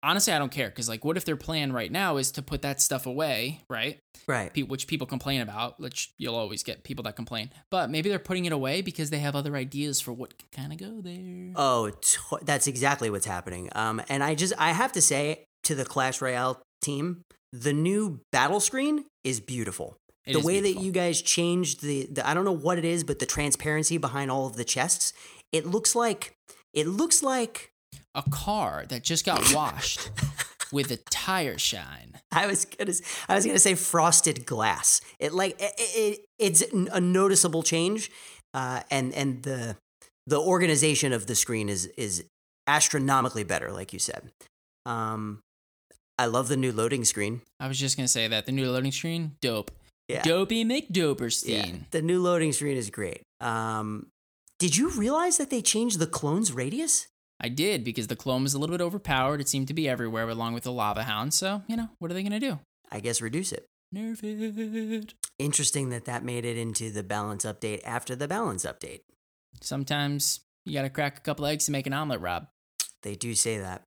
honestly, 0.03 0.33
I 0.33 0.39
don't 0.41 0.51
care 0.53 0.69
because 0.69 0.89
like, 0.89 1.05
what 1.05 1.17
if 1.17 1.25
their 1.25 1.37
plan 1.37 1.73
right 1.73 1.91
now 1.93 2.17
is 2.17 2.33
to 2.33 2.43
put 2.43 2.63
that 2.63 2.81
stuff 2.83 3.07
away, 3.07 3.61
right? 3.71 3.99
Right. 4.27 4.53
Pe- 4.53 4.63
Which 4.63 4.87
people 4.89 5.07
complain 5.07 5.41
about, 5.41 5.79
which 5.81 6.11
you'll 6.19 6.35
always 6.35 6.63
get 6.63 6.83
people 6.83 7.05
that 7.05 7.15
complain. 7.17 7.51
But 7.71 7.89
maybe 7.91 8.09
they're 8.09 8.19
putting 8.19 8.45
it 8.45 8.53
away 8.53 8.83
because 8.83 9.11
they 9.11 9.21
have 9.21 9.37
other 9.37 9.57
ideas 9.57 10.01
for 10.01 10.13
what 10.13 10.37
can 10.39 10.49
kind 10.53 10.73
of 10.73 10.79
go 10.79 11.01
there. 11.01 11.53
Oh, 11.57 11.91
t- 11.91 12.19
that's 12.43 12.67
exactly 12.67 13.11
what's 13.11 13.27
happening. 13.27 13.69
Um, 13.77 14.03
and 14.09 14.25
I 14.25 14.35
just 14.35 14.55
I 14.59 14.73
have 14.73 14.93
to 14.93 15.01
say 15.01 15.45
to 15.65 15.75
the 15.77 15.85
Clash 15.85 16.21
Royale 16.21 16.61
team, 16.83 17.23
the 17.53 17.73
new 17.73 18.21
battle 18.33 18.61
screen 18.61 19.05
is 19.25 19.41
beautiful. 19.41 19.97
It 20.25 20.35
the 20.35 20.39
is 20.39 20.45
way 20.45 20.61
beautiful. 20.61 20.81
that 20.81 20.87
you 20.87 20.93
guys 20.93 21.23
changed 21.23 21.83
the, 21.83 22.07
the 22.11 22.29
I 22.29 22.35
don't 22.35 22.45
know 22.45 22.53
what 22.53 22.79
it 22.79 22.85
is, 22.85 23.05
but 23.05 23.19
the 23.19 23.27
transparency 23.27 23.99
behind 23.99 24.31
all 24.31 24.47
of 24.47 24.57
the 24.57 24.65
chests, 24.65 25.13
it 25.53 25.67
looks 25.67 25.95
like 25.95 26.33
it 26.73 26.87
looks 26.87 27.23
like 27.23 27.71
a 28.15 28.23
car 28.31 28.85
that 28.89 29.03
just 29.03 29.25
got 29.27 29.55
washed 29.55 30.11
with 30.73 30.91
a 30.91 30.97
tire 31.11 31.59
shine. 31.59 32.15
I 32.31 32.47
was 32.47 32.65
gonna 32.65 32.93
I 33.29 33.35
was 33.35 33.45
gonna 33.45 33.59
say 33.59 33.75
frosted 33.75 34.47
glass. 34.47 35.01
It 35.19 35.33
like 35.33 35.61
it, 35.61 35.73
it, 35.77 36.21
it's 36.39 36.63
a 36.73 37.01
noticeable 37.01 37.63
change, 37.63 38.11
uh, 38.55 38.81
and 38.91 39.13
and 39.13 39.43
the 39.43 39.77
the 40.27 40.41
organization 40.41 41.13
of 41.13 41.27
the 41.27 41.35
screen 41.35 41.69
is 41.69 41.87
is 41.99 42.25
astronomically 42.67 43.45
better, 43.45 43.73
like 43.73 43.93
you 43.93 43.99
said. 43.99 44.31
Um, 44.87 45.41
I 46.19 46.27
love 46.27 46.49
the 46.49 46.57
new 46.57 46.73
loading 46.73 47.05
screen. 47.05 47.43
I 47.59 47.69
was 47.69 47.79
just 47.79 47.97
gonna 47.97 48.09
say 48.09 48.29
that 48.29 48.47
the 48.47 48.53
new 48.53 48.71
loading 48.71 48.93
screen, 48.93 49.37
dope. 49.41 49.71
Yeah. 50.09 50.23
Dopey 50.23 50.65
Yeah, 51.47 51.77
the 51.91 52.03
new 52.03 52.21
loading 52.21 52.53
screen 52.53 52.77
is 52.77 52.91
great. 52.91 53.23
Um, 53.41 54.09
did 54.59 54.77
you 54.77 54.91
realize 54.91 55.39
that 55.39 55.51
they 55.51 55.63
changed 55.63 55.99
the 55.99 56.07
clone's 56.07 56.53
radius? 56.53 57.07
I 57.41 57.49
did 57.49 57.83
because 57.83 58.07
the 58.07 58.17
clone 58.17 58.43
was 58.45 58.55
a 58.55 58.59
little 58.59 58.77
bit 58.77 58.85
overpowered. 58.85 59.41
It 59.41 59.49
seemed 59.49 59.69
to 59.69 59.75
be 59.75 59.89
everywhere 59.89 60.29
along 60.29 60.55
with 60.55 60.63
the 60.63 60.73
lava 60.73 61.03
hound. 61.03 61.35
So, 61.35 61.63
you 61.67 61.77
know, 61.77 61.89
what 61.99 62.11
are 62.11 62.15
they 62.15 62.23
gonna 62.23 62.39
do? 62.39 62.61
I 62.91 63.01
guess 63.01 63.21
reduce 63.21 63.53
it. 63.53 63.67
Nerf 63.95 64.21
it. 64.23 65.15
Interesting 65.39 65.91
that 65.91 66.05
that 66.05 66.25
made 66.25 66.45
it 66.45 66.57
into 66.57 66.91
the 66.91 67.03
balance 67.03 67.45
update 67.45 67.81
after 67.85 68.15
the 68.15 68.29
balance 68.29 68.65
update. 68.65 69.01
Sometimes 69.61 70.41
you 70.65 70.75
gotta 70.75 70.91
crack 70.91 71.19
a 71.19 71.21
couple 71.21 71.47
eggs 71.47 71.67
to 71.67 71.73
make 71.73 71.87
an 71.87 71.93
omelet, 71.93 72.21
Rob. 72.21 72.47
They 73.03 73.17
do 73.17 73.35
say 73.35 73.59
that. 73.59 73.83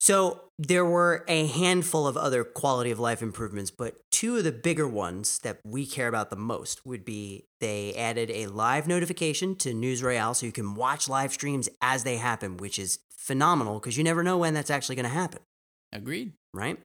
So 0.00 0.42
there 0.58 0.84
were 0.84 1.24
a 1.26 1.46
handful 1.46 2.06
of 2.06 2.16
other 2.16 2.44
quality 2.44 2.90
of 2.90 3.00
life 3.00 3.20
improvements, 3.20 3.70
but 3.70 3.96
two 4.10 4.36
of 4.36 4.44
the 4.44 4.52
bigger 4.52 4.86
ones 4.86 5.38
that 5.40 5.58
we 5.64 5.86
care 5.86 6.08
about 6.08 6.30
the 6.30 6.36
most 6.36 6.86
would 6.86 7.04
be 7.04 7.46
they 7.60 7.94
added 7.94 8.30
a 8.30 8.46
live 8.46 8.86
notification 8.86 9.56
to 9.56 9.74
News 9.74 10.02
Royale 10.02 10.34
so 10.34 10.46
you 10.46 10.52
can 10.52 10.74
watch 10.74 11.08
live 11.08 11.32
streams 11.32 11.68
as 11.82 12.04
they 12.04 12.16
happen, 12.16 12.56
which 12.56 12.78
is 12.78 13.00
phenomenal 13.10 13.80
because 13.80 13.96
you 13.96 14.04
never 14.04 14.22
know 14.22 14.38
when 14.38 14.54
that's 14.54 14.70
actually 14.70 14.96
going 14.96 15.04
to 15.04 15.10
happen, 15.10 15.40
Agreed. 15.92 16.32
right? 16.54 16.78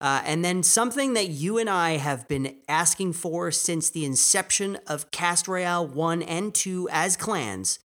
Uh, 0.00 0.22
and 0.24 0.44
then 0.44 0.62
something 0.62 1.14
that 1.14 1.28
you 1.28 1.58
and 1.58 1.68
I 1.68 1.92
have 1.96 2.28
been 2.28 2.56
asking 2.68 3.14
for 3.14 3.50
since 3.50 3.90
the 3.90 4.04
inception 4.04 4.78
of 4.86 5.10
Cast 5.10 5.48
Royale 5.48 5.86
1 5.86 6.22
and 6.22 6.54
2 6.54 6.88
as 6.90 7.16
clans, 7.16 7.80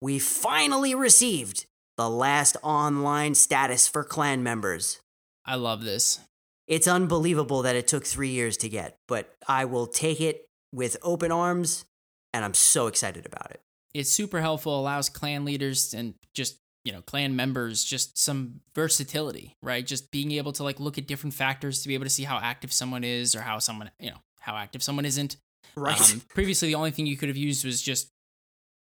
we 0.00 0.18
finally 0.18 0.94
received 0.94 1.66
the 1.96 2.10
last 2.10 2.56
online 2.62 3.34
status 3.34 3.86
for 3.88 4.04
clan 4.04 4.42
members. 4.42 5.00
I 5.44 5.54
love 5.56 5.84
this. 5.84 6.20
It's 6.66 6.88
unbelievable 6.88 7.62
that 7.62 7.76
it 7.76 7.86
took 7.86 8.06
three 8.06 8.30
years 8.30 8.56
to 8.58 8.68
get, 8.68 8.96
but 9.06 9.34
I 9.46 9.66
will 9.66 9.86
take 9.86 10.20
it 10.20 10.46
with 10.72 10.96
open 11.02 11.30
arms, 11.30 11.84
and 12.32 12.44
I'm 12.44 12.54
so 12.54 12.86
excited 12.86 13.26
about 13.26 13.50
it. 13.50 13.60
It's 13.92 14.10
super 14.10 14.40
helpful, 14.40 14.78
allows 14.78 15.08
clan 15.08 15.44
leaders 15.44 15.94
and 15.94 16.14
just, 16.32 16.56
you 16.84 16.92
know, 16.92 17.02
clan 17.02 17.36
members 17.36 17.84
just 17.84 18.18
some 18.18 18.60
versatility, 18.74 19.54
right? 19.62 19.86
Just 19.86 20.10
being 20.10 20.32
able 20.32 20.52
to 20.52 20.64
like 20.64 20.80
look 20.80 20.98
at 20.98 21.06
different 21.06 21.34
factors 21.34 21.82
to 21.82 21.88
be 21.88 21.94
able 21.94 22.04
to 22.04 22.10
see 22.10 22.24
how 22.24 22.38
active 22.38 22.72
someone 22.72 23.04
is 23.04 23.36
or 23.36 23.42
how 23.42 23.58
someone, 23.58 23.90
you 24.00 24.10
know, 24.10 24.18
how 24.40 24.56
active 24.56 24.82
someone 24.82 25.04
isn't. 25.04 25.36
Right. 25.76 26.00
Um, 26.12 26.22
previously, 26.28 26.68
the 26.68 26.74
only 26.74 26.90
thing 26.90 27.06
you 27.06 27.16
could 27.16 27.28
have 27.28 27.36
used 27.36 27.64
was 27.64 27.80
just 27.80 28.08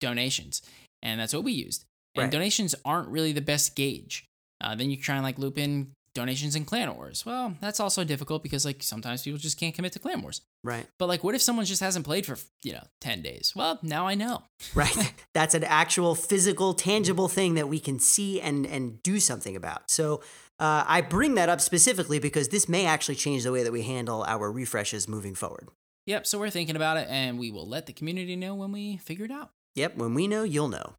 donations, 0.01 0.61
and 1.01 1.19
that's 1.19 1.33
what 1.33 1.43
we 1.43 1.51
used. 1.51 1.85
And 2.15 2.23
Right. 2.23 2.31
donations 2.31 2.75
aren't 2.85 3.07
really 3.09 3.31
the 3.31 3.41
best 3.41 3.75
gauge. 3.75 4.25
Uh, 4.61 4.75
then 4.75 4.89
you 4.89 4.97
try 4.97 5.15
and 5.15 5.23
like 5.23 5.37
loop 5.39 5.57
in 5.57 5.91
donations 6.15 6.55
in 6.55 6.65
Clan 6.65 6.93
Wars. 6.95 7.25
Well, 7.25 7.55
that's 7.61 7.79
also 7.79 8.03
difficult 8.03 8.41
because 8.43 8.65
like 8.65 8.81
sometimes 8.83 9.23
people 9.23 9.37
just 9.39 9.59
can't 9.59 9.73
commit 9.75 9.93
to 9.93 9.99
Clan 9.99 10.21
Wars. 10.21 10.41
right. 10.63 10.87
But 10.97 11.07
like, 11.07 11.23
what 11.23 11.35
if 11.35 11.41
someone 11.41 11.65
just 11.65 11.81
hasn't 11.81 12.03
played 12.05 12.25
for 12.25 12.37
you 12.63 12.73
know 12.73 12.83
ten 12.99 13.21
days? 13.21 13.53
Well, 13.55 13.79
now 13.83 14.07
I 14.07 14.15
know. 14.15 14.43
Right. 14.75 15.13
That's 15.33 15.53
an 15.55 15.63
actual 15.63 16.15
physical, 16.15 16.73
tangible 16.73 17.27
thing 17.27 17.53
that 17.53 17.69
we 17.69 17.79
can 17.79 17.99
see 17.99 18.41
and, 18.41 18.65
and 18.65 19.01
do 19.03 19.19
something 19.19 19.55
about. 19.55 19.89
So 19.89 20.21
uh, 20.59 20.83
I 20.87 21.01
bring 21.01 21.35
that 21.35 21.47
up 21.47 21.61
specifically 21.61 22.19
because 22.19 22.49
this 22.49 22.67
may 22.67 22.85
actually 22.85 23.15
change 23.15 23.43
the 23.43 23.51
way 23.51 23.63
that 23.63 23.71
we 23.71 23.83
handle 23.83 24.23
our 24.27 24.51
refreshes 24.51 25.07
moving 25.07 25.35
forward. 25.35 25.69
Yep. 26.07 26.25
So 26.27 26.37
we're 26.39 26.49
thinking 26.49 26.75
about 26.75 26.97
it, 26.97 27.07
and 27.09 27.37
we 27.39 27.51
will 27.51 27.67
let 27.67 27.85
the 27.85 27.93
community 27.93 28.35
know 28.35 28.55
when 28.55 28.71
we 28.71 28.97
figure 28.97 29.25
it 29.25 29.31
out. 29.31 29.51
Yep. 29.75 29.95
When 29.97 30.13
we 30.15 30.27
know, 30.27 30.43
you'll 30.43 30.67
know. 30.67 30.95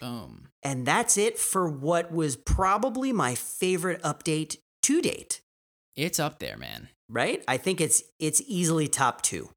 Boom. 0.00 0.48
And 0.62 0.86
that's 0.86 1.16
it 1.16 1.38
for 1.38 1.68
what 1.68 2.12
was 2.12 2.36
probably 2.36 3.12
my 3.12 3.34
favorite 3.34 4.02
update 4.02 4.56
to 4.82 5.00
date. 5.00 5.40
It's 5.96 6.18
up 6.18 6.38
there, 6.38 6.56
man. 6.56 6.88
Right? 7.08 7.42
I 7.48 7.56
think 7.56 7.80
it's 7.80 8.02
it's 8.18 8.42
easily 8.46 8.88
top 8.88 9.22
two. 9.22 9.50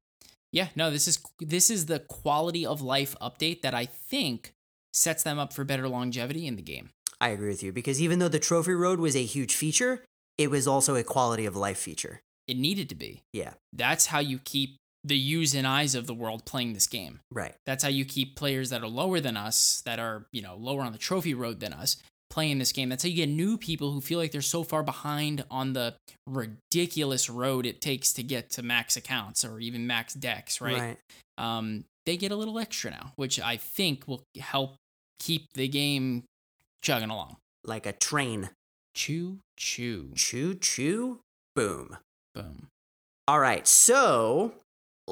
Yeah. 0.52 0.68
No, 0.74 0.90
this 0.90 1.06
is 1.06 1.22
this 1.40 1.70
is 1.70 1.86
the 1.86 2.00
quality 2.00 2.66
of 2.66 2.82
life 2.82 3.14
update 3.20 3.62
that 3.62 3.74
I 3.74 3.86
think 3.86 4.52
sets 4.92 5.22
them 5.22 5.38
up 5.38 5.52
for 5.52 5.64
better 5.64 5.88
longevity 5.88 6.46
in 6.46 6.56
the 6.56 6.62
game. 6.62 6.90
I 7.20 7.28
agree 7.28 7.50
with 7.50 7.62
you 7.62 7.72
because 7.72 8.02
even 8.02 8.18
though 8.18 8.28
the 8.28 8.38
trophy 8.38 8.72
road 8.72 8.98
was 8.98 9.14
a 9.14 9.24
huge 9.24 9.54
feature, 9.54 10.04
it 10.36 10.50
was 10.50 10.66
also 10.66 10.96
a 10.96 11.04
quality 11.04 11.46
of 11.46 11.56
life 11.56 11.78
feature. 11.78 12.20
It 12.48 12.56
needed 12.56 12.88
to 12.88 12.94
be. 12.94 13.22
Yeah. 13.32 13.54
That's 13.72 14.06
how 14.06 14.18
you 14.18 14.38
keep 14.38 14.78
the 15.04 15.16
U's 15.16 15.54
and 15.54 15.66
I's 15.66 15.94
of 15.94 16.06
the 16.06 16.14
world 16.14 16.44
playing 16.44 16.74
this 16.74 16.86
game. 16.86 17.20
Right. 17.30 17.54
That's 17.66 17.82
how 17.82 17.90
you 17.90 18.04
keep 18.04 18.36
players 18.36 18.70
that 18.70 18.82
are 18.82 18.88
lower 18.88 19.20
than 19.20 19.36
us, 19.36 19.82
that 19.84 19.98
are, 19.98 20.26
you 20.32 20.42
know, 20.42 20.56
lower 20.56 20.82
on 20.82 20.92
the 20.92 20.98
trophy 20.98 21.34
road 21.34 21.60
than 21.60 21.72
us, 21.72 21.96
playing 22.30 22.58
this 22.58 22.72
game. 22.72 22.88
That's 22.88 23.02
how 23.02 23.08
you 23.08 23.16
get 23.16 23.28
new 23.28 23.58
people 23.58 23.92
who 23.92 24.00
feel 24.00 24.18
like 24.18 24.30
they're 24.30 24.40
so 24.40 24.62
far 24.62 24.82
behind 24.82 25.44
on 25.50 25.72
the 25.72 25.94
ridiculous 26.26 27.28
road 27.28 27.66
it 27.66 27.80
takes 27.80 28.12
to 28.14 28.22
get 28.22 28.50
to 28.50 28.62
max 28.62 28.96
accounts 28.96 29.44
or 29.44 29.58
even 29.58 29.86
max 29.86 30.14
decks, 30.14 30.60
right? 30.60 30.78
Right. 30.78 30.98
Um, 31.38 31.84
they 32.06 32.16
get 32.16 32.32
a 32.32 32.36
little 32.36 32.58
extra 32.58 32.90
now, 32.90 33.12
which 33.16 33.40
I 33.40 33.56
think 33.56 34.06
will 34.06 34.22
help 34.38 34.76
keep 35.18 35.52
the 35.54 35.68
game 35.68 36.24
chugging 36.82 37.10
along. 37.10 37.36
Like 37.64 37.86
a 37.86 37.92
train. 37.92 38.50
Choo 38.94 39.38
choo. 39.56 40.10
Choo 40.14 40.54
choo. 40.54 41.20
Boom. 41.54 41.96
Boom. 42.34 42.66
All 43.28 43.38
right. 43.38 43.66
So 43.66 44.54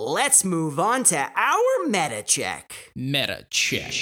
let's 0.00 0.44
move 0.44 0.80
on 0.80 1.04
to 1.04 1.30
our 1.36 1.86
meta 1.86 2.22
check. 2.22 2.90
Meta 2.94 3.46
check. 3.50 3.92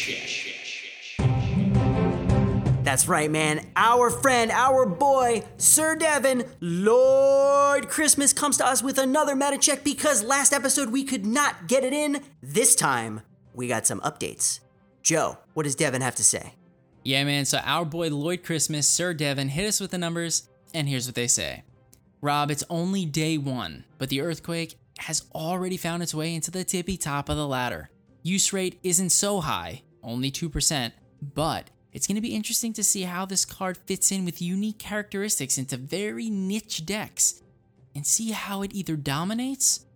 That's 2.84 3.06
right, 3.08 3.30
man. 3.30 3.66
Our 3.76 4.08
friend, 4.08 4.50
our 4.50 4.86
boy, 4.86 5.42
Sir 5.58 5.96
Devin, 5.96 6.44
Lloyd 6.60 7.88
Christmas 7.88 8.32
comes 8.32 8.56
to 8.58 8.66
us 8.66 8.82
with 8.82 8.96
another 8.96 9.34
meta 9.34 9.58
check 9.58 9.84
because 9.84 10.22
last 10.22 10.52
episode 10.52 10.90
we 10.90 11.04
could 11.04 11.26
not 11.26 11.66
get 11.66 11.84
it 11.84 11.92
in. 11.92 12.22
This 12.42 12.74
time, 12.74 13.20
we 13.52 13.66
got 13.68 13.86
some 13.86 14.00
updates. 14.00 14.60
Joe, 15.02 15.38
what 15.54 15.64
does 15.64 15.74
Devin 15.74 16.00
have 16.00 16.14
to 16.14 16.24
say? 16.24 16.54
Yeah, 17.04 17.24
man. 17.24 17.44
So 17.44 17.58
our 17.58 17.84
boy 17.84 18.08
Lloyd 18.08 18.44
Christmas, 18.44 18.86
Sir 18.86 19.12
Devin, 19.12 19.48
hit 19.48 19.66
us 19.66 19.80
with 19.80 19.90
the 19.90 19.98
numbers, 19.98 20.48
and 20.72 20.88
here's 20.88 21.06
what 21.06 21.14
they 21.14 21.26
say. 21.26 21.64
Rob, 22.20 22.50
it's 22.50 22.64
only 22.70 23.04
day 23.04 23.36
one, 23.36 23.84
but 23.98 24.08
the 24.08 24.20
earthquake 24.20 24.77
has 24.98 25.24
already 25.34 25.76
found 25.76 26.02
its 26.02 26.14
way 26.14 26.34
into 26.34 26.50
the 26.50 26.64
tippy 26.64 26.96
top 26.96 27.28
of 27.28 27.36
the 27.36 27.46
ladder. 27.46 27.90
Use 28.22 28.52
rate 28.52 28.78
isn't 28.82 29.10
so 29.10 29.40
high, 29.40 29.82
only 30.02 30.30
2%, 30.30 30.92
but 31.34 31.70
it's 31.92 32.06
going 32.06 32.16
to 32.16 32.20
be 32.20 32.34
interesting 32.34 32.72
to 32.74 32.84
see 32.84 33.02
how 33.02 33.24
this 33.24 33.44
card 33.44 33.78
fits 33.86 34.12
in 34.12 34.24
with 34.24 34.42
unique 34.42 34.78
characteristics 34.78 35.58
into 35.58 35.76
very 35.76 36.28
niche 36.28 36.84
decks 36.84 37.42
and 37.94 38.06
see 38.06 38.32
how 38.32 38.62
it 38.62 38.74
either 38.74 38.96
dominates 38.96 39.86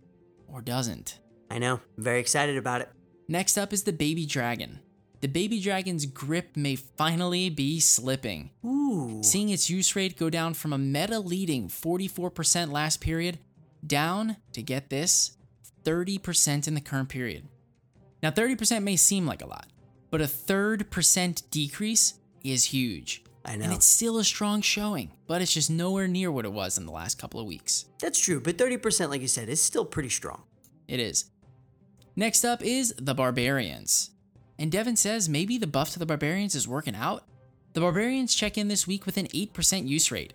or 0.47 0.61
doesn't. 0.61 1.19
I 1.51 1.59
know, 1.59 1.81
I'm 1.97 2.03
very 2.03 2.19
excited 2.19 2.57
about 2.57 2.81
it. 2.81 2.89
Next 3.27 3.57
up 3.57 3.73
is 3.73 3.83
the 3.83 3.93
Baby 3.93 4.25
Dragon. 4.25 4.79
The 5.21 5.27
Baby 5.27 5.61
Dragon's 5.61 6.05
grip 6.05 6.57
may 6.57 6.75
finally 6.75 7.49
be 7.49 7.79
slipping. 7.79 8.51
Ooh. 8.65 9.21
Seeing 9.23 9.49
its 9.49 9.69
use 9.69 9.95
rate 9.95 10.17
go 10.17 10.29
down 10.29 10.53
from 10.53 10.73
a 10.73 10.77
meta 10.77 11.19
leading 11.19 11.69
44% 11.69 12.71
last 12.71 12.99
period 12.99 13.39
down 13.87 14.37
to 14.53 14.61
get 14.61 14.89
this 14.89 15.37
30% 15.83 16.67
in 16.67 16.73
the 16.73 16.81
current 16.81 17.09
period. 17.09 17.47
Now, 18.21 18.31
30% 18.31 18.83
may 18.83 18.95
seem 18.95 19.25
like 19.25 19.41
a 19.41 19.47
lot, 19.47 19.67
but 20.09 20.21
a 20.21 20.27
third 20.27 20.89
percent 20.89 21.43
decrease 21.51 22.15
is 22.43 22.65
huge. 22.65 23.23
I 23.45 23.57
know. 23.57 23.65
And 23.65 23.73
it's 23.73 23.85
still 23.85 24.17
a 24.19 24.23
strong 24.23 24.61
showing, 24.61 25.11
but 25.27 25.41
it's 25.41 25.53
just 25.53 25.69
nowhere 25.69 26.07
near 26.07 26.31
what 26.31 26.45
it 26.45 26.53
was 26.53 26.77
in 26.77 26.85
the 26.85 26.91
last 26.93 27.19
couple 27.19 27.39
of 27.39 27.45
weeks. 27.45 27.85
That's 27.99 28.19
true, 28.19 28.39
but 28.39 28.57
30%, 28.57 29.09
like 29.09 29.21
you 29.21 29.27
said, 29.27 29.49
is 29.49 29.61
still 29.61 29.83
pretty 29.83 30.09
strong. 30.09 30.43
It 30.87 30.99
is. 30.99 31.25
Next 32.15 32.45
up 32.45 32.63
is 32.63 32.93
the 32.97 33.13
Barbarians. 33.13 34.11
And 34.57 34.71
Devin 34.71 34.95
says 34.95 35.27
maybe 35.27 35.57
the 35.57 35.67
buff 35.67 35.91
to 35.91 35.99
the 35.99 36.05
Barbarians 36.05 36.55
is 36.55 36.67
working 36.67 36.95
out. 36.95 37.25
The 37.73 37.81
Barbarians 37.81 38.35
check 38.35 38.57
in 38.57 38.67
this 38.67 38.87
week 38.87 39.05
with 39.05 39.17
an 39.17 39.27
8% 39.27 39.87
use 39.87 40.11
rate. 40.11 40.33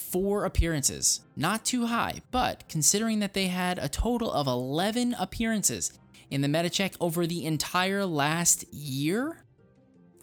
Four 0.00 0.44
appearances. 0.44 1.20
Not 1.36 1.64
too 1.64 1.86
high, 1.86 2.22
but 2.32 2.68
considering 2.68 3.20
that 3.20 3.34
they 3.34 3.46
had 3.46 3.78
a 3.78 3.88
total 3.88 4.32
of 4.32 4.48
11 4.48 5.14
appearances 5.18 5.92
in 6.30 6.40
the 6.40 6.48
meta 6.48 6.68
check 6.68 6.94
over 7.00 7.28
the 7.28 7.44
entire 7.46 8.04
last 8.04 8.64
year, 8.72 9.44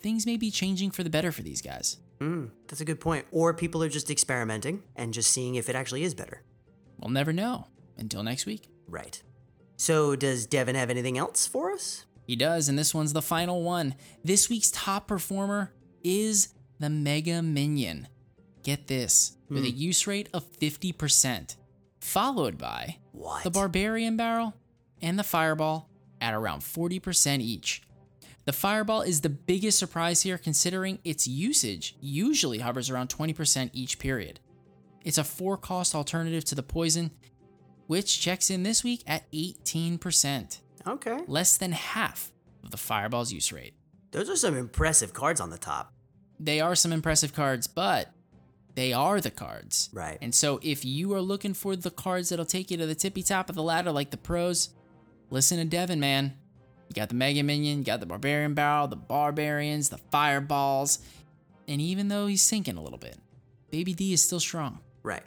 things 0.01 0.25
may 0.25 0.35
be 0.35 0.51
changing 0.51 0.91
for 0.91 1.03
the 1.03 1.09
better 1.09 1.31
for 1.31 1.41
these 1.41 1.61
guys. 1.61 1.97
Mm, 2.19 2.49
that's 2.67 2.81
a 2.81 2.85
good 2.85 2.99
point. 2.99 3.27
Or 3.31 3.53
people 3.53 3.81
are 3.81 3.87
just 3.87 4.09
experimenting 4.09 4.83
and 4.95 5.13
just 5.13 5.31
seeing 5.31 5.55
if 5.55 5.69
it 5.69 5.75
actually 5.75 6.03
is 6.03 6.13
better. 6.13 6.41
We'll 6.99 7.11
never 7.11 7.31
know 7.31 7.67
until 7.97 8.23
next 8.23 8.45
week. 8.45 8.67
Right. 8.89 9.21
So, 9.77 10.17
does 10.17 10.47
Devin 10.47 10.75
have 10.75 10.89
anything 10.89 11.17
else 11.17 11.47
for 11.47 11.71
us? 11.71 12.05
He 12.25 12.35
does, 12.35 12.67
and 12.67 12.77
this 12.77 12.93
one's 12.93 13.13
the 13.13 13.21
final 13.21 13.63
one. 13.63 13.95
This 14.21 14.49
week's 14.49 14.71
top 14.71 15.07
performer 15.07 15.71
is 16.03 16.49
the 16.79 16.89
Mega 16.89 17.41
Minion. 17.41 18.07
Get 18.67 18.87
this, 18.87 19.37
with 19.49 19.63
a 19.63 19.71
hmm. 19.71 19.77
use 19.77 20.05
rate 20.07 20.27
of 20.33 20.43
50%, 20.59 21.55
followed 22.01 22.57
by 22.57 22.97
What? 23.13 23.45
the 23.45 23.49
Barbarian 23.49 24.17
Barrel 24.17 24.55
and 25.01 25.17
the 25.17 25.23
Fireball 25.23 25.89
at 26.19 26.33
around 26.33 26.59
40% 26.59 27.39
each. 27.39 27.81
The 28.43 28.51
Fireball 28.51 29.03
is 29.03 29.21
the 29.21 29.29
biggest 29.29 29.79
surprise 29.79 30.23
here 30.23 30.37
considering 30.37 30.99
its 31.05 31.25
usage 31.29 31.95
usually 32.01 32.57
hovers 32.59 32.89
around 32.89 33.07
20% 33.07 33.69
each 33.71 33.99
period. 33.99 34.41
It's 35.05 35.17
a 35.17 35.23
four 35.23 35.55
cost 35.55 35.95
alternative 35.95 36.43
to 36.43 36.55
the 36.55 36.61
Poison, 36.61 37.11
which 37.85 38.19
checks 38.19 38.49
in 38.49 38.63
this 38.63 38.83
week 38.83 39.01
at 39.07 39.31
18%, 39.31 40.59
Okay. 40.85 41.21
less 41.25 41.55
than 41.55 41.71
half 41.71 42.33
of 42.65 42.71
the 42.71 42.77
Fireball's 42.77 43.31
use 43.31 43.53
rate. 43.53 43.75
Those 44.11 44.29
are 44.29 44.35
some 44.35 44.57
impressive 44.57 45.13
cards 45.13 45.39
on 45.39 45.51
the 45.51 45.57
top. 45.57 45.93
They 46.37 46.59
are 46.59 46.75
some 46.75 46.91
impressive 46.91 47.33
cards, 47.33 47.65
but 47.65 48.11
they 48.77 48.93
are 48.93 49.19
the 49.19 49.31
cards. 49.31 49.89
Right. 49.91 50.19
And 50.21 50.35
so 50.35 50.59
if 50.61 50.85
you 50.85 51.11
are 51.15 51.19
looking 51.19 51.55
for 51.55 51.75
the 51.75 51.89
cards 51.89 52.29
that'll 52.29 52.45
take 52.45 52.69
you 52.69 52.77
to 52.77 52.85
the 52.85 52.93
tippy 52.93 53.23
top 53.23 53.49
of 53.49 53.55
the 53.55 53.63
ladder 53.63 53.91
like 53.91 54.11
the 54.11 54.17
pros, 54.17 54.69
listen 55.31 55.57
to 55.57 55.65
Devin, 55.65 55.99
man. 55.99 56.35
You 56.87 56.93
got 56.93 57.09
the 57.09 57.15
Mega 57.15 57.41
Minion, 57.41 57.79
you 57.79 57.83
got 57.83 58.01
the 58.01 58.05
Barbarian 58.05 58.53
Barrel, 58.53 58.87
the 58.87 58.95
Barbarians, 58.95 59.89
the 59.89 59.97
Fireballs. 59.97 60.99
And 61.67 61.81
even 61.81 62.07
though 62.07 62.27
he's 62.27 62.43
sinking 62.43 62.77
a 62.77 62.83
little 62.83 62.99
bit, 62.99 63.17
Baby 63.71 63.95
D 63.95 64.13
is 64.13 64.21
still 64.21 64.39
strong. 64.39 64.77
Right. 65.01 65.23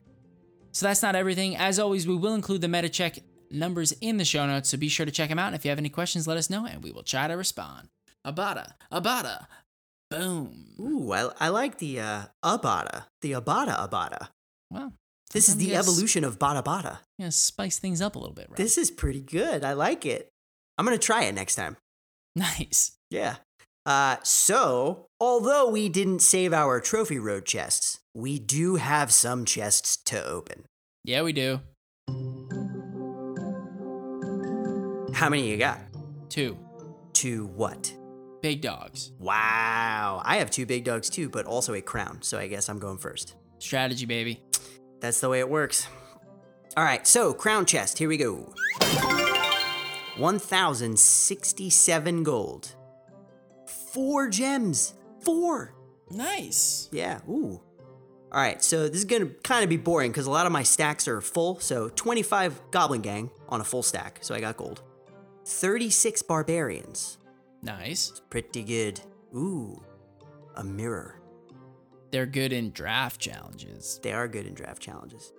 So 0.70 0.86
that's 0.86 1.02
not 1.02 1.16
everything. 1.16 1.56
As 1.56 1.80
always, 1.80 2.06
we 2.06 2.14
will 2.14 2.34
include 2.34 2.60
the 2.60 2.68
meta 2.68 2.88
check 2.88 3.18
numbers 3.50 3.90
in 4.00 4.16
the 4.16 4.24
show 4.24 4.46
notes, 4.46 4.68
so 4.68 4.78
be 4.78 4.88
sure 4.88 5.06
to 5.06 5.12
check 5.12 5.28
them 5.28 5.40
out. 5.40 5.48
And 5.48 5.56
if 5.56 5.64
you 5.64 5.70
have 5.70 5.78
any 5.78 5.88
questions, 5.88 6.28
let 6.28 6.36
us 6.36 6.50
know 6.50 6.66
and 6.66 6.84
we 6.84 6.92
will 6.92 7.02
try 7.02 7.26
to 7.26 7.34
respond. 7.34 7.88
Abada, 8.24 8.74
Abada, 8.92 9.46
boom. 10.10 10.66
Ooh, 10.80 11.12
I, 11.12 11.30
I 11.38 11.48
like 11.48 11.78
the 11.78 12.00
uh, 12.00 12.22
Abada. 12.44 13.04
The 13.22 13.32
Abada 13.32 13.76
Abada. 13.88 14.28
Well, 14.70 14.92
This 15.32 15.48
is 15.48 15.56
the 15.56 15.64
you 15.64 15.70
gotta 15.70 15.80
s- 15.80 15.88
evolution 15.88 16.24
of 16.24 16.38
Bada 16.38 16.62
Bada. 16.64 16.98
You 17.18 17.26
know, 17.26 17.30
spice 17.30 17.78
things 17.78 18.00
up 18.00 18.16
a 18.16 18.18
little 18.18 18.34
bit, 18.34 18.46
right? 18.48 18.56
This 18.56 18.76
is 18.78 18.90
pretty 18.90 19.20
good. 19.20 19.64
I 19.64 19.72
like 19.74 20.04
it. 20.06 20.28
I'm 20.78 20.86
going 20.86 20.98
to 20.98 21.04
try 21.04 21.24
it 21.24 21.34
next 21.34 21.54
time. 21.56 21.76
nice. 22.36 22.92
Yeah. 23.10 23.36
Uh, 23.86 24.16
so, 24.22 25.06
although 25.20 25.68
we 25.68 25.88
didn't 25.88 26.20
save 26.20 26.52
our 26.52 26.80
trophy 26.80 27.18
road 27.18 27.44
chests, 27.46 27.98
we 28.14 28.38
do 28.38 28.76
have 28.76 29.12
some 29.12 29.44
chests 29.44 29.96
to 30.06 30.22
open. 30.24 30.64
Yeah, 31.04 31.22
we 31.22 31.32
do. 31.32 31.60
How 35.14 35.28
many 35.28 35.50
you 35.50 35.56
got? 35.56 35.78
Two 36.28 36.56
To 37.14 37.46
what? 37.46 37.92
Big 38.42 38.60
dogs. 38.60 39.12
Wow. 39.18 40.22
I 40.24 40.36
have 40.36 40.50
two 40.50 40.66
big 40.66 40.84
dogs 40.84 41.10
too, 41.10 41.28
but 41.28 41.46
also 41.46 41.74
a 41.74 41.80
crown, 41.80 42.22
so 42.22 42.38
I 42.38 42.46
guess 42.46 42.68
I'm 42.68 42.78
going 42.78 42.98
first. 42.98 43.34
Strategy, 43.58 44.06
baby. 44.06 44.42
That's 45.00 45.20
the 45.20 45.28
way 45.28 45.40
it 45.40 45.48
works. 45.48 45.86
All 46.76 46.84
right, 46.84 47.06
so 47.06 47.32
crown 47.32 47.66
chest, 47.66 47.98
here 47.98 48.08
we 48.08 48.16
go. 48.16 48.52
1,067 50.16 52.22
gold. 52.22 52.74
Four 53.66 54.28
gems. 54.28 54.94
Four. 55.20 55.74
Nice. 56.10 56.88
Yeah, 56.92 57.20
ooh. 57.28 57.60
All 58.32 58.40
right, 58.40 58.62
so 58.62 58.88
this 58.88 58.98
is 58.98 59.04
gonna 59.04 59.26
kind 59.42 59.64
of 59.64 59.68
be 59.68 59.76
boring 59.76 60.12
because 60.12 60.26
a 60.26 60.30
lot 60.30 60.46
of 60.46 60.52
my 60.52 60.62
stacks 60.62 61.08
are 61.08 61.20
full. 61.20 61.58
So 61.58 61.88
25 61.88 62.60
Goblin 62.70 63.00
Gang 63.00 63.30
on 63.48 63.60
a 63.60 63.64
full 63.64 63.82
stack, 63.82 64.18
so 64.20 64.34
I 64.34 64.40
got 64.40 64.56
gold. 64.56 64.82
36 65.46 66.22
Barbarians. 66.22 67.18
Nice. 67.62 68.22
Pretty 68.30 68.62
good. 68.62 69.00
Ooh, 69.34 69.82
a 70.56 70.64
mirror. 70.64 71.20
They're 72.10 72.26
good 72.26 72.52
in 72.52 72.72
draft 72.72 73.20
challenges. 73.20 74.00
They 74.02 74.12
are 74.12 74.26
good 74.26 74.46
in 74.46 74.54
draft 74.54 74.82
challenges. 74.82 75.32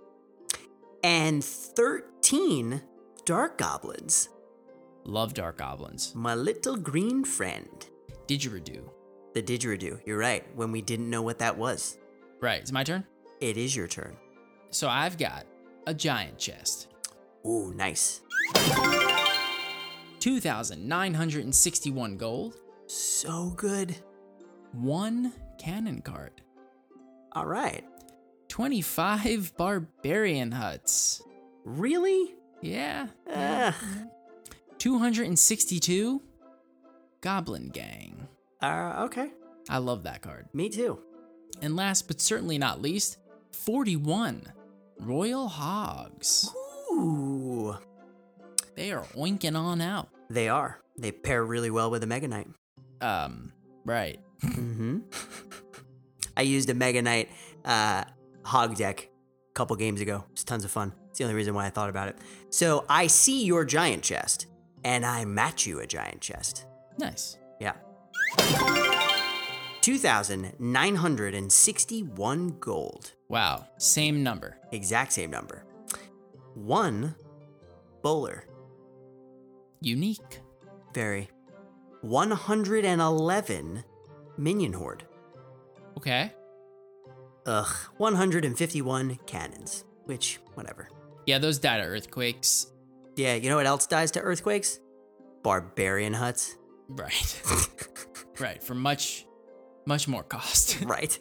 And 1.03 1.43
13 1.43 2.81
Dart 3.25 3.57
Goblins. 3.57 4.29
Love 5.03 5.33
dart 5.33 5.57
goblins. 5.57 6.13
My 6.13 6.35
little 6.35 6.77
green 6.77 7.23
friend. 7.23 7.87
Didgeridoo. 8.27 8.83
The 9.33 9.41
didgeridoo. 9.41 9.99
You're 10.05 10.17
right, 10.17 10.45
when 10.55 10.71
we 10.71 10.81
didn't 10.81 11.09
know 11.09 11.23
what 11.23 11.39
that 11.39 11.57
was. 11.57 11.97
Right, 12.39 12.61
it's 12.61 12.71
my 12.71 12.83
turn. 12.83 13.05
It 13.39 13.57
is 13.57 13.75
your 13.75 13.87
turn. 13.87 14.15
So 14.69 14.87
I've 14.87 15.17
got 15.17 15.45
a 15.87 15.93
giant 15.93 16.37
chest. 16.37 16.87
Ooh, 17.45 17.73
nice. 17.75 18.21
2,961 20.21 22.17
gold. 22.17 22.55
So 22.85 23.53
good. 23.57 23.95
One 24.71 25.33
cannon 25.57 26.01
card. 26.01 26.41
All 27.33 27.47
right. 27.47 27.83
25 28.47 29.57
barbarian 29.57 30.51
huts. 30.51 31.23
Really? 31.65 32.35
Yeah. 32.61 33.07
Ugh. 33.33 33.73
262 34.77 36.21
goblin 37.21 37.69
gang. 37.69 38.27
Uh, 38.61 39.05
okay. 39.05 39.31
I 39.69 39.79
love 39.79 40.03
that 40.03 40.21
card. 40.21 40.47
Me 40.53 40.69
too. 40.69 40.99
And 41.63 41.75
last 41.75 42.07
but 42.07 42.21
certainly 42.21 42.57
not 42.59 42.81
least, 42.81 43.17
41 43.51 44.43
royal 44.99 45.47
hogs. 45.47 46.53
Ooh. 46.93 47.75
They 48.75 48.91
are 48.91 49.03
oinking 49.15 49.57
on 49.57 49.81
out. 49.81 50.09
They 50.29 50.49
are. 50.49 50.79
They 50.97 51.11
pair 51.11 51.43
really 51.43 51.69
well 51.69 51.91
with 51.91 52.03
a 52.03 52.07
Mega 52.07 52.27
Knight. 52.27 52.47
Um, 53.01 53.51
right. 53.85 54.19
Mm-hmm. 54.43 54.99
I 56.37 56.41
used 56.43 56.69
a 56.69 56.73
Mega 56.73 57.01
Knight 57.01 57.29
uh, 57.65 58.03
hog 58.43 58.75
deck 58.75 59.09
a 59.49 59.53
couple 59.53 59.75
games 59.75 60.01
ago. 60.01 60.25
It's 60.31 60.43
tons 60.43 60.63
of 60.63 60.71
fun. 60.71 60.93
It's 61.09 61.17
the 61.17 61.25
only 61.25 61.35
reason 61.35 61.53
why 61.53 61.65
I 61.65 61.69
thought 61.69 61.89
about 61.89 62.07
it. 62.07 62.17
So 62.49 62.85
I 62.87 63.07
see 63.07 63.45
your 63.45 63.65
giant 63.65 64.03
chest, 64.03 64.47
and 64.83 65.05
I 65.05 65.25
match 65.25 65.65
you 65.65 65.79
a 65.79 65.87
giant 65.87 66.21
chest. 66.21 66.65
Nice. 66.97 67.37
Yeah. 67.59 67.73
2,961 69.81 72.57
gold. 72.59 73.11
Wow. 73.27 73.67
Same 73.77 74.23
number. 74.23 74.57
Exact 74.71 75.11
same 75.11 75.31
number. 75.31 75.65
One 76.53 77.15
bowler. 78.01 78.45
Unique. 79.81 80.41
Very. 80.93 81.29
111 82.01 83.83
minion 84.37 84.73
horde. 84.73 85.03
Okay. 85.97 86.31
Ugh. 87.45 87.67
151 87.97 89.19
cannons. 89.25 89.85
Which, 90.05 90.39
whatever. 90.53 90.89
Yeah, 91.25 91.39
those 91.39 91.59
die 91.59 91.77
to 91.77 91.83
earthquakes. 91.83 92.67
Yeah, 93.15 93.35
you 93.35 93.49
know 93.49 93.55
what 93.55 93.65
else 93.65 93.87
dies 93.87 94.11
to 94.11 94.21
earthquakes? 94.21 94.79
Barbarian 95.43 96.13
huts. 96.13 96.55
Right. 96.87 97.41
right. 98.39 98.61
For 98.61 98.75
much, 98.75 99.25
much 99.85 100.07
more 100.07 100.23
cost. 100.23 100.81
right. 100.85 101.17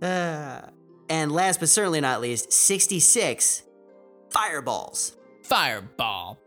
Uh, 0.00 0.62
and 1.08 1.32
last 1.32 1.60
but 1.60 1.68
certainly 1.68 2.00
not 2.00 2.20
least, 2.20 2.52
66 2.52 3.62
fireballs. 4.30 5.16
Fireball. 5.46 6.38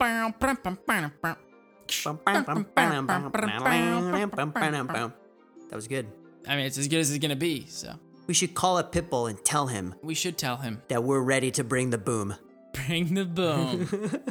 That 5.69 5.75
was 5.75 5.87
good. 5.87 6.07
I 6.47 6.55
mean, 6.55 6.65
it's 6.65 6.77
as 6.77 6.87
good 6.87 6.99
as 6.99 7.09
it's 7.09 7.19
gonna 7.21 7.35
be. 7.35 7.65
So 7.67 7.93
We 8.27 8.33
should 8.33 8.53
call 8.53 8.77
up 8.77 8.91
Pitbull 8.93 9.29
and 9.29 9.43
tell 9.43 9.67
him 9.67 9.95
we 10.03 10.13
should 10.15 10.37
tell 10.37 10.57
him. 10.57 10.81
that 10.89 11.03
we're 11.03 11.21
ready 11.21 11.51
to 11.51 11.63
bring 11.63 11.89
the 11.89 11.97
boom. 11.97 12.35
Bring 12.87 13.13
the 13.15 13.25
boom. 13.25 13.87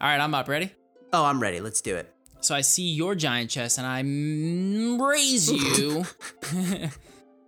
All 0.00 0.08
right, 0.08 0.20
I'm 0.20 0.32
up. 0.34 0.48
Ready? 0.48 0.72
Oh, 1.12 1.24
I'm 1.24 1.40
ready. 1.40 1.60
Let's 1.60 1.80
do 1.80 1.96
it. 1.96 2.14
So 2.40 2.54
I 2.54 2.60
see 2.60 2.88
your 2.92 3.14
giant 3.16 3.50
chest 3.50 3.78
and 3.78 3.86
I 3.86 4.00
raise 5.04 5.50
you 5.50 6.04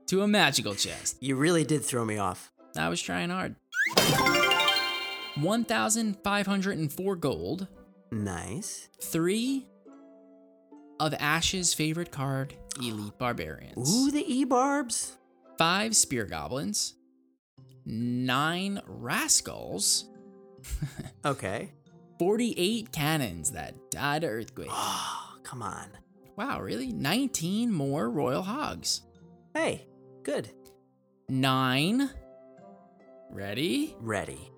to 0.06 0.22
a 0.22 0.28
magical 0.28 0.74
chest. 0.74 1.16
You 1.20 1.36
really 1.36 1.64
did 1.64 1.84
throw 1.84 2.04
me 2.04 2.18
off. 2.18 2.50
I 2.76 2.88
was 2.88 3.00
trying 3.00 3.30
hard. 3.30 3.54
1,504 5.36 7.16
gold. 7.16 7.66
Nice. 8.10 8.88
Three 9.00 9.66
of 11.00 11.14
Ash's 11.18 11.74
favorite 11.74 12.12
card, 12.12 12.54
Elite 12.78 13.16
Barbarians. 13.18 13.92
Ooh, 13.94 14.10
the 14.10 14.24
E-barbs. 14.32 15.16
Five 15.58 15.96
Spear 15.96 16.26
Goblins. 16.26 16.94
Nine 17.84 18.80
Rascals. 18.86 20.04
Okay. 21.24 21.72
48 22.18 22.92
cannons 22.92 23.52
that 23.52 23.90
died 23.90 24.24
of 24.24 24.30
earthquake. 24.30 24.68
Oh, 24.72 25.34
come 25.42 25.62
on. 25.62 25.86
Wow, 26.36 26.60
really? 26.60 26.92
19 26.92 27.72
more 27.72 28.08
Royal 28.10 28.42
Hogs. 28.42 29.02
Hey, 29.54 29.86
good. 30.22 30.50
Nine. 31.28 32.10
Ready? 33.30 33.96
Ready. 34.00 34.51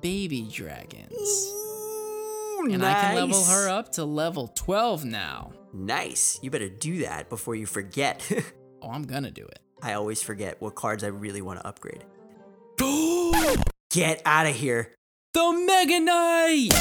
Baby 0.00 0.48
dragons. 0.50 1.12
Ooh, 1.52 2.68
And 2.70 2.78
nice. 2.80 2.96
I 2.96 3.00
can 3.08 3.14
level 3.16 3.44
her 3.44 3.68
up 3.68 3.92
to 3.92 4.04
level 4.04 4.48
12 4.48 5.04
now. 5.04 5.52
Nice. 5.72 6.38
You 6.42 6.50
better 6.50 6.68
do 6.68 6.98
that 6.98 7.28
before 7.28 7.54
you 7.54 7.66
forget. 7.66 8.22
Oh, 8.82 8.88
I'm 8.88 9.02
gonna 9.02 9.30
do 9.30 9.44
it. 9.44 9.58
I 9.82 9.92
always 9.92 10.22
forget 10.22 10.58
what 10.62 10.74
cards 10.74 11.04
I 11.04 11.08
really 11.08 11.42
want 11.42 11.60
to 11.60 11.66
upgrade. 11.66 12.02
Get 13.90 14.22
out 14.24 14.46
of 14.46 14.54
here. 14.56 14.94
The 15.34 15.52
Mega 15.66 16.00
Knight! 16.00 16.72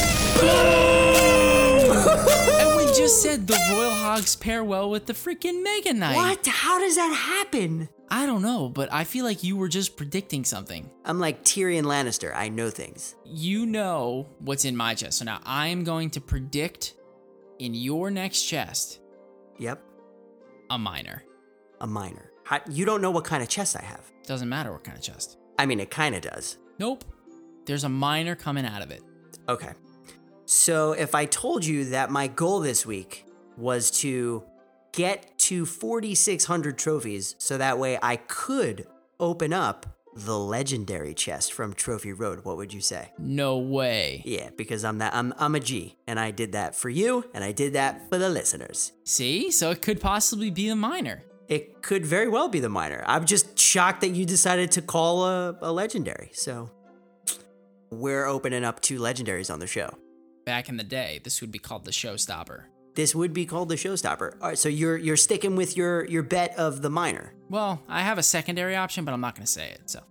and 2.62 2.78
we 2.78 2.86
just 2.96 3.22
said 3.22 3.48
the 3.48 3.60
Royal 3.70 3.92
Hogs 3.92 4.38
pair 4.38 4.64
well 4.64 4.90
with 4.90 5.08
the 5.08 5.14
freaking 5.14 5.62
Mega 5.62 5.92
Knight. 5.94 6.16
What? 6.16 6.48
How 6.48 6.80
does 6.80 6.96
that 6.96 7.14
happen? 7.14 7.90
I 8.12 8.26
don't 8.26 8.42
know, 8.42 8.70
but 8.70 8.92
I 8.92 9.04
feel 9.04 9.24
like 9.24 9.44
you 9.44 9.56
were 9.56 9.68
just 9.68 9.96
predicting 9.96 10.44
something. 10.44 10.90
I'm 11.06 11.20
like 11.20 11.44
Tyrion 11.44 11.84
Lannister. 11.84 12.34
I 12.36 12.50
know 12.50 12.70
things. 12.70 13.16
You 13.26 13.66
know 13.66 14.28
what's 14.40 14.66
in 14.66 14.76
my 14.76 14.96
chest. 14.96 15.20
So 15.20 15.26
now 15.26 15.40
I'm 15.46 15.84
going 15.84 16.10
to 16.12 16.22
predict 16.22 16.96
in 17.60 17.74
your 17.74 18.10
next 18.10 18.44
chest 18.44 19.00
Yep. 19.60 19.82
a 20.70 20.78
Miner. 20.80 21.24
A 21.82 21.88
Miner. 21.88 22.32
You 22.70 22.86
don't 22.86 23.02
know 23.02 23.12
what 23.12 23.26
kind 23.26 23.44
of 23.44 23.50
chest 23.50 23.76
I 23.76 23.84
have. 23.84 24.12
Doesn't 24.26 24.50
matter 24.50 24.72
what 24.72 24.84
kind 24.84 24.98
of 24.98 25.04
chest. 25.04 25.38
I 25.60 25.66
mean, 25.66 25.80
it 25.80 25.92
kind 25.92 26.16
of 26.16 26.22
does. 26.22 26.58
Nope. 26.80 27.04
There's 27.66 27.84
a 27.84 27.90
Miner 27.90 28.36
coming 28.36 28.66
out 28.66 28.82
of 28.82 28.90
it. 28.90 29.02
Okay. 29.48 29.72
So 30.46 30.94
if 30.94 31.14
I 31.14 31.26
told 31.26 31.64
you 31.66 31.86
that 31.92 32.10
my 32.10 32.28
goal 32.28 32.60
this 32.62 32.86
week 32.86 33.26
was 33.58 33.92
to 34.02 34.44
get 34.94 35.38
to 35.50 35.66
4,600 35.66 36.78
trophies 36.78 37.34
so 37.40 37.58
that 37.58 37.80
way 37.80 37.98
I 38.04 38.18
could 38.18 38.86
open 39.20 39.52
up 39.52 39.88
the 40.16 40.38
legendary 40.38 41.16
chest 41.16 41.54
from 41.54 41.74
Trophy 41.74 42.14
Road, 42.14 42.46
what 42.46 42.56
would 42.58 42.72
you 42.72 42.82
say? 42.82 43.12
No 43.18 43.58
way. 43.58 44.22
Yeah, 44.26 44.52
because 44.56 44.86
I'm 44.86 45.00
that 45.00 45.16
I'm 45.16 45.34
I'm 45.40 45.56
a 45.56 45.60
G 45.60 45.98
and 46.06 46.20
I 46.20 46.30
did 46.30 46.52
that 46.52 46.76
for 46.76 46.90
you 46.90 47.26
and 47.34 47.44
I 47.44 47.52
did 47.52 47.74
that 47.74 48.08
for 48.10 48.20
the 48.20 48.30
listeners. 48.30 48.92
See? 49.06 49.50
So 49.50 49.72
it 49.72 49.82
could 49.82 50.00
possibly 50.00 50.52
be 50.52 50.70
a 50.70 50.76
Miner. 50.76 51.24
It 51.48 51.82
could 51.82 52.06
very 52.06 52.28
well 52.28 52.48
be 52.48 52.60
the 52.60 52.70
Miner. 52.70 53.04
I'm 53.08 53.26
just 53.26 53.58
shocked 53.58 54.02
that 54.02 54.10
you 54.10 54.26
decided 54.26 54.70
to 54.74 54.84
call 54.84 55.26
a, 55.26 55.58
a 55.64 55.72
legendary. 55.72 56.30
So 56.34 56.70
we're 57.90 58.28
opening 58.28 58.64
up 58.64 58.82
two 58.82 59.00
legendaries 59.00 59.52
on 59.52 59.60
the 59.60 59.68
show. 59.68 59.98
Back 60.46 60.70
in 60.70 60.78
the 60.78 60.84
day, 60.84 61.22
this 61.24 61.42
would 61.42 61.52
be 61.52 61.58
called 61.60 61.86
the 61.86 61.92
showstopper. 61.92 62.66
This 63.00 63.16
would 63.16 63.32
be 63.32 63.46
called 63.46 63.70
the 63.70 63.76
showstopper. 63.76 64.34
All 64.42 64.50
right, 64.50 64.58
so 64.58 64.68
you're 64.68 64.98
you're 64.98 65.16
sticking 65.16 65.56
with 65.56 65.78
your 65.78 66.04
your 66.08 66.22
bet 66.22 66.54
of 66.58 66.82
the 66.82 66.90
Miner. 66.90 67.32
Well, 67.50 67.82
I 67.88 68.02
have 68.02 68.18
a 68.18 68.24
secondary 68.24 68.76
option, 68.76 69.06
but 69.06 69.14
I'm 69.14 69.22
not 69.22 69.36
going 69.36 69.46
to 69.46 69.52
say 69.52 69.70
it. 69.70 69.90
So, 69.90 70.02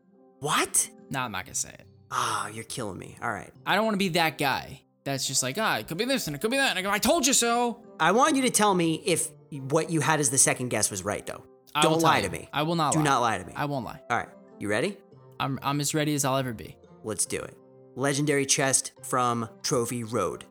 What? 0.41 0.89
no, 1.11 1.21
I'm 1.21 1.31
not 1.31 1.45
going 1.45 1.53
to 1.53 1.61
say 1.61 1.69
it. 1.69 1.85
Ah, 2.11 2.49
you're 2.49 2.65
killing 2.65 2.99
me. 2.99 3.19
All 3.21 3.31
right. 3.31 3.53
I 3.67 3.75
don't 3.75 3.85
want 3.85 3.93
to 3.97 3.99
be 3.99 4.09
that 4.21 4.39
guy 4.39 4.81
that's 5.05 5.27
just 5.27 5.43
like, 5.43 5.59
ah, 5.59 5.77
it 5.77 5.87
could 5.87 5.99
be 5.99 6.07
this 6.07 6.29
and 6.29 6.35
it 6.35 6.39
could 6.41 6.51
be 6.51 6.57
that. 6.57 6.71
And 6.71 6.79
I 6.79 6.83
go, 6.83 6.91
I 6.91 6.99
told 6.99 7.27
you 7.27 7.35
so. 7.35 7.83
I 8.01 8.13
want 8.13 8.37
you 8.37 8.43
to 8.45 8.51
tell 8.51 8.75
me 8.75 9.03
if 9.05 9.29
what 9.51 9.91
you 9.91 10.01
had 10.01 10.19
as 10.19 10.31
the 10.31 10.39
second 10.39 10.71
guess 10.71 10.91
was 10.91 11.05
right 11.05 11.27
though. 11.27 11.45
I 11.75 11.83
Don't 11.83 12.01
lie 12.01 12.23
to 12.23 12.31
me. 12.31 12.49
I 12.55 12.63
will 12.63 12.75
not 12.75 12.95
Do 12.95 13.01
lie. 13.01 13.05
not 13.05 13.21
lie 13.21 13.37
to 13.37 13.45
me. 13.45 13.53
I 13.55 13.67
won't 13.67 13.85
lie. 13.85 14.01
All 14.09 14.17
right. 14.17 14.31
You 14.59 14.69
ready? 14.71 14.97
I'm, 15.39 15.59
I'm 15.63 15.79
as 15.83 15.93
ready 15.93 16.15
as 16.15 16.25
I'll 16.25 16.39
ever 16.39 16.55
be. 16.55 16.75
Let's 17.05 17.27
do 17.27 17.37
it. 17.39 17.55
Legendary 17.97 18.47
chest 18.47 18.93
from 19.03 19.47
Trophy 19.63 20.05
Road. 20.05 20.47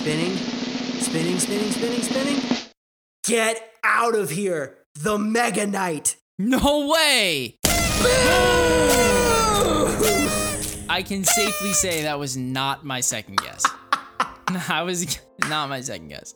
Spinning, 0.00 0.34
spinning, 0.34 1.38
spinning, 1.38 1.70
spinning, 1.72 2.00
spinning. 2.00 2.40
Get 3.22 3.74
out 3.84 4.14
of 4.14 4.30
here, 4.30 4.78
the 4.94 5.18
Mega 5.18 5.66
Knight. 5.66 6.16
No 6.38 6.88
way! 6.88 7.58
I 10.88 11.04
can 11.06 11.22
safely 11.24 11.74
say 11.74 12.04
that 12.04 12.18
was 12.18 12.34
not 12.34 12.82
my 12.82 13.00
second 13.00 13.42
guess. 13.42 13.62
I 14.70 14.84
was 14.84 15.18
not 15.50 15.68
my 15.68 15.82
second 15.82 16.08
guess. 16.08 16.34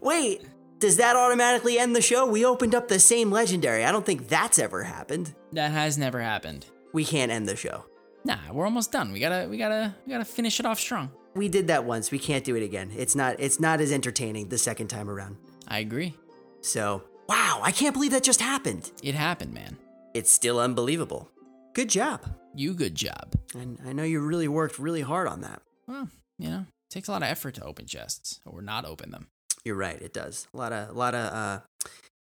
Wait, 0.00 0.44
does 0.78 0.98
that 0.98 1.16
automatically 1.16 1.80
end 1.80 1.96
the 1.96 2.00
show? 2.00 2.26
We 2.26 2.44
opened 2.44 2.76
up 2.76 2.86
the 2.86 3.00
same 3.00 3.32
legendary. 3.32 3.84
I 3.84 3.90
don't 3.90 4.06
think 4.06 4.28
that's 4.28 4.60
ever 4.60 4.84
happened. 4.84 5.34
That 5.50 5.72
has 5.72 5.98
never 5.98 6.20
happened. 6.20 6.66
We 6.92 7.04
can't 7.04 7.32
end 7.32 7.48
the 7.48 7.56
show. 7.56 7.86
Nah, 8.24 8.38
we're 8.52 8.66
almost 8.66 8.92
done. 8.92 9.10
We 9.10 9.18
gotta, 9.18 9.48
we 9.48 9.58
gotta, 9.58 9.96
we 10.06 10.12
gotta 10.12 10.24
finish 10.24 10.60
it 10.60 10.66
off 10.66 10.78
strong. 10.78 11.10
We 11.38 11.48
did 11.48 11.68
that 11.68 11.84
once. 11.84 12.10
We 12.10 12.18
can't 12.18 12.44
do 12.44 12.56
it 12.56 12.64
again. 12.64 12.90
It's 12.96 13.14
not 13.14 13.36
it's 13.38 13.60
not 13.60 13.80
as 13.80 13.92
entertaining 13.92 14.48
the 14.48 14.58
second 14.58 14.88
time 14.88 15.08
around. 15.08 15.36
I 15.68 15.78
agree. 15.78 16.14
So, 16.60 17.04
wow, 17.28 17.60
I 17.62 17.70
can't 17.70 17.94
believe 17.94 18.10
that 18.10 18.24
just 18.24 18.40
happened. 18.40 18.90
It 19.02 19.14
happened, 19.14 19.54
man. 19.54 19.76
It's 20.14 20.32
still 20.32 20.58
unbelievable. 20.58 21.30
Good 21.74 21.90
job. 21.90 22.26
You 22.54 22.74
good 22.74 22.96
job. 22.96 23.34
And 23.54 23.78
I 23.86 23.92
know 23.92 24.02
you 24.02 24.18
really 24.18 24.48
worked 24.48 24.80
really 24.80 25.02
hard 25.02 25.28
on 25.28 25.42
that. 25.42 25.62
Well, 25.86 26.08
you 26.38 26.50
know, 26.50 26.66
it 26.90 26.92
takes 26.92 27.06
a 27.06 27.12
lot 27.12 27.22
of 27.22 27.28
effort 27.28 27.54
to 27.54 27.64
open 27.64 27.86
chests 27.86 28.40
or 28.44 28.60
not 28.60 28.84
open 28.84 29.12
them. 29.12 29.28
You're 29.64 29.76
right, 29.76 30.00
it 30.02 30.12
does. 30.12 30.48
A 30.52 30.56
lot 30.56 30.72
of 30.72 30.88
a 30.88 30.98
lot 30.98 31.14
of 31.14 31.32
uh 31.32 31.60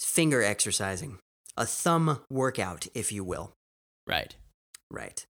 finger 0.01 0.43
exercising. 0.43 1.19
A 1.57 1.67
thumb 1.67 2.21
workout, 2.31 2.87
if 2.95 3.13
you 3.13 3.25
will. 3.25 3.53
Right. 4.07 4.35
Right. 4.91 5.27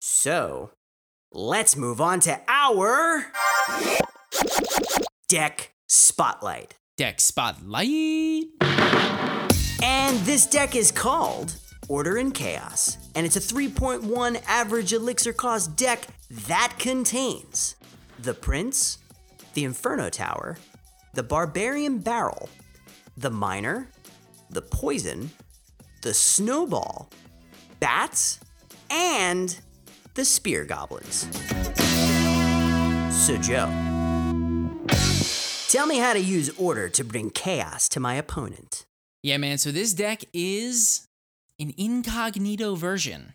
So, 0.00 0.70
let's 1.34 1.76
move 1.76 2.00
on 2.00 2.20
to 2.20 2.40
our 2.46 3.26
deck 5.28 5.74
spotlight. 5.88 6.76
Deck 6.96 7.20
spotlight. 7.20 8.44
And 9.82 10.18
this 10.20 10.46
deck 10.46 10.76
is 10.76 10.92
called 10.92 11.56
Order 11.88 12.16
and 12.18 12.32
Chaos, 12.32 12.98
and 13.16 13.26
it's 13.26 13.36
a 13.36 13.40
3.1 13.40 14.40
average 14.46 14.92
elixir 14.92 15.32
cost 15.32 15.76
deck 15.76 16.06
that 16.30 16.74
contains 16.78 17.74
the 18.20 18.32
Prince, 18.32 18.98
the 19.54 19.64
Inferno 19.64 20.08
Tower, 20.08 20.56
the 21.14 21.24
Barbarian 21.24 21.98
Barrel, 21.98 22.48
the 23.16 23.30
Miner, 23.30 23.88
the 24.50 24.62
Poison, 24.62 25.30
the 26.02 26.14
Snowball, 26.14 27.10
Bats, 27.80 28.38
and 28.88 29.58
the 30.14 30.24
Spear 30.24 30.64
Goblins. 30.64 31.26
So, 33.26 33.36
Joe, 33.38 33.66
tell 35.68 35.86
me 35.86 35.98
how 35.98 36.12
to 36.12 36.20
use 36.20 36.50
Order 36.58 36.88
to 36.90 37.04
bring 37.04 37.30
chaos 37.30 37.88
to 37.90 38.00
my 38.00 38.14
opponent. 38.14 38.84
Yeah, 39.22 39.38
man. 39.38 39.58
So 39.58 39.72
this 39.72 39.94
deck 39.94 40.24
is 40.32 41.06
an 41.58 41.72
incognito 41.78 42.74
version 42.74 43.32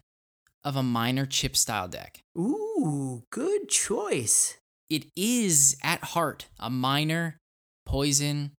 of 0.64 0.76
a 0.76 0.84
Miner 0.84 1.26
chip 1.26 1.58
style 1.58 1.88
deck. 1.88 2.22
Ooh, 2.38 3.24
good 3.32 3.70
choice. 3.70 4.58
It 4.90 5.06
is 5.16 5.78
at 5.84 6.04
heart 6.04 6.48
a 6.60 6.70
Miner 6.70 7.38
poison 7.86 8.52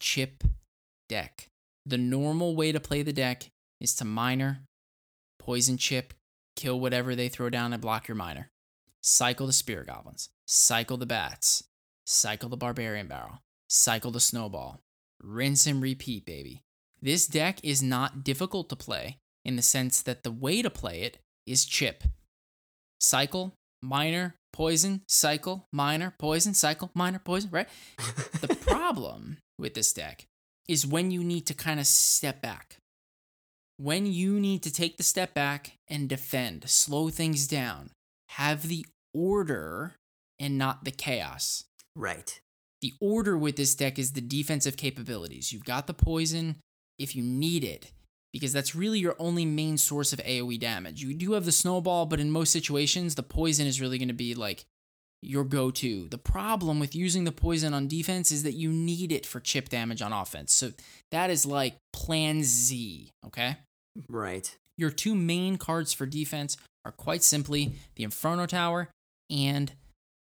chip 0.00 0.44
deck. 1.08 1.48
The 1.84 1.98
normal 1.98 2.56
way 2.56 2.72
to 2.72 2.80
play 2.80 3.02
the 3.02 3.12
deck 3.12 3.48
is 3.80 3.94
to 3.96 4.04
Miner, 4.04 4.62
poison 5.38 5.76
chip, 5.76 6.14
kill 6.58 6.80
whatever 6.80 7.14
they 7.14 7.28
throw 7.28 7.48
down 7.48 7.72
and 7.72 7.80
block 7.80 8.08
your 8.08 8.16
miner. 8.16 8.50
Cycle 9.00 9.46
the 9.46 9.52
spear 9.52 9.84
goblins, 9.84 10.28
cycle 10.46 10.96
the 10.96 11.06
bats, 11.06 11.64
cycle 12.04 12.48
the 12.48 12.56
barbarian 12.56 13.06
barrel, 13.06 13.42
cycle 13.68 14.10
the 14.10 14.20
snowball. 14.20 14.80
Rinse 15.22 15.66
and 15.66 15.80
repeat, 15.80 16.26
baby. 16.26 16.62
This 17.00 17.26
deck 17.26 17.60
is 17.62 17.82
not 17.82 18.24
difficult 18.24 18.68
to 18.68 18.76
play 18.76 19.18
in 19.44 19.56
the 19.56 19.62
sense 19.62 20.02
that 20.02 20.24
the 20.24 20.32
way 20.32 20.62
to 20.62 20.70
play 20.70 21.02
it 21.02 21.18
is 21.46 21.64
chip. 21.64 22.04
Cycle, 23.00 23.54
Miner, 23.80 24.34
poison, 24.52 25.02
cycle, 25.06 25.66
Miner, 25.72 26.14
poison, 26.18 26.54
cycle, 26.54 26.90
Miner, 26.94 27.20
poison, 27.20 27.50
right? 27.52 27.68
the 28.40 28.56
problem 28.66 29.38
with 29.58 29.74
this 29.74 29.92
deck 29.92 30.26
is 30.68 30.86
when 30.86 31.10
you 31.12 31.22
need 31.22 31.46
to 31.46 31.54
kind 31.54 31.78
of 31.78 31.86
step 31.86 32.42
back. 32.42 32.78
When 33.80 34.06
you 34.06 34.40
need 34.40 34.64
to 34.64 34.72
take 34.72 34.96
the 34.96 35.04
step 35.04 35.34
back 35.34 35.72
and 35.88 36.08
defend, 36.08 36.68
slow 36.68 37.10
things 37.10 37.46
down, 37.46 37.90
have 38.30 38.66
the 38.66 38.84
order 39.14 39.94
and 40.40 40.58
not 40.58 40.84
the 40.84 40.90
chaos. 40.90 41.64
Right. 41.94 42.40
The 42.82 42.94
order 43.00 43.38
with 43.38 43.54
this 43.54 43.76
deck 43.76 43.96
is 43.98 44.12
the 44.12 44.20
defensive 44.20 44.76
capabilities. 44.76 45.52
You've 45.52 45.64
got 45.64 45.86
the 45.86 45.94
poison, 45.94 46.56
if 46.98 47.14
you 47.14 47.22
need 47.22 47.62
it, 47.62 47.92
because 48.32 48.52
that's 48.52 48.74
really 48.74 48.98
your 48.98 49.14
only 49.18 49.44
main 49.44 49.78
source 49.78 50.12
of 50.12 50.18
AoE 50.20 50.58
damage. 50.58 51.00
You 51.00 51.14
do 51.14 51.32
have 51.32 51.44
the 51.44 51.52
snowball, 51.52 52.06
but 52.06 52.18
in 52.18 52.32
most 52.32 52.52
situations, 52.52 53.14
the 53.14 53.22
poison 53.22 53.68
is 53.68 53.80
really 53.80 53.98
going 53.98 54.08
to 54.08 54.14
be 54.14 54.34
like 54.34 54.64
your 55.22 55.44
go 55.44 55.70
to. 55.70 56.08
The 56.08 56.18
problem 56.18 56.80
with 56.80 56.96
using 56.96 57.22
the 57.22 57.32
poison 57.32 57.74
on 57.74 57.86
defense 57.86 58.32
is 58.32 58.42
that 58.42 58.54
you 58.54 58.70
need 58.70 59.12
it 59.12 59.24
for 59.24 59.38
chip 59.38 59.68
damage 59.68 60.02
on 60.02 60.12
offense. 60.12 60.52
So 60.52 60.72
that 61.12 61.30
is 61.30 61.46
like 61.46 61.76
plan 61.92 62.42
Z, 62.42 63.12
okay? 63.26 63.56
Right. 64.08 64.56
Your 64.76 64.90
two 64.90 65.14
main 65.14 65.56
cards 65.56 65.92
for 65.92 66.06
defense 66.06 66.56
are 66.84 66.92
quite 66.92 67.22
simply 67.22 67.74
the 67.96 68.04
Inferno 68.04 68.46
Tower 68.46 68.88
and 69.30 69.72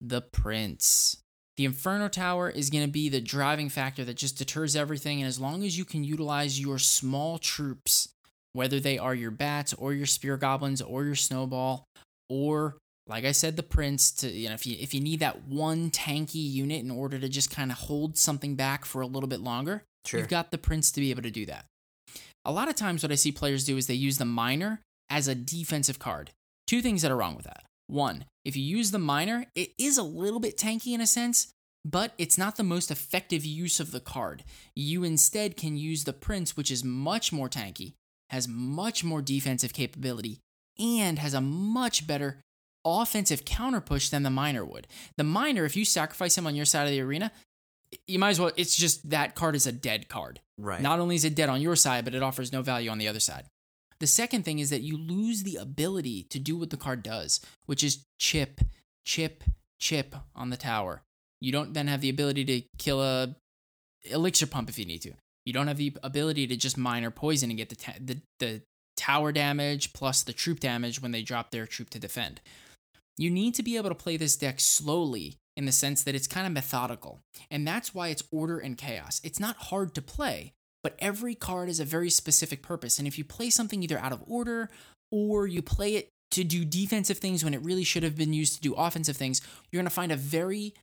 the 0.01 0.21
Prince. 0.21 1.17
The 1.57 1.65
Inferno 1.65 2.07
Tower 2.07 2.49
is 2.49 2.69
going 2.69 2.83
to 2.85 2.91
be 2.91 3.07
the 3.09 3.21
driving 3.21 3.69
factor 3.69 4.03
that 4.03 4.15
just 4.17 4.37
deters 4.37 4.75
everything. 4.75 5.19
And 5.19 5.27
as 5.27 5.39
long 5.39 5.63
as 5.63 5.77
you 5.77 5.85
can 5.85 6.03
utilize 6.03 6.59
your 6.59 6.79
small 6.79 7.37
troops, 7.37 8.09
whether 8.53 8.79
they 8.79 8.97
are 8.97 9.15
your 9.15 9.31
bats 9.31 9.73
or 9.73 9.93
your 9.93 10.05
spear 10.05 10.37
goblins 10.37 10.81
or 10.81 11.03
your 11.05 11.15
snowball, 11.15 11.85
or 12.29 12.77
like 13.07 13.25
I 13.25 13.31
said, 13.31 13.55
the 13.57 13.63
Prince, 13.63 14.11
to 14.13 14.29
you 14.29 14.47
know, 14.47 14.53
if 14.55 14.65
you 14.65 14.75
if 14.79 14.93
you 14.93 15.01
need 15.01 15.19
that 15.19 15.43
one 15.43 15.91
tanky 15.91 16.35
unit 16.51 16.81
in 16.83 16.91
order 16.91 17.19
to 17.19 17.29
just 17.29 17.51
kind 17.51 17.71
of 17.71 17.77
hold 17.77 18.17
something 18.17 18.55
back 18.55 18.85
for 18.85 19.01
a 19.01 19.07
little 19.07 19.29
bit 19.29 19.41
longer, 19.41 19.83
Sure. 20.05 20.19
you've 20.19 20.29
got 20.29 20.51
the 20.51 20.57
Prince 20.57 20.91
to 20.93 20.99
be 21.01 21.11
able 21.11 21.23
to 21.23 21.31
do 21.31 21.45
that. 21.45 21.65
A 22.43 22.51
lot 22.51 22.69
of 22.69 22.75
times, 22.75 23.03
what 23.03 23.11
I 23.11 23.15
see 23.15 23.31
players 23.31 23.65
do 23.65 23.77
is 23.77 23.87
they 23.87 23.93
use 23.93 24.17
the 24.17 24.25
Miner 24.25 24.81
as 25.09 25.27
a 25.27 25.35
defensive 25.35 25.99
card. 25.99 26.31
Two 26.65 26.81
things 26.81 27.01
that 27.01 27.11
are 27.11 27.17
wrong 27.17 27.35
with 27.35 27.45
that. 27.45 27.65
One, 27.87 28.25
if 28.45 28.55
you 28.55 28.63
use 28.63 28.91
the 28.91 28.99
Miner, 28.99 29.45
it 29.55 29.71
is 29.77 29.97
a 29.97 30.03
little 30.03 30.39
bit 30.39 30.57
tanky 30.57 30.93
in 30.93 31.01
a 31.01 31.07
sense, 31.07 31.51
but 31.85 32.13
it's 32.17 32.37
not 32.37 32.55
the 32.55 32.63
most 32.63 32.89
effective 32.89 33.45
use 33.45 33.79
of 33.79 33.91
the 33.91 33.99
card. 33.99 34.43
You 34.75 35.03
instead 35.03 35.57
can 35.57 35.77
use 35.77 36.03
the 36.03 36.13
Prince, 36.13 36.57
which 36.57 36.71
is 36.71 36.83
much 36.83 37.31
more 37.31 37.49
tanky, 37.49 37.93
has 38.29 38.47
much 38.47 39.03
more 39.03 39.21
defensive 39.21 39.73
capability, 39.73 40.39
and 40.79 41.19
has 41.19 41.33
a 41.33 41.41
much 41.41 42.07
better 42.07 42.39
offensive 42.83 43.45
counter 43.45 43.81
push 43.81 44.09
than 44.09 44.23
the 44.23 44.29
Miner 44.29 44.65
would. 44.65 44.87
The 45.17 45.23
Miner, 45.23 45.65
if 45.65 45.75
you 45.75 45.85
sacrifice 45.85 46.37
him 46.37 46.47
on 46.47 46.55
your 46.55 46.65
side 46.65 46.85
of 46.85 46.91
the 46.91 47.01
arena, 47.01 47.31
you 48.07 48.19
might 48.19 48.29
as 48.29 48.39
well, 48.39 48.51
it's 48.55 48.75
just 48.75 49.09
that 49.09 49.35
card 49.35 49.55
is 49.55 49.67
a 49.67 49.71
dead 49.71 50.07
card. 50.07 50.39
Right. 50.57 50.81
Not 50.81 50.99
only 50.99 51.15
is 51.15 51.25
it 51.25 51.35
dead 51.35 51.49
on 51.49 51.61
your 51.61 51.75
side, 51.75 52.05
but 52.05 52.15
it 52.15 52.23
offers 52.23 52.51
no 52.51 52.61
value 52.61 52.89
on 52.89 52.97
the 52.97 53.07
other 53.07 53.19
side. 53.19 53.45
The 53.99 54.07
second 54.07 54.43
thing 54.43 54.59
is 54.59 54.69
that 54.71 54.81
you 54.81 54.97
lose 54.97 55.43
the 55.43 55.57
ability 55.57 56.23
to 56.29 56.39
do 56.39 56.57
what 56.57 56.71
the 56.71 56.77
card 56.77 57.03
does, 57.03 57.39
which 57.65 57.83
is 57.83 58.03
chip, 58.19 58.61
chip, 59.05 59.43
chip 59.79 60.15
on 60.35 60.49
the 60.49 60.57
tower. 60.57 61.03
You 61.39 61.51
don't 61.51 61.73
then 61.73 61.87
have 61.87 62.01
the 62.01 62.09
ability 62.09 62.45
to 62.45 62.61
kill 62.77 63.01
a 63.01 63.35
elixir 64.05 64.47
pump 64.47 64.69
if 64.69 64.79
you 64.79 64.85
need 64.85 65.01
to. 65.03 65.13
You 65.45 65.53
don't 65.53 65.67
have 65.67 65.77
the 65.77 65.93
ability 66.03 66.47
to 66.47 66.55
just 66.55 66.77
mine 66.77 67.03
or 67.03 67.11
poison 67.11 67.49
and 67.49 67.57
get 67.57 67.69
the 67.69 67.75
ta- 67.75 67.93
the, 67.99 68.17
the 68.39 68.61
tower 68.95 69.31
damage 69.31 69.93
plus 69.93 70.23
the 70.23 70.33
troop 70.33 70.59
damage 70.59 71.01
when 71.01 71.11
they 71.11 71.23
drop 71.23 71.51
their 71.51 71.65
troop 71.65 71.89
to 71.91 71.99
defend. 71.99 72.41
You 73.17 73.29
need 73.29 73.55
to 73.55 73.63
be 73.63 73.77
able 73.77 73.89
to 73.89 73.95
play 73.95 74.17
this 74.17 74.35
deck 74.35 74.59
slowly 74.59 75.37
in 75.55 75.65
the 75.65 75.71
sense 75.71 76.03
that 76.03 76.15
it's 76.15 76.27
kind 76.27 76.47
of 76.47 76.53
methodical. 76.53 77.19
And 77.49 77.67
that's 77.67 77.93
why 77.93 78.09
it's 78.09 78.23
order 78.31 78.57
and 78.57 78.77
chaos. 78.77 79.21
It's 79.23 79.39
not 79.39 79.55
hard 79.57 79.93
to 79.95 80.01
play, 80.01 80.53
but 80.83 80.95
every 80.99 81.35
card 81.35 81.67
has 81.67 81.79
a 81.79 81.85
very 81.85 82.09
specific 82.09 82.61
purpose. 82.61 82.99
And 82.99 83.07
if 83.07 83.17
you 83.17 83.23
play 83.23 83.49
something 83.49 83.83
either 83.83 83.99
out 83.99 84.13
of 84.13 84.23
order 84.27 84.69
or 85.11 85.47
you 85.47 85.61
play 85.61 85.95
it 85.95 86.09
to 86.31 86.43
do 86.43 86.63
defensive 86.63 87.17
things 87.17 87.43
when 87.43 87.53
it 87.53 87.61
really 87.63 87.83
should 87.83 88.03
have 88.03 88.15
been 88.15 88.33
used 88.33 88.55
to 88.55 88.61
do 88.61 88.73
offensive 88.73 89.17
things, 89.17 89.41
you're 89.71 89.79
going 89.81 89.89
to 89.89 89.93
find 89.93 90.11
a 90.11 90.17
very 90.17 90.73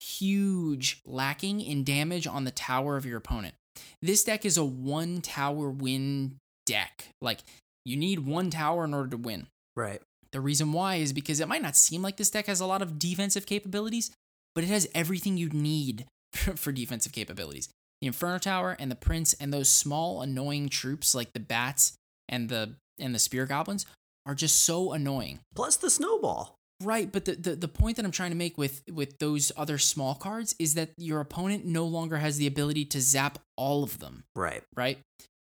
huge 0.00 1.00
lacking 1.04 1.60
in 1.60 1.82
damage 1.82 2.26
on 2.26 2.44
the 2.44 2.50
tower 2.50 2.96
of 2.96 3.06
your 3.06 3.16
opponent. 3.18 3.54
This 4.02 4.24
deck 4.24 4.44
is 4.44 4.56
a 4.56 4.64
one 4.64 5.20
tower 5.20 5.70
win 5.70 6.36
deck. 6.66 7.08
Like, 7.20 7.40
you 7.84 7.96
need 7.96 8.26
one 8.26 8.50
tower 8.50 8.84
in 8.84 8.92
order 8.92 9.10
to 9.10 9.16
win. 9.16 9.46
Right. 9.74 10.02
The 10.32 10.40
reason 10.40 10.72
why 10.72 10.96
is 10.96 11.12
because 11.12 11.40
it 11.40 11.48
might 11.48 11.62
not 11.62 11.76
seem 11.76 12.02
like 12.02 12.16
this 12.16 12.30
deck 12.30 12.46
has 12.46 12.60
a 12.60 12.66
lot 12.66 12.82
of 12.82 12.98
defensive 12.98 13.46
capabilities, 13.46 14.10
but 14.54 14.64
it 14.64 14.68
has 14.68 14.88
everything 14.94 15.36
you'd 15.36 15.54
need 15.54 16.06
for 16.32 16.72
defensive 16.72 17.12
capabilities. 17.12 17.68
The 18.00 18.06
Inferno 18.06 18.38
Tower 18.38 18.76
and 18.78 18.90
the 18.90 18.96
Prince 18.96 19.32
and 19.34 19.52
those 19.52 19.68
small 19.70 20.22
annoying 20.22 20.68
troops 20.68 21.14
like 21.14 21.32
the 21.32 21.40
bats 21.40 21.94
and 22.28 22.48
the 22.48 22.74
and 23.00 23.14
the 23.14 23.18
spear 23.18 23.46
goblins 23.46 23.86
are 24.26 24.34
just 24.34 24.62
so 24.62 24.92
annoying. 24.92 25.40
Plus 25.54 25.76
the 25.76 25.90
snowball. 25.90 26.54
Right, 26.80 27.10
but 27.10 27.24
the, 27.24 27.34
the, 27.34 27.56
the 27.56 27.68
point 27.68 27.96
that 27.96 28.04
I'm 28.04 28.12
trying 28.12 28.30
to 28.30 28.36
make 28.36 28.56
with 28.56 28.82
with 28.92 29.18
those 29.18 29.50
other 29.56 29.78
small 29.78 30.14
cards 30.14 30.54
is 30.60 30.74
that 30.74 30.90
your 30.96 31.18
opponent 31.20 31.64
no 31.64 31.84
longer 31.86 32.18
has 32.18 32.36
the 32.36 32.46
ability 32.46 32.84
to 32.86 33.00
zap 33.00 33.38
all 33.56 33.82
of 33.82 33.98
them 33.98 34.22
Right. 34.36 34.62
right? 34.76 34.98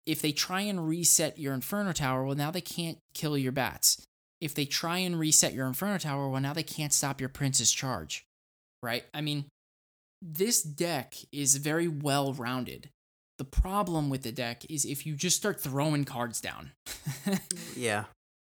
If 0.06 0.22
they 0.22 0.30
try 0.32 0.60
and 0.60 0.88
reset 0.88 1.38
your 1.38 1.54
Inferno 1.54 1.92
Tower, 1.92 2.24
well, 2.24 2.36
now 2.36 2.50
they 2.52 2.60
can't 2.60 2.98
kill 3.14 3.36
your 3.36 3.52
bats. 3.52 4.00
If 4.40 4.54
they 4.54 4.64
try 4.64 4.98
and 4.98 5.18
reset 5.18 5.52
your 5.52 5.66
Inferno 5.66 5.98
Tower, 5.98 6.28
well, 6.28 6.40
now 6.40 6.52
they 6.52 6.62
can't 6.62 6.92
stop 6.92 7.20
your 7.20 7.28
Prince's 7.28 7.72
charge, 7.72 8.24
right? 8.82 9.04
I 9.12 9.20
mean, 9.20 9.46
this 10.22 10.62
deck 10.62 11.14
is 11.32 11.56
very 11.56 11.88
well 11.88 12.32
rounded. 12.32 12.90
The 13.38 13.44
problem 13.44 14.10
with 14.10 14.22
the 14.22 14.32
deck 14.32 14.62
is 14.68 14.84
if 14.84 15.06
you 15.06 15.14
just 15.14 15.36
start 15.36 15.60
throwing 15.60 16.04
cards 16.04 16.40
down, 16.40 16.72
Yeah. 17.76 18.04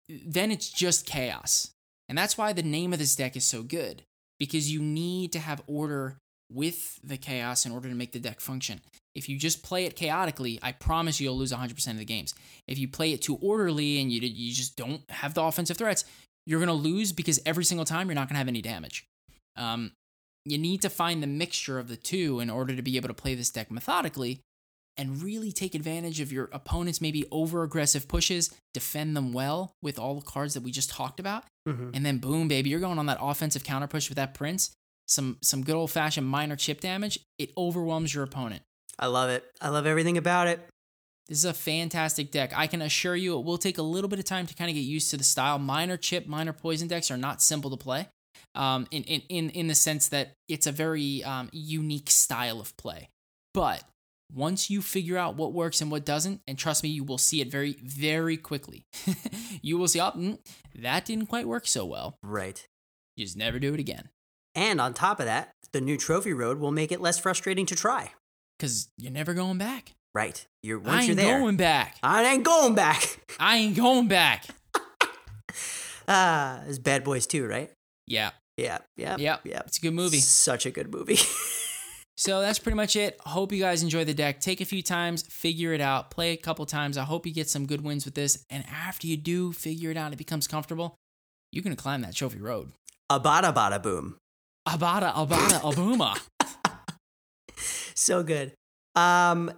then 0.09 0.51
it's 0.51 0.71
just 0.71 1.07
chaos. 1.07 1.71
And 2.09 2.17
that's 2.17 2.39
why 2.39 2.53
the 2.53 2.63
name 2.63 2.93
of 2.93 2.99
this 2.99 3.17
deck 3.17 3.37
is 3.37 3.45
so 3.45 3.63
good, 3.63 4.03
because 4.39 4.73
you 4.73 4.81
need 4.81 5.33
to 5.33 5.39
have 5.41 5.63
order 5.67 6.17
with 6.51 6.99
the 7.03 7.17
chaos 7.17 7.67
in 7.67 7.73
order 7.73 7.89
to 7.89 7.95
make 7.95 8.13
the 8.13 8.19
deck 8.21 8.41
function. 8.41 8.81
If 9.15 9.29
you 9.29 9.37
just 9.37 9.63
play 9.63 9.85
it 9.85 9.97
chaotically, 9.97 10.59
I 10.63 10.73
promise 10.73 11.19
you 11.21 11.25
you'll 11.25 11.39
lose 11.39 11.53
100% 11.53 11.87
of 11.91 11.99
the 11.99 12.05
games. 12.05 12.35
If 12.67 12.79
you 12.79 12.89
play 12.89 13.13
it 13.13 13.23
too 13.23 13.37
orderly 13.37 14.01
and 14.01 14.13
you, 14.13 14.21
you 14.21 14.53
just 14.53 14.77
don't 14.77 15.03
have 15.11 15.35
the 15.35 15.43
offensive 15.43 15.77
threats, 15.77 16.05
you're 16.47 16.61
going 16.61 16.69
to 16.69 16.73
lose 16.73 17.13
because 17.13 17.41
every 17.45 17.65
single 17.65 17.85
time 17.85 18.09
you're 18.09 18.15
not 18.15 18.29
going 18.29 18.35
to 18.35 18.39
have 18.39 18.49
any 18.49 18.63
damage. 18.63 19.05
Um, 19.57 19.93
you 20.45 20.57
need 20.57 20.81
to 20.83 20.89
find 20.89 21.23
the 21.23 21.27
mixture 21.27 21.79
of 21.79 21.89
the 21.89 21.97
two 21.97 22.41
in 22.41 22.49
order 22.49 22.75
to 22.77 22.81
be 22.83 22.97
able 22.97 23.09
to 23.09 23.15
play 23.15 23.35
this 23.35 23.51
deck 23.51 23.71
methodically 23.71 24.41
and 24.97 25.23
really 25.23 25.53
take 25.53 25.75
advantage 25.75 26.21
of 26.21 26.33
your 26.33 26.49
opponent's 26.53 27.01
maybe 27.01 27.25
over 27.31 27.63
aggressive 27.63 28.09
pushes, 28.09 28.51
defend 28.73 29.17
them 29.17 29.33
well 29.33 29.73
with 29.83 29.99
all 29.99 30.15
the 30.15 30.25
cards 30.25 30.55
that 30.55 30.63
we 30.63 30.71
just 30.73 30.91
talked 30.91 31.21
about, 31.21 31.45
Mhm. 31.69 31.91
and 31.95 32.05
then 32.07 32.19
boom, 32.19 32.49
baby, 32.49 32.71
you're 32.71 32.81
going 32.81 32.99
on 32.99 33.07
that 33.07 33.19
offensive 33.21 33.63
counter 33.63 33.87
push 33.87 34.09
with 34.09 34.17
that 34.17 34.35
prince. 34.35 34.71
Some 35.09 35.39
some 35.43 35.63
good 35.63 35.75
old 35.75 35.91
fashioned 35.91 36.27
Miner 36.27 36.57
chip 36.57 36.81
damage. 36.81 37.19
It 37.39 37.51
overwhelms 37.57 38.15
your 38.15 38.25
opponent. 38.25 38.63
I 38.99 39.07
love 39.07 39.31
it. 39.31 39.45
I 39.61 39.71
love 39.71 39.87
everything 39.87 40.19
about 40.19 40.49
it. 40.49 40.61
This 41.29 41.39
is 41.39 41.45
a 41.45 41.55
fantastic 41.55 42.31
deck. 42.31 42.53
I 42.57 42.67
can 42.67 42.83
assure 42.83 43.15
you 43.15 43.39
it 43.39 43.45
will 43.45 43.59
take 43.59 43.79
a 43.79 43.83
little 43.83 44.09
bit 44.09 44.19
of 44.19 44.25
time 44.25 44.47
to 44.47 44.55
kind 44.55 44.71
of 44.71 44.75
get 44.75 44.81
used 44.81 45.11
to 45.11 45.17
the 45.17 45.25
style. 45.25 45.59
Miner 45.59 45.97
chip, 45.97 46.27
Miner 46.27 46.53
poison 46.53 46.89
decks 46.89 47.11
are 47.11 47.19
not 47.19 47.43
simple 47.43 47.71
to 47.71 47.77
play. 47.77 48.09
Um, 48.55 48.87
in, 48.91 49.03
in, 49.05 49.23
in, 49.29 49.51
in 49.51 49.67
the 49.67 49.75
sense 49.75 50.09
that 50.09 50.33
it's 50.49 50.67
a 50.67 50.73
very 50.73 51.23
um, 51.25 51.49
unique 51.53 52.11
style 52.11 52.61
of 52.61 52.77
play. 52.77 53.11
But 53.53 53.85
once 54.35 54.71
you 54.71 54.81
figure 54.81 55.19
out 55.19 55.37
what 55.37 55.53
works 55.53 55.81
and 55.81 55.91
what 55.91 56.05
doesn't, 56.05 56.41
and 56.47 56.57
trust 56.57 56.83
me, 56.83 56.89
you 56.89 57.05
will 57.05 57.19
see 57.19 57.41
it 57.41 57.51
very, 57.51 57.77
very 57.83 58.37
quickly. 58.37 58.85
you 59.63 59.77
will 59.79 59.89
see, 59.89 60.01
oh, 60.01 60.13
mm, 60.13 60.39
that 60.75 61.05
didn't 61.05 61.27
quite 61.27 61.47
work 61.47 61.67
so 61.67 61.85
well. 61.85 62.17
Right. 62.23 62.67
You 63.17 63.27
just 63.27 63.37
never 63.37 63.59
do 63.59 63.75
it 63.75 63.81
again. 63.81 64.09
And 64.59 64.81
on 64.81 64.93
top 64.93 65.21
of 65.21 65.27
that, 65.27 65.53
the 65.73 65.81
new 65.81 65.97
trophy 65.97 66.33
road 66.33 66.59
will 66.59 66.73
make 66.73 66.91
it 66.91 67.01
less 67.01 67.17
frustrating 67.17 67.65
to 67.67 67.77
try. 67.77 68.11
Because 68.59 68.89
you're 68.99 69.13
never 69.13 69.33
going 69.33 69.57
back. 69.57 69.93
Right. 70.17 70.45
You're 70.65 70.81
I 70.81 70.83
once 70.83 70.97
ain't 70.99 71.07
you're 71.07 71.15
there. 71.17 71.39
going 71.39 71.57
back. 71.57 71.97
I 72.03 72.25
ain't 72.25 72.43
going 72.45 72.75
back. 72.75 73.21
I 73.39 73.59
ain't 73.59 73.77
going 73.77 74.09
back. 74.09 74.47
Ah, 76.11 76.63
it's 76.67 76.79
Bad 76.79 77.05
Boys 77.05 77.27
2, 77.27 77.47
right? 77.47 77.71
Yeah. 78.07 78.31
Yeah, 78.57 78.79
yeah, 78.97 79.17
Yep. 79.19 79.41
yeah. 79.45 79.61
It's 79.67 79.77
a 79.77 79.81
good 79.83 79.93
movie. 79.93 80.21
Such 80.21 80.65
a 80.67 80.71
good 80.71 80.91
movie. 80.93 81.19
So 82.21 82.41
that's 82.41 82.59
pretty 82.59 82.75
much 82.75 82.97
it. 82.97 83.17
Hope 83.21 83.53
you 83.53 83.61
guys 83.61 83.85
enjoy 83.85 84.03
the 84.05 84.13
deck. 84.13 84.41
Take 84.41 84.61
a 84.61 84.65
few 84.65 84.83
times, 84.83 85.23
figure 85.31 85.73
it 85.73 85.81
out, 85.81 86.11
play 86.11 86.33
a 86.33 86.37
couple 86.37 86.67
times. 86.67 86.99
I 86.99 87.05
hope 87.05 87.27
you 87.27 87.33
get 87.33 87.49
some 87.49 87.65
good 87.65 87.81
wins 87.83 88.05
with 88.05 88.17
this. 88.17 88.45
And 88.51 88.65
after 88.67 89.07
you 89.07 89.17
do 89.17 89.53
figure 89.53 89.93
it 89.93 89.97
out, 89.97 90.13
it 90.13 90.17
becomes 90.17 90.49
comfortable. 90.49 90.97
You're 91.53 91.63
gonna 91.63 91.77
climb 91.77 92.01
that 92.01 92.17
trophy 92.17 92.41
road. 92.41 92.73
A 93.09 93.21
bada 93.21 93.55
bada 93.55 93.81
boom. 93.81 94.17
Abada, 94.69 95.15
abada, 95.15 95.61
abuma. 95.63 96.21
So 97.95 98.23
good. 98.23 98.53
Um, 98.95 99.51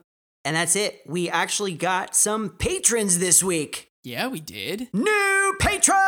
and 0.44 0.54
that's 0.54 0.76
it. 0.76 1.02
We 1.04 1.28
actually 1.28 1.74
got 1.74 2.14
some 2.14 2.50
patrons 2.50 3.18
this 3.18 3.42
week. 3.42 3.88
Yeah, 4.04 4.28
we 4.28 4.38
did. 4.40 4.88
New 4.92 5.56
patrons! 5.58 5.98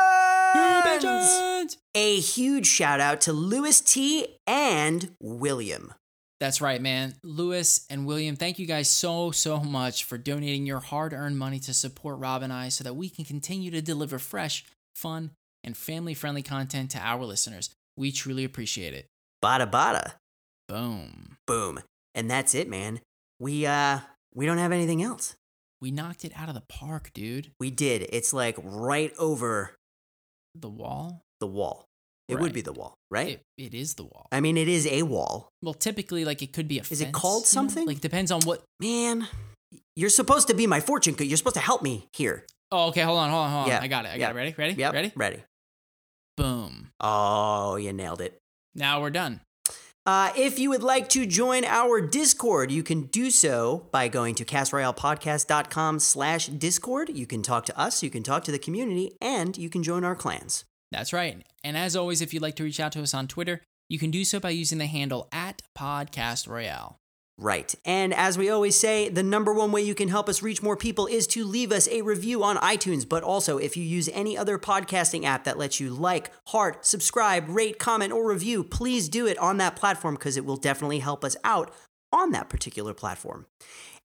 New 0.54 0.82
Patrons! 0.84 1.78
A 1.94 2.20
huge 2.20 2.66
shout 2.66 3.00
out 3.00 3.20
to 3.22 3.32
Lewis 3.32 3.80
T 3.80 4.38
and 4.46 5.10
William. 5.20 5.92
That's 6.40 6.60
right, 6.60 6.80
man. 6.80 7.14
Lewis 7.22 7.84
and 7.90 8.06
William, 8.06 8.36
thank 8.36 8.58
you 8.58 8.66
guys 8.66 8.88
so, 8.88 9.30
so 9.30 9.60
much 9.60 10.04
for 10.04 10.16
donating 10.16 10.64
your 10.64 10.80
hard 10.80 11.12
earned 11.12 11.38
money 11.38 11.58
to 11.60 11.74
support 11.74 12.18
Rob 12.18 12.42
and 12.42 12.52
I 12.52 12.68
so 12.68 12.84
that 12.84 12.94
we 12.94 13.08
can 13.08 13.24
continue 13.24 13.70
to 13.72 13.82
deliver 13.82 14.18
fresh, 14.18 14.64
fun, 14.94 15.32
and 15.64 15.76
family 15.76 16.14
friendly 16.14 16.42
content 16.42 16.92
to 16.92 16.98
our 16.98 17.24
listeners. 17.24 17.70
We 17.96 18.12
truly 18.12 18.44
appreciate 18.44 18.94
it. 18.94 19.06
Bada 19.44 19.70
bada. 19.70 20.12
Boom. 20.68 21.36
Boom. 21.46 21.80
And 22.14 22.30
that's 22.30 22.54
it, 22.54 22.68
man. 22.68 23.00
We 23.38 23.66
uh 23.66 24.00
we 24.34 24.46
don't 24.46 24.58
have 24.58 24.72
anything 24.72 25.02
else. 25.02 25.34
We 25.80 25.90
knocked 25.90 26.24
it 26.24 26.32
out 26.36 26.48
of 26.48 26.54
the 26.54 26.62
park, 26.68 27.10
dude. 27.12 27.50
We 27.58 27.70
did. 27.70 28.06
It's 28.12 28.32
like 28.32 28.56
right 28.62 29.12
over 29.18 29.74
The 30.54 30.68
wall. 30.68 31.22
the 31.40 31.46
wall. 31.46 31.86
It 32.28 32.38
would 32.38 32.54
be 32.54 32.62
the 32.62 32.72
wall, 32.72 32.94
right? 33.10 33.40
It, 33.58 33.72
it 33.72 33.74
is 33.74 33.94
the 33.94 34.04
wall. 34.04 34.26
I 34.32 34.40
mean, 34.40 34.56
it 34.56 34.68
is 34.68 34.86
a 34.86 35.02
wall. 35.02 35.50
Well, 35.60 35.74
typically, 35.74 36.24
like 36.24 36.40
it 36.40 36.54
could 36.54 36.66
be 36.66 36.78
a. 36.78 36.82
Is 36.82 37.02
it 37.02 37.06
fence, 37.06 37.16
called 37.18 37.42
you 37.42 37.46
know? 37.46 37.68
something? 37.68 37.86
Like 37.86 38.00
depends 38.00 38.30
on 38.30 38.40
what. 38.42 38.62
Man, 38.80 39.28
you're 39.96 40.08
supposed 40.08 40.48
to 40.48 40.54
be 40.54 40.66
my 40.66 40.80
fortune. 40.80 41.14
You're 41.18 41.36
supposed 41.36 41.56
to 41.56 41.60
help 41.60 41.82
me 41.82 42.08
here. 42.14 42.46
Oh, 42.70 42.88
okay. 42.88 43.02
Hold 43.02 43.18
on, 43.18 43.28
hold 43.30 43.42
on, 43.44 43.50
hold 43.50 43.62
on. 43.64 43.68
Yeah, 43.68 43.80
I 43.82 43.88
got 43.88 44.06
it. 44.06 44.12
I 44.14 44.18
got 44.18 44.30
it. 44.30 44.34
Ready? 44.36 44.54
Ready? 44.56 44.74
Yep. 44.74 44.92
Ready? 44.94 45.12
Ready. 45.14 45.42
Boom. 46.42 46.90
Oh, 46.98 47.76
you 47.76 47.92
nailed 47.92 48.20
it. 48.20 48.36
Now 48.74 49.00
we're 49.00 49.10
done. 49.10 49.42
Uh, 50.04 50.32
if 50.36 50.58
you 50.58 50.70
would 50.70 50.82
like 50.82 51.08
to 51.10 51.24
join 51.24 51.64
our 51.64 52.00
Discord, 52.00 52.72
you 52.72 52.82
can 52.82 53.02
do 53.02 53.30
so 53.30 53.86
by 53.92 54.08
going 54.08 54.34
to 54.34 54.44
castroyalepodcast.com 54.44 56.00
slash 56.00 56.46
Discord. 56.48 57.10
You 57.10 57.26
can 57.26 57.42
talk 57.42 57.64
to 57.66 57.78
us, 57.78 58.02
you 58.02 58.10
can 58.10 58.24
talk 58.24 58.42
to 58.42 58.50
the 58.50 58.58
community, 58.58 59.16
and 59.20 59.56
you 59.56 59.70
can 59.70 59.84
join 59.84 60.02
our 60.02 60.16
clans. 60.16 60.64
That's 60.90 61.12
right. 61.12 61.40
And 61.62 61.76
as 61.76 61.94
always, 61.94 62.20
if 62.20 62.34
you'd 62.34 62.42
like 62.42 62.56
to 62.56 62.64
reach 62.64 62.80
out 62.80 62.90
to 62.92 63.02
us 63.02 63.14
on 63.14 63.28
Twitter, 63.28 63.62
you 63.88 64.00
can 64.00 64.10
do 64.10 64.24
so 64.24 64.40
by 64.40 64.50
using 64.50 64.78
the 64.78 64.86
handle 64.86 65.28
at 65.30 65.62
Podcast 65.78 66.48
Royale. 66.48 66.98
Right. 67.38 67.74
And 67.84 68.12
as 68.12 68.36
we 68.36 68.50
always 68.50 68.78
say, 68.78 69.08
the 69.08 69.22
number 69.22 69.52
one 69.54 69.72
way 69.72 69.82
you 69.82 69.94
can 69.94 70.08
help 70.08 70.28
us 70.28 70.42
reach 70.42 70.62
more 70.62 70.76
people 70.76 71.06
is 71.06 71.26
to 71.28 71.44
leave 71.44 71.72
us 71.72 71.88
a 71.88 72.02
review 72.02 72.44
on 72.44 72.56
iTunes. 72.58 73.08
But 73.08 73.22
also, 73.22 73.58
if 73.58 73.76
you 73.76 73.82
use 73.82 74.08
any 74.12 74.36
other 74.36 74.58
podcasting 74.58 75.24
app 75.24 75.44
that 75.44 75.58
lets 75.58 75.80
you 75.80 75.90
like, 75.90 76.30
heart, 76.48 76.84
subscribe, 76.84 77.48
rate, 77.48 77.78
comment, 77.78 78.12
or 78.12 78.28
review, 78.28 78.62
please 78.62 79.08
do 79.08 79.26
it 79.26 79.38
on 79.38 79.56
that 79.56 79.76
platform 79.76 80.14
because 80.14 80.36
it 80.36 80.44
will 80.44 80.56
definitely 80.56 80.98
help 80.98 81.24
us 81.24 81.36
out 81.42 81.72
on 82.12 82.32
that 82.32 82.50
particular 82.50 82.92
platform. 82.92 83.46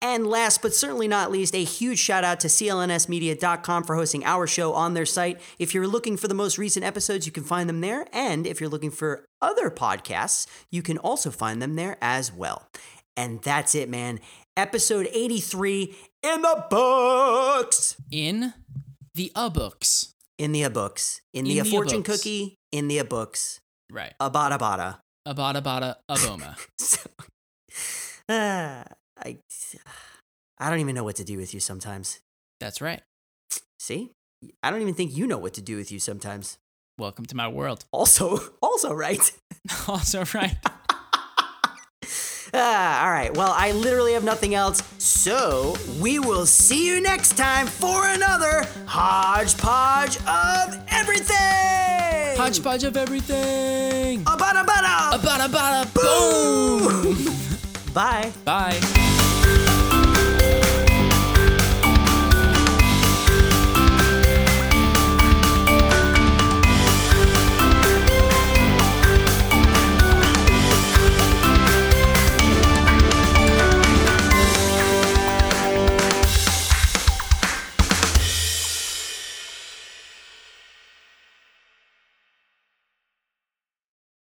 And 0.02 0.26
last 0.26 0.62
but 0.62 0.74
certainly 0.74 1.10
not 1.10 1.30
least, 1.30 1.54
a 1.54 1.64
huge 1.64 2.00
shout 2.00 2.24
out 2.24 2.40
to 2.40 2.48
clnsmedia.com 2.48 3.84
for 3.84 3.96
hosting 3.96 4.24
our 4.24 4.48
show 4.48 4.74
on 4.74 4.94
their 4.94 5.06
site. 5.06 5.42
If 5.60 5.74
you're 5.74 5.88
looking 5.88 6.16
for 6.16 6.30
the 6.30 6.34
most 6.34 6.58
recent 6.58 6.86
episodes, 6.86 7.26
you 7.26 7.34
can 7.34 7.44
find 7.44 7.68
them 7.68 7.82
there. 7.82 8.08
And 8.14 8.48
if 8.48 8.62
you're 8.62 8.70
looking 8.70 8.92
for 8.92 9.26
other 9.42 9.70
podcasts, 9.70 10.48
you 10.72 10.82
can 10.82 10.98
also 10.98 11.32
find 11.32 11.62
them 11.62 11.76
there 11.76 11.98
as 12.02 12.32
well. 12.32 12.70
And 13.20 13.42
that's 13.42 13.76
it, 13.76 13.90
man. 13.90 14.22
Episode 14.56 15.10
83 15.12 15.94
in 16.24 16.42
the 16.42 16.66
books. 16.70 17.98
In 18.10 18.54
the 19.14 19.30
A 19.36 19.50
books. 19.50 20.14
In 20.38 20.54
the 20.54 20.64
a 20.64 20.70
books. 20.70 21.20
In 21.34 21.44
the 21.44 21.60
a 21.60 21.66
fortune 21.66 22.02
books. 22.02 22.20
cookie. 22.20 22.56
In 22.72 22.88
the 22.88 23.00
a 23.00 23.04
books. 23.04 23.60
Right. 23.92 24.14
A 24.22 24.32
bada 24.32 24.58
bada. 24.58 25.00
A 25.26 25.36
bada 25.36 25.62
bada 25.62 25.96
a 26.08 26.16
boma. 26.16 26.56
So, 26.80 27.02
uh, 28.30 28.86
I, 29.18 29.38
I 30.58 30.70
don't 30.70 30.80
even 30.80 30.96
know 30.96 31.04
what 31.04 31.18
to 31.18 31.26
do 31.26 31.36
with 31.36 31.54
you 31.54 31.60
sometimes. 31.60 32.22
That's 32.62 32.80
right. 32.80 33.02
See? 33.80 34.12
I 34.64 34.72
don't 34.72 34.82
even 34.82 34.94
think 34.94 35.16
you 35.16 35.28
know 35.28 35.38
what 35.38 35.56
to 35.56 35.62
do 35.62 35.76
with 35.76 35.92
you 35.92 36.00
sometimes. 36.00 36.58
Welcome 36.98 37.26
to 37.26 37.36
my 37.36 37.50
world. 37.50 37.84
Also, 37.92 38.40
also 38.62 38.94
right. 38.94 39.30
also, 39.90 40.24
right. 40.34 40.56
Ah, 42.54 43.04
all 43.06 43.12
right. 43.12 43.36
Well, 43.36 43.54
I 43.56 43.72
literally 43.74 44.14
have 44.14 44.24
nothing 44.24 44.56
else. 44.56 44.82
So 44.98 45.76
we 46.00 46.20
will 46.20 46.46
see 46.46 46.86
you 46.88 47.00
next 47.02 47.38
time 47.38 47.68
for 47.68 48.08
another 48.08 48.66
hodgepodge 48.86 50.18
of 50.28 50.78
everything. 50.90 52.38
Hodgepodge 52.38 52.84
of 52.84 52.98
everything. 52.98 54.22
A 54.22 54.38
bada 54.38 54.66
bada. 54.66 55.14
A 55.16 55.20
bada 55.20 55.48
bada 55.48 55.94
boom. 55.94 57.34
Bye. 57.94 58.32
Bye. 58.46 59.19